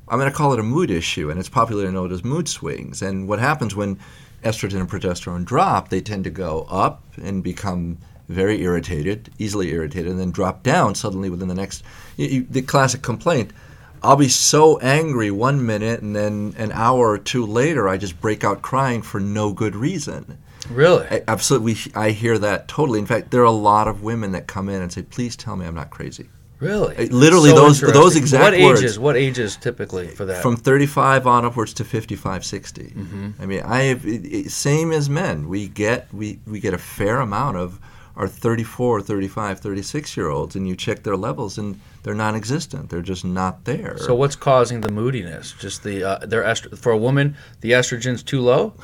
I'm 0.09 0.19
going 0.19 0.31
to 0.31 0.37
call 0.37 0.53
it 0.53 0.61
a 0.61 0.63
mood 0.63 0.91
issue, 0.91 1.31
and 1.31 1.41
it's 1.41 1.49
popularly 1.49 1.91
known 1.93 2.13
as 2.13 2.23
mood 2.25 2.49
swings. 2.49 3.03
And 3.03 3.27
what 3.29 3.39
happens 3.39 3.75
when 3.75 3.99
estrogen 4.45 4.81
and 4.81 4.91
progesterone 4.91 5.45
drop, 5.45 5.89
they 5.89 6.01
tend 6.01 6.25
to 6.25 6.31
go 6.31 6.67
up 6.71 7.03
and 7.23 7.43
become 7.43 7.99
very 8.29 8.63
irritated, 8.63 9.31
easily 9.39 9.71
irritated, 9.71 10.11
and 10.11 10.21
then 10.21 10.31
drop 10.31 10.63
down 10.63 10.95
suddenly 10.95 11.31
within 11.31 11.49
the 11.49 11.55
next. 11.55 11.83
y- 12.19 12.29
y- 12.31 12.47
The 12.51 12.63
classic 12.63 13.03
complaint. 13.03 13.53
I'll 14.05 14.17
be 14.17 14.29
so 14.29 14.79
angry 14.81 15.31
one 15.31 15.65
minute, 15.65 16.03
and 16.03 16.15
then 16.15 16.55
an 16.59 16.73
hour 16.73 17.11
or 17.11 17.19
two 17.19 17.47
later, 17.47 17.89
I 17.89 17.97
just 17.99 18.21
break 18.21 18.43
out 18.43 18.61
crying 18.61 19.01
for 19.01 19.21
no 19.21 19.53
good 19.53 19.77
reason. 19.77 20.39
Really? 20.71 21.07
I, 21.11 21.23
absolutely, 21.29 21.77
I 21.95 22.11
hear 22.11 22.39
that 22.39 22.69
totally. 22.69 22.99
In 22.99 23.07
fact, 23.07 23.31
there 23.31 23.41
are 23.43 23.45
a 23.45 23.51
lot 23.51 23.89
of 23.89 24.03
women 24.03 24.33
that 24.33 24.47
come 24.47 24.69
in 24.69 24.81
and 24.83 24.93
say, 24.93 25.03
"Please 25.03 25.37
tell 25.37 25.57
me 25.57 25.67
I'm 25.67 25.75
not 25.75 25.91
crazy." 25.91 26.29
Really? 26.61 27.09
Literally 27.09 27.51
So 27.51 27.57
those- 27.57 27.81
those 27.81 28.15
exact 28.15 28.57
what 28.57 28.63
words. 28.63 28.81
ages? 28.83 28.99
What 28.99 29.17
ages 29.17 29.57
typically 29.57 30.07
for 30.07 30.25
that? 30.27 30.43
From 30.43 30.57
35 30.57 31.27
on 31.27 31.45
upwards 31.45 31.75
to 31.75 31.85
55, 31.85 32.45
60. 32.45 32.83
Mm-hmm. 32.97 33.31
I 33.43 33.47
mean, 33.47 33.63
I 33.65 33.83
have 33.85 34.07
it, 34.07 34.25
it, 34.25 34.51
same 34.53 34.93
as 34.93 35.11
men. 35.11 35.49
We 35.49 35.67
get 35.67 36.07
we, 36.15 36.39
we 36.47 36.61
get 36.61 36.73
a 36.73 36.79
fair 36.79 37.19
amount 37.19 37.57
of 37.57 37.81
our 38.17 38.29
34, 38.29 39.01
35, 39.01 39.61
36 39.61 40.17
year 40.17 40.29
olds, 40.29 40.55
and 40.57 40.69
you 40.69 40.77
check 40.77 41.03
their 41.03 41.17
levels, 41.17 41.57
and 41.59 41.81
they're 42.03 42.15
non-existent. 42.15 42.91
They're 42.91 43.01
just 43.03 43.25
not 43.25 43.65
there. 43.65 43.97
so 43.99 44.15
what's 44.15 44.37
causing 44.37 44.81
the 44.83 44.91
moodiness? 44.93 45.55
Just 45.59 45.83
the 45.83 46.05
uh, 46.05 46.19
their 46.27 46.45
est- 46.45 46.77
for 46.77 46.93
a 46.93 46.99
woman, 46.99 47.37
the 47.63 47.71
estrogen's 47.73 48.23
too 48.23 48.41
low, 48.41 48.75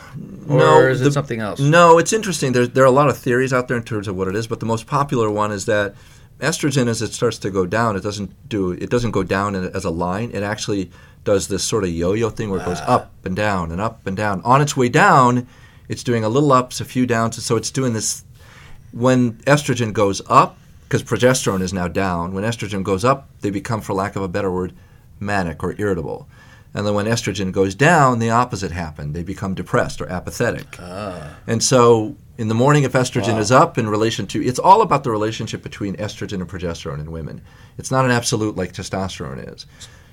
or 0.49 0.59
No, 0.59 0.81
is 0.89 1.01
it 1.03 1.13
something 1.13 1.41
else? 1.41 1.61
No, 1.61 1.99
it's 1.99 2.13
interesting. 2.13 2.53
There, 2.53 2.67
there 2.67 2.85
are 2.85 2.87
a 2.87 2.91
lot 2.91 3.09
of 3.09 3.19
theories 3.19 3.53
out 3.53 3.69
there 3.69 3.77
in 3.77 3.83
terms 3.85 4.09
of 4.09 4.17
what 4.17 4.29
it 4.29 4.35
is, 4.37 4.47
but 4.47 4.61
the 4.61 4.67
most 4.67 4.87
popular 4.87 5.31
one 5.31 5.53
is 5.53 5.67
that 5.67 5.95
estrogen, 6.41 6.87
as 6.87 7.03
it 7.03 7.13
starts 7.13 7.39
to 7.39 7.51
go 7.51 7.67
down, 7.67 7.97
it 7.97 8.03
doesn't 8.03 8.31
do 8.49 8.71
it 8.73 8.89
doesn't 8.91 9.11
go 9.11 9.23
down 9.23 9.55
as 9.57 9.85
a 9.85 9.91
line. 9.91 10.31
It 10.33 10.43
actually 10.43 10.91
does 11.25 11.49
this 11.49 11.65
sort 11.65 11.85
of 11.85 11.91
yo-yo 11.91 12.31
thing 12.31 12.49
where 12.51 12.61
it 12.61 12.65
goes 12.65 12.81
up 12.83 13.11
and 13.27 13.37
down 13.37 13.73
and 13.73 13.81
up 13.81 14.07
and 14.07 14.17
down. 14.17 14.41
On 14.45 14.63
its 14.63 14.77
way 14.77 14.89
down, 14.89 15.47
it's 15.89 16.03
doing 16.03 16.25
a 16.25 16.29
little 16.29 16.53
ups, 16.53 16.81
a 16.81 16.85
few 16.85 17.05
downs, 17.07 17.43
so 17.45 17.57
it's 17.57 17.71
doing 17.71 17.93
this. 17.93 18.25
When 18.93 19.35
estrogen 19.45 19.93
goes 19.93 20.23
up, 20.29 20.57
because 20.85 21.03
progesterone 21.03 21.61
is 21.61 21.73
now 21.73 21.89
down, 21.89 22.33
when 22.33 22.45
estrogen 22.45 22.83
goes 22.83 23.05
up, 23.05 23.29
they 23.41 23.51
become, 23.51 23.81
for 23.81 23.93
lack 23.93 24.17
of 24.17 24.23
a 24.23 24.29
better 24.29 24.51
word, 24.51 24.73
manic 25.21 25.63
or 25.63 25.75
irritable. 25.79 26.27
And 26.75 26.87
then 26.87 26.95
when 26.95 27.07
estrogen 27.07 27.51
goes 27.53 27.75
down, 27.75 28.19
the 28.19 28.31
opposite 28.31 28.73
happens. 28.73 29.15
They 29.15 29.23
become 29.23 29.55
depressed 29.55 30.01
or 30.01 30.09
apathetic. 30.09 30.77
Ah. 30.79 31.37
And 31.47 31.63
so 31.63 32.17
in 32.37 32.49
the 32.49 32.55
morning, 32.55 32.85
if 32.85 32.93
estrogen 32.93 33.35
Wow. 33.35 33.39
is 33.41 33.51
up 33.51 33.79
in 33.79 33.89
relation 33.89 34.27
to, 34.29 34.43
it's 34.43 34.59
all 34.59 34.81
about 34.83 35.03
the 35.05 35.11
relationship 35.11 35.63
between 35.63 35.97
estrogen 35.97 36.35
and 36.41 36.49
progesterone 36.49 37.01
in 37.01 37.11
women. 37.11 37.41
It's 37.79 37.91
not 37.91 38.05
an 38.05 38.11
absolute 38.11 38.57
like 38.57 38.73
testosterone 38.73 39.53
is. 39.53 39.67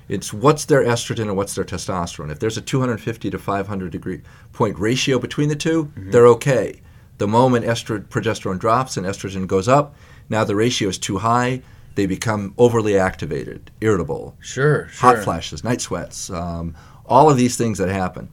It's 0.07 0.31
what's 0.33 0.65
their 0.65 0.83
estrogen 0.83 1.23
and 1.23 1.37
what's 1.37 1.55
their 1.55 1.65
testosterone. 1.65 2.31
If 2.31 2.39
there's 2.39 2.57
a 2.57 2.61
250 2.61 3.29
to 3.29 3.37
500 3.37 3.91
degree 3.91 4.21
point 4.53 4.77
ratio 4.79 5.19
between 5.19 5.49
the 5.49 5.55
2 5.55 5.91
they 5.95 6.11
they're 6.11 6.27
okay. 6.27 6.81
The 7.17 7.27
moment 7.27 7.65
estro- 7.65 8.03
progesterone 8.05 8.59
drops 8.59 8.97
and 8.97 9.05
estrogen 9.05 9.47
goes 9.47 9.67
up, 9.67 9.95
now 10.29 10.43
the 10.43 10.55
ratio 10.55 10.89
is 10.89 10.97
too 10.97 11.19
high. 11.19 11.61
They 11.95 12.05
become 12.07 12.53
overly 12.57 12.97
activated, 12.97 13.71
irritable, 13.79 14.35
Sure, 14.41 14.89
sure. 14.89 15.15
hot 15.15 15.23
flashes, 15.23 15.63
night 15.63 15.79
sweats, 15.79 16.29
um, 16.29 16.75
all 17.05 17.29
of 17.29 17.37
these 17.37 17.55
things 17.55 17.77
that 17.77 17.87
happen. 17.87 18.27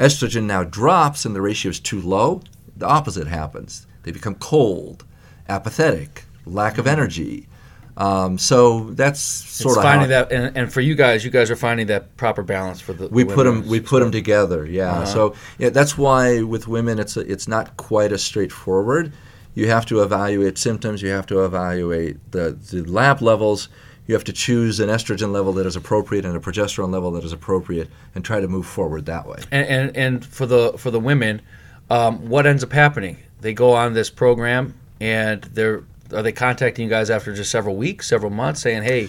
Estrogen 0.00 0.44
now 0.44 0.64
drops 0.64 1.24
and 1.24 1.34
the 1.34 1.40
ratio 1.40 1.70
is 1.70 1.78
too 1.78 2.00
low. 2.00 2.42
The 2.76 2.86
opposite 2.86 3.28
happens. 3.28 3.86
They 4.02 4.10
become 4.10 4.34
cold, 4.34 5.04
apathetic, 5.48 6.24
lack 6.44 6.78
of 6.78 6.86
energy. 6.86 7.48
Um, 7.96 8.36
so 8.36 8.90
that's 8.90 9.20
sort 9.20 9.72
it's 9.72 9.78
of 9.78 9.82
finding 9.82 10.08
that, 10.10 10.30
and, 10.30 10.56
and 10.56 10.72
for 10.72 10.82
you 10.82 10.94
guys, 10.94 11.24
you 11.24 11.30
guys 11.30 11.50
are 11.50 11.56
finding 11.56 11.86
that 11.86 12.14
proper 12.16 12.42
balance 12.42 12.80
for 12.80 12.92
the. 12.92 13.08
we 13.08 13.24
the 13.24 13.34
put 13.34 13.44
them 13.44 13.66
we 13.66 13.80
put 13.80 14.00
them 14.00 14.12
together. 14.12 14.66
Yeah. 14.66 14.92
Uh-huh. 14.92 15.06
So 15.06 15.34
yeah, 15.58 15.70
that's 15.70 15.96
why 15.96 16.42
with 16.42 16.68
women 16.68 16.98
it's 16.98 17.16
a, 17.16 17.20
it's 17.20 17.48
not 17.48 17.76
quite 17.78 18.12
as 18.12 18.22
straightforward. 18.22 19.12
You 19.54 19.68
have 19.68 19.86
to 19.86 20.02
evaluate 20.02 20.58
symptoms. 20.58 21.00
You 21.00 21.08
have 21.08 21.26
to 21.28 21.44
evaluate 21.44 22.32
the, 22.32 22.58
the 22.70 22.82
lab 22.84 23.22
levels. 23.22 23.70
You 24.06 24.14
have 24.14 24.24
to 24.24 24.32
choose 24.32 24.78
an 24.78 24.90
estrogen 24.90 25.32
level 25.32 25.54
that 25.54 25.66
is 25.66 25.74
appropriate 25.74 26.26
and 26.26 26.36
a 26.36 26.40
progesterone 26.40 26.92
level 26.92 27.10
that 27.12 27.24
is 27.24 27.32
appropriate, 27.32 27.88
and 28.14 28.22
try 28.22 28.40
to 28.40 28.46
move 28.46 28.66
forward 28.66 29.06
that 29.06 29.26
way. 29.26 29.38
and, 29.50 29.66
and 29.66 29.96
and 29.96 30.24
for 30.24 30.44
the 30.44 30.74
for 30.76 30.90
the 30.90 31.00
women, 31.00 31.40
um, 31.88 32.28
what 32.28 32.46
ends 32.46 32.62
up 32.62 32.72
happening? 32.72 33.16
They 33.40 33.54
go 33.54 33.72
on 33.72 33.94
this 33.94 34.10
program, 34.10 34.74
and 35.00 35.42
they're 35.42 35.84
are 36.12 36.22
they 36.22 36.32
contacting 36.32 36.84
you 36.84 36.90
guys 36.90 37.10
after 37.10 37.34
just 37.34 37.50
several 37.50 37.76
weeks, 37.76 38.06
several 38.08 38.30
months, 38.30 38.60
saying, 38.60 38.82
"Hey, 38.82 39.08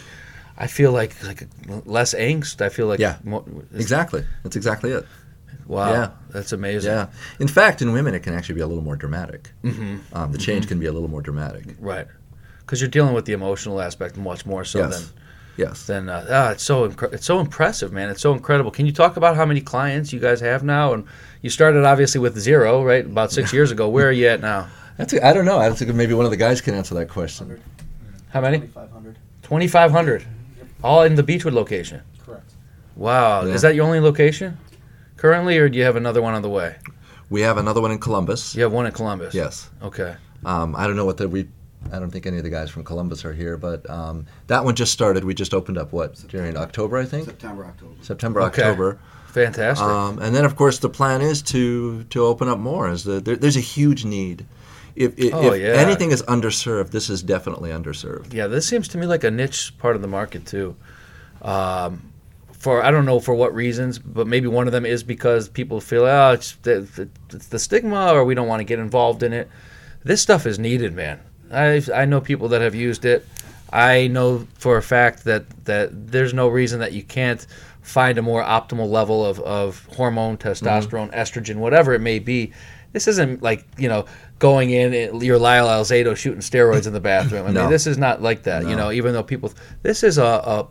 I 0.57 0.67
feel 0.67 0.91
like 0.91 1.15
like 1.23 1.47
less 1.85 2.13
angst. 2.13 2.61
I 2.61 2.69
feel 2.69 2.87
like 2.87 2.99
Yeah. 2.99 3.17
mo- 3.23 3.45
Exactly. 3.75 4.23
That's 4.43 4.55
exactly 4.55 4.91
it. 4.91 5.05
wow, 5.67 5.91
Yeah. 5.91 6.09
that's 6.31 6.51
amazing. 6.53 6.91
Yeah. 6.91 7.07
In 7.39 7.47
fact, 7.47 7.81
in 7.81 7.91
women, 7.91 8.15
it 8.15 8.23
can 8.23 8.33
actually 8.33 8.55
be 8.55 8.61
a 8.61 8.67
little 8.67 8.83
more 8.83 8.95
dramatic. 8.95 9.51
Mm-hmm. 9.63 9.97
Um, 10.13 10.31
the 10.31 10.37
change 10.37 10.67
can 10.67 10.79
be 10.79 10.85
a 10.87 10.91
little 10.91 11.09
more 11.09 11.21
dramatic. 11.21 11.75
Right, 11.79 12.07
because 12.61 12.79
you're 12.81 12.89
dealing 12.89 13.13
with 13.13 13.25
the 13.25 13.33
emotional 13.33 13.81
aspect 13.81 14.17
much 14.17 14.45
more 14.45 14.63
so 14.65 14.79
Yes. 14.79 14.89
than 14.99 15.03
Yes. 15.57 15.85
than 15.87 16.07
uh, 16.09 16.25
ah, 16.29 16.49
it's 16.51 16.63
so 16.63 16.87
incre- 16.89 17.11
it's 17.13 17.25
so 17.25 17.39
impressive, 17.39 17.91
man. 17.91 18.09
It's 18.09 18.21
so 18.21 18.31
incredible. 18.33 18.71
Can 18.71 18.85
you 18.85 18.91
talk 18.93 19.17
about 19.17 19.35
how 19.35 19.45
many 19.45 19.59
clients 19.61 20.13
you 20.13 20.19
guys 20.19 20.39
have 20.41 20.63
now? 20.63 20.93
And 20.93 21.03
you 21.41 21.49
started 21.49 21.83
obviously 21.83 22.19
with 22.21 22.37
zero, 22.37 22.83
right? 22.83 23.05
About 23.05 23.31
six 23.31 23.51
years 23.53 23.69
ago. 23.71 23.87
Where 23.89 24.07
are 24.07 24.11
you 24.11 24.27
at 24.27 24.39
now? 24.41 24.67
That's 24.97 25.13
a, 25.13 25.25
I 25.25 25.33
don't 25.33 25.45
know. 25.45 25.59
I 25.59 25.69
think 25.71 25.93
maybe 25.93 26.13
one 26.13 26.25
of 26.25 26.31
the 26.31 26.37
guys 26.37 26.61
can 26.61 26.73
answer 26.73 26.95
that 26.95 27.09
question. 27.09 27.61
How 28.29 28.41
many? 28.41 28.59
2,500. 28.59 29.17
Twenty 29.43 29.67
five 29.69 29.91
hundred, 29.91 30.25
all 30.83 31.03
in 31.03 31.15
the 31.15 31.23
Beachwood 31.23 31.53
location. 31.53 32.01
Correct. 32.25 32.51
Wow, 32.97 33.45
Yeah. 33.45 33.53
is 33.53 33.61
that 33.61 33.75
your 33.75 33.85
only 33.85 34.01
location 34.01 34.57
currently, 35.15 35.57
or 35.57 35.69
do 35.69 35.77
you 35.77 35.85
have 35.85 35.95
another 35.95 36.21
one 36.21 36.33
on 36.33 36.41
the 36.41 36.49
way? 36.49 36.75
We 37.29 37.39
have 37.41 37.57
another 37.57 37.79
one 37.79 37.91
in 37.91 37.99
Columbus. 37.99 38.55
You 38.55 38.63
have 38.63 38.73
one 38.73 38.85
in 38.85 38.91
Columbus. 38.91 39.33
Yes. 39.33 39.69
Okay. 39.81 40.15
Um, 40.43 40.75
I 40.75 40.85
don't 40.85 40.97
know 40.97 41.05
what 41.05 41.15
the 41.15 41.29
we. 41.29 41.47
I 41.93 41.99
don't 41.99 42.11
think 42.11 42.25
any 42.25 42.35
of 42.37 42.43
the 42.43 42.49
guys 42.49 42.69
from 42.69 42.83
Columbus 42.83 43.23
are 43.23 43.31
here, 43.31 43.55
but 43.55 43.89
um, 43.89 44.25
that 44.47 44.65
one 44.65 44.75
just 44.75 44.91
started. 44.91 45.23
We 45.23 45.33
just 45.33 45.53
opened 45.53 45.77
up 45.77 45.93
what 45.93 46.27
Jerry 46.27 46.49
in 46.49 46.57
October, 46.57 46.97
I 46.97 47.05
think. 47.05 47.23
September, 47.25 47.63
October. 47.65 47.93
September, 48.01 48.41
Okay. 48.41 48.63
October. 48.63 48.99
Fantastic. 49.27 49.85
Um, 49.87 50.19
and 50.19 50.35
then, 50.35 50.43
of 50.43 50.57
course, 50.57 50.79
the 50.79 50.89
plan 50.89 51.21
is 51.21 51.41
to 51.43 52.03
to 52.05 52.25
open 52.25 52.49
up 52.49 52.59
more. 52.59 52.89
As 52.89 53.05
the 53.05 53.21
there, 53.21 53.37
there's 53.37 53.55
a 53.55 53.61
huge 53.61 54.03
need 54.03 54.45
if, 54.97 55.17
if, 55.17 55.33
Oh, 55.33 55.51
if 55.53 55.61
yeah. 55.61 55.67
anything 55.69 56.11
is 56.11 56.23
underserved, 56.23 56.89
this 56.91 57.09
is 57.09 57.21
definitely 57.23 57.69
underserved. 57.71 58.33
Yeah, 58.33 58.47
this 58.47 58.67
seems 58.67 58.87
to 58.89 58.97
me 58.97 59.05
like 59.05 59.23
a 59.23 59.31
niche 59.31 59.73
part 59.77 59.95
of 59.95 60.01
the 60.01 60.07
market 60.07 60.45
too. 60.45 60.75
Um, 61.41 62.11
for 62.51 62.83
I 62.83 62.89
don't 62.91 63.05
know 63.05 63.19
for 63.19 63.35
what 63.35 63.53
reasons, 63.53 63.99
but 63.99 64.25
maybe 64.27 64.47
one 64.47 64.67
of 64.67 64.73
them 64.73 64.85
is 64.85 65.03
because 65.03 65.47
people 65.47 65.79
feel 65.79 66.05
oh 66.05 66.31
it's 66.31 66.55
the, 66.63 67.07
it's 67.31 67.47
the 67.47 67.59
stigma 67.59 68.11
or 68.13 68.23
we 68.25 68.33
don't 68.35 68.47
want 68.47 68.59
to 68.61 68.63
get 68.65 68.79
involved 68.79 69.21
in 69.23 69.31
it. 69.33 69.47
This 70.03 70.21
stuff 70.21 70.45
is 70.45 70.57
needed, 70.57 70.93
man. 70.93 71.19
I 71.51 71.81
I 71.93 72.05
know 72.05 72.19
people 72.19 72.47
that 72.49 72.61
have 72.61 72.73
used 72.75 73.05
it. 73.05 73.25
I 73.71 74.07
know 74.07 74.47
for 74.55 74.77
a 74.77 74.81
fact 74.81 75.23
that 75.25 75.43
that 75.65 76.11
there's 76.11 76.33
no 76.33 76.47
reason 76.47 76.79
that 76.79 76.93
you 76.93 77.03
can't 77.03 77.45
find 77.81 78.17
a 78.17 78.21
more 78.21 78.43
optimal 78.43 78.89
level 78.89 79.25
of, 79.25 79.39
of 79.41 79.85
hormone, 79.95 80.37
testosterone, 80.37 81.13
estrogen, 81.13 81.57
whatever 81.57 81.93
it 81.93 82.01
may 82.01 82.19
be. 82.19 82.51
This 82.91 83.07
isn't 83.07 83.43
like 83.43 83.65
you 83.77 83.87
know 83.87 84.05
going 84.39 84.69
in 84.69 84.93
eh, 84.93 85.09
your 85.23 85.37
Lyle 85.39 85.67
Alzado 85.67 86.15
shooting 86.15 86.41
steroids 86.41 86.85
in 86.87 86.93
the 86.93 86.99
bathroom. 86.99 87.47
I 87.47 87.51
No. 87.51 87.61
mean, 87.63 87.69
this 87.71 87.87
is 87.87 87.97
not 87.97 88.21
like 88.21 88.43
that. 88.43 88.67
You 88.67 88.75
know, 88.75 88.91
even 88.91 89.13
though 89.13 89.23
people, 89.23 89.51
this 89.83 90.03
is 90.03 90.17
a, 90.17 90.23
a 90.23 90.67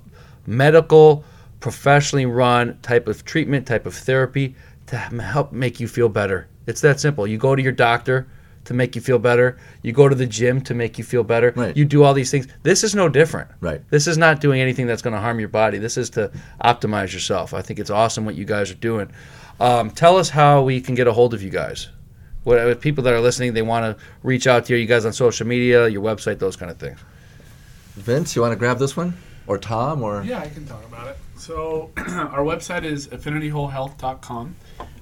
medical, 0.46 1.24
professionally 1.60 2.26
run 2.26 2.78
type 2.82 3.08
of 3.08 3.24
treatment, 3.24 3.66
type 3.66 3.86
of 3.86 3.94
therapy 3.94 4.54
to 4.86 4.96
help 4.96 5.52
make 5.52 5.80
you 5.80 5.88
feel 5.88 6.08
better. 6.08 6.46
It's 6.66 6.80
that 6.82 7.00
simple. 7.00 7.26
You 7.26 7.38
go 7.38 7.56
to 7.56 7.62
your 7.62 7.72
doctor 7.72 8.28
to 8.64 8.74
make 8.74 8.94
you 8.96 9.00
feel 9.00 9.18
better. 9.18 9.56
You 9.82 9.92
go 9.92 10.08
to 10.08 10.14
the 10.14 10.26
gym 10.26 10.60
to 10.62 10.74
make 10.74 10.98
you 10.98 11.04
feel 11.04 11.22
better. 11.24 11.52
Right. 11.56 11.76
You 11.76 11.84
do 11.84 12.02
all 12.02 12.14
these 12.14 12.30
things. 12.30 12.48
This 12.62 12.82
is 12.84 12.94
no 12.94 13.08
different. 13.08 13.48
Right. 13.60 13.80
This 13.90 14.06
is 14.08 14.18
not 14.18 14.40
doing 14.40 14.60
anything 14.60 14.86
that's 14.86 15.02
going 15.02 15.14
to 15.14 15.20
harm 15.20 15.38
your 15.40 15.48
body. 15.48 15.78
This 15.78 15.96
is 15.96 16.10
to 16.10 16.32
optimize 16.64 17.12
yourself. 17.12 17.54
I 17.54 17.62
think 17.62 17.78
it's 17.78 17.90
awesome 17.90 18.24
what 18.24 18.34
you 18.34 18.44
guys 18.44 18.70
are 18.70 18.74
doing. 18.74 19.10
Um, 19.60 19.90
tell 19.90 20.16
us 20.18 20.28
how 20.28 20.62
we 20.62 20.80
can 20.80 20.94
get 20.96 21.06
a 21.06 21.12
hold 21.12 21.32
of 21.32 21.42
you 21.42 21.50
guys. 21.50 21.88
What 22.46 22.58
if 22.58 22.80
people 22.80 23.02
that 23.02 23.12
are 23.12 23.20
listening, 23.20 23.54
they 23.54 23.62
want 23.62 23.98
to 23.98 24.04
reach 24.22 24.46
out 24.46 24.66
to 24.66 24.72
you, 24.72 24.78
you 24.78 24.86
guys 24.86 25.04
on 25.04 25.12
social 25.12 25.44
media, 25.44 25.88
your 25.88 26.00
website, 26.00 26.38
those 26.38 26.54
kind 26.54 26.70
of 26.70 26.78
things. 26.78 26.96
Vince, 27.94 28.36
you 28.36 28.42
want 28.42 28.52
to 28.52 28.56
grab 28.56 28.78
this 28.78 28.96
one? 28.96 29.14
Or 29.48 29.58
Tom? 29.58 30.00
Or 30.00 30.22
Yeah, 30.22 30.38
I 30.38 30.48
can 30.48 30.64
talk 30.64 30.84
about 30.84 31.08
it. 31.08 31.16
So, 31.36 31.90
our 31.96 32.44
website 32.44 32.84
is 32.84 33.08
affinitywholehealth.com. 33.08 34.54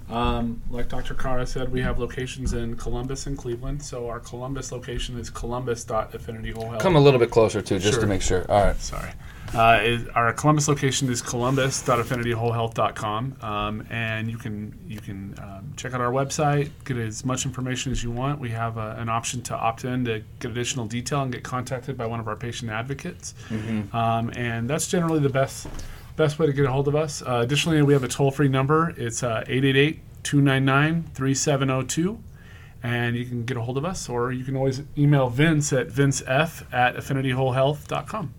Um, 0.08 0.62
like 0.70 0.88
Dr. 0.88 1.12
Kara 1.12 1.46
said, 1.46 1.70
we 1.70 1.82
have 1.82 1.98
locations 1.98 2.54
in 2.54 2.76
Columbus 2.78 3.26
and 3.26 3.36
Cleveland. 3.36 3.82
So, 3.82 4.08
our 4.08 4.20
Columbus 4.20 4.72
location 4.72 5.18
is 5.18 5.28
columbus.affinitywholehealth. 5.28 6.80
Come 6.80 6.96
a 6.96 7.00
little 7.00 7.20
bit 7.20 7.30
closer 7.30 7.60
too, 7.60 7.78
just 7.78 8.00
to 8.00 8.06
make 8.06 8.22
sure. 8.22 8.50
All 8.50 8.64
right. 8.64 8.80
Sorry. 8.80 9.10
Uh, 9.54 9.78
is, 9.82 10.08
our 10.08 10.32
Columbus 10.32 10.66
location 10.66 11.08
is 11.08 11.22
columbus.affinitywholehealth.com, 11.22 13.36
um, 13.40 13.86
and 13.88 14.28
you 14.28 14.36
can 14.36 14.76
you 14.88 14.98
can 14.98 15.32
um, 15.40 15.72
check 15.76 15.94
out 15.94 16.00
our 16.00 16.10
website, 16.10 16.70
get 16.84 16.96
as 16.96 17.24
much 17.24 17.46
information 17.46 17.92
as 17.92 18.02
you 18.02 18.10
want. 18.10 18.40
We 18.40 18.50
have 18.50 18.78
a, 18.78 18.96
an 18.98 19.08
option 19.08 19.42
to 19.42 19.54
opt 19.54 19.84
in 19.84 20.04
to 20.06 20.24
get 20.40 20.50
additional 20.50 20.86
detail 20.86 21.22
and 21.22 21.30
get 21.30 21.44
contacted 21.44 21.96
by 21.96 22.06
one 22.06 22.18
of 22.18 22.26
our 22.26 22.34
patient 22.34 22.72
advocates, 22.72 23.36
um, 23.92 24.32
and 24.36 24.68
that's 24.68 24.88
generally 24.88 25.20
the 25.20 25.28
best 25.28 25.68
best 26.16 26.40
way 26.40 26.46
to 26.46 26.52
get 26.52 26.64
a 26.64 26.72
hold 26.72 26.88
of 26.88 26.96
us. 26.96 27.22
Uh, 27.22 27.38
additionally, 27.42 27.80
we 27.82 27.92
have 27.92 28.02
a 28.02 28.08
toll 28.08 28.32
free 28.32 28.48
number. 28.48 28.92
It's 28.96 29.22
uh, 29.22 29.44
888 29.46 30.00
299 30.24 31.04
3702 31.14 32.18
and 32.82 33.14
you 33.16 33.24
can 33.24 33.44
get 33.44 33.56
a 33.56 33.62
hold 33.62 33.78
of 33.78 33.84
us, 33.86 34.10
or 34.10 34.30
you 34.30 34.44
can 34.44 34.56
always 34.56 34.82
email 34.98 35.30
Vince 35.30 35.72
at 35.72 35.88
vincef 35.88 36.70
at 36.70 36.94
affinitywholehealth.com. 36.96 38.34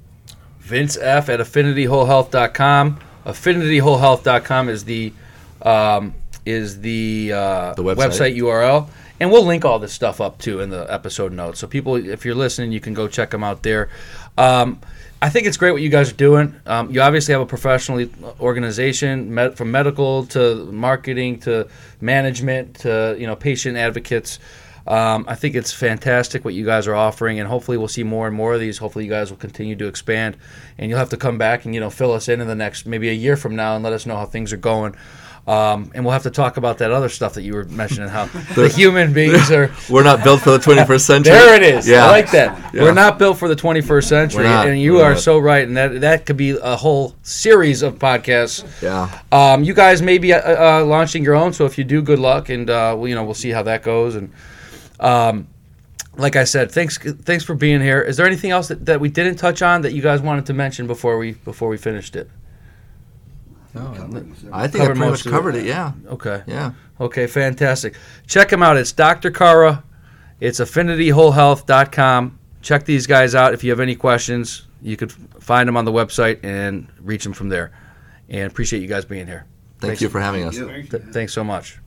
Vince 0.65 0.97
F 0.97 1.29
at 1.29 1.39
affinitywholehealth.com. 1.39 2.99
Affinitywholehealth.com 3.25 4.69
is 4.69 4.83
the 4.85 5.13
um, 5.61 6.13
is 6.45 6.81
the, 6.81 7.31
uh, 7.33 7.73
The 7.73 7.83
website. 7.83 8.37
URL, 8.37 8.87
and 9.19 9.31
we'll 9.31 9.45
link 9.45 9.65
all 9.65 9.79
this 9.79 9.93
stuff 9.93 10.21
up 10.21 10.37
too 10.37 10.59
in 10.59 10.69
the 10.69 10.85
episode 10.91 11.31
notes. 11.33 11.59
So 11.59 11.67
people, 11.67 11.95
if 11.95 12.23
you're 12.25 12.35
listening, 12.35 12.71
you 12.71 12.79
can 12.79 12.93
go 12.93 13.07
check 13.07 13.31
them 13.31 13.43
out 13.43 13.63
there. 13.63 13.89
Um, 14.37 14.79
I 15.21 15.29
think 15.29 15.47
it's 15.47 15.57
great 15.57 15.71
what 15.71 15.81
you 15.81 15.89
guys 15.89 16.11
are 16.11 16.15
doing. 16.15 16.55
Um, 16.67 16.91
you 16.91 17.01
obviously 17.01 17.31
have 17.31 17.41
a 17.41 17.45
professional 17.47 18.07
organization, 18.39 19.33
med- 19.33 19.55
from 19.57 19.71
medical 19.71 20.25
to 20.27 20.65
marketing 20.71 21.39
to 21.41 21.67
management 22.01 22.75
to 22.81 23.15
you 23.17 23.25
know 23.27 23.35
patient 23.35 23.77
advocates. 23.77 24.39
Um, 24.87 25.25
I 25.27 25.35
think 25.35 25.55
it's 25.55 25.73
fantastic 25.73 26.45
what 26.45 26.53
you 26.53 26.63
guys 26.65 26.87
are 26.87 26.95
offering, 26.95 27.39
and 27.39 27.47
hopefully 27.47 27.77
we'll 27.77 27.87
see 27.87 28.03
more 28.03 28.27
and 28.27 28.35
more 28.35 28.53
of 28.53 28.59
these. 28.59 28.77
Hopefully 28.77 29.05
you 29.05 29.09
guys 29.09 29.31
will 29.31 29.37
continue 29.37 29.75
to 29.77 29.87
expand, 29.87 30.37
and 30.77 30.89
you'll 30.89 30.99
have 30.99 31.09
to 31.09 31.17
come 31.17 31.37
back 31.37 31.65
and 31.65 31.73
you 31.73 31.79
know 31.79 31.89
fill 31.89 32.11
us 32.11 32.29
in 32.29 32.39
in 32.39 32.47
the 32.47 32.55
next 32.55 32.85
maybe 32.85 33.09
a 33.09 33.13
year 33.13 33.35
from 33.35 33.55
now 33.55 33.75
and 33.75 33.83
let 33.83 33.93
us 33.93 34.05
know 34.05 34.15
how 34.15 34.25
things 34.25 34.53
are 34.53 34.57
going. 34.57 34.95
Um, 35.47 35.91
and 35.93 36.03
we'll 36.03 36.13
have 36.13 36.23
to 36.23 36.31
talk 36.31 36.57
about 36.57 36.79
that 36.79 36.89
other 36.89 37.07
stuff 37.07 37.35
that 37.35 37.43
you 37.43 37.53
were 37.53 37.65
mentioning, 37.65 38.09
how 38.09 38.25
the 38.55 38.67
human 38.67 39.13
beings 39.13 39.51
are. 39.51 39.71
we're 39.89 40.03
not 40.03 40.23
built 40.23 40.41
for 40.41 40.49
the 40.49 40.57
21st 40.57 41.01
century. 41.05 41.33
There 41.33 41.55
it 41.55 41.61
is. 41.61 41.87
Yeah. 41.87 42.05
I 42.05 42.09
like 42.09 42.31
that. 42.31 42.73
Yeah. 42.73 42.81
We're 42.81 42.93
not 42.93 43.19
built 43.19 43.37
for 43.37 43.47
the 43.47 43.55
21st 43.55 44.03
century, 44.05 44.47
and 44.47 44.79
you 44.79 44.95
We're 44.95 45.03
are 45.03 45.13
not. 45.13 45.19
so 45.19 45.37
right. 45.37 45.67
And 45.67 45.77
that 45.77 46.01
that 46.01 46.25
could 46.25 46.37
be 46.37 46.51
a 46.51 46.75
whole 46.75 47.15
series 47.21 47.83
of 47.83 47.99
podcasts. 47.99 48.65
Yeah. 48.81 49.21
Um, 49.31 49.63
you 49.63 49.75
guys 49.75 50.01
may 50.01 50.17
be 50.17 50.33
uh, 50.33 50.39
uh, 50.81 50.85
launching 50.85 51.23
your 51.23 51.35
own, 51.35 51.53
so 51.53 51.65
if 51.65 51.77
you 51.77 51.83
do, 51.83 52.01
good 52.01 52.19
luck, 52.19 52.49
and 52.49 52.67
uh, 52.69 52.97
you 53.03 53.13
know 53.13 53.23
we'll 53.23 53.35
see 53.35 53.51
how 53.51 53.61
that 53.63 53.83
goes. 53.83 54.15
And 54.15 54.31
um, 54.99 55.47
like 56.17 56.35
I 56.35 56.43
said, 56.45 56.71
thanks 56.71 56.97
thanks 56.97 57.43
for 57.43 57.55
being 57.55 57.81
here. 57.81 58.01
Is 58.01 58.17
there 58.17 58.25
anything 58.25 58.51
else 58.51 58.69
that, 58.69 58.85
that 58.85 58.99
we 58.99 59.09
didn't 59.09 59.35
touch 59.35 59.61
on 59.61 59.81
that 59.81 59.93
you 59.93 60.01
guys 60.01 60.21
wanted 60.21 60.45
to 60.47 60.53
mention 60.53 60.87
before 60.87 61.17
we 61.17 61.33
before 61.33 61.69
we 61.69 61.77
finished 61.77 62.15
it? 62.15 62.29
No, 63.73 63.81
I 64.53 64.67
think 64.67 64.83
I 64.83 64.85
pretty 64.85 64.99
most 65.01 65.09
much 65.11 65.19
of 65.21 65.27
it. 65.27 65.29
covered 65.31 65.55
it. 65.55 65.65
Yeah. 65.65 65.91
Okay. 66.07 66.43
Yeah. 66.47 66.71
Okay, 67.01 67.27
fantastic. 67.27 67.95
Check 68.25 68.53
him 68.53 68.63
out. 68.63 68.77
It's 68.77 68.93
Dr. 68.93 69.31
Kara. 69.31 69.83
It's 70.39 70.61
affinitywholehealth.com. 70.61 72.39
Check 72.61 72.85
these 72.85 73.05
guys 73.05 73.35
out. 73.35 73.53
If 73.53 73.65
you 73.65 73.71
have 73.71 73.81
any 73.81 73.95
questions, 73.95 74.65
you 74.81 74.95
could 74.95 75.11
find 75.11 75.67
them 75.67 75.75
on 75.75 75.83
the 75.83 75.91
website 75.91 76.39
and 76.43 76.87
reach 77.01 77.25
them 77.25 77.33
from 77.33 77.49
there. 77.49 77.71
And 78.29 78.49
appreciate 78.49 78.81
you 78.81 78.87
guys 78.87 79.03
being 79.03 79.27
here. 79.27 79.45
Thank 79.79 79.89
Thanks. 79.89 80.01
you 80.01 80.09
for 80.09 80.21
having 80.21 80.45
us. 80.45 80.57
Thank. 80.57 80.89
Th- 80.89 81.03
thanks 81.11 81.33
so 81.33 81.43
much. 81.43 81.79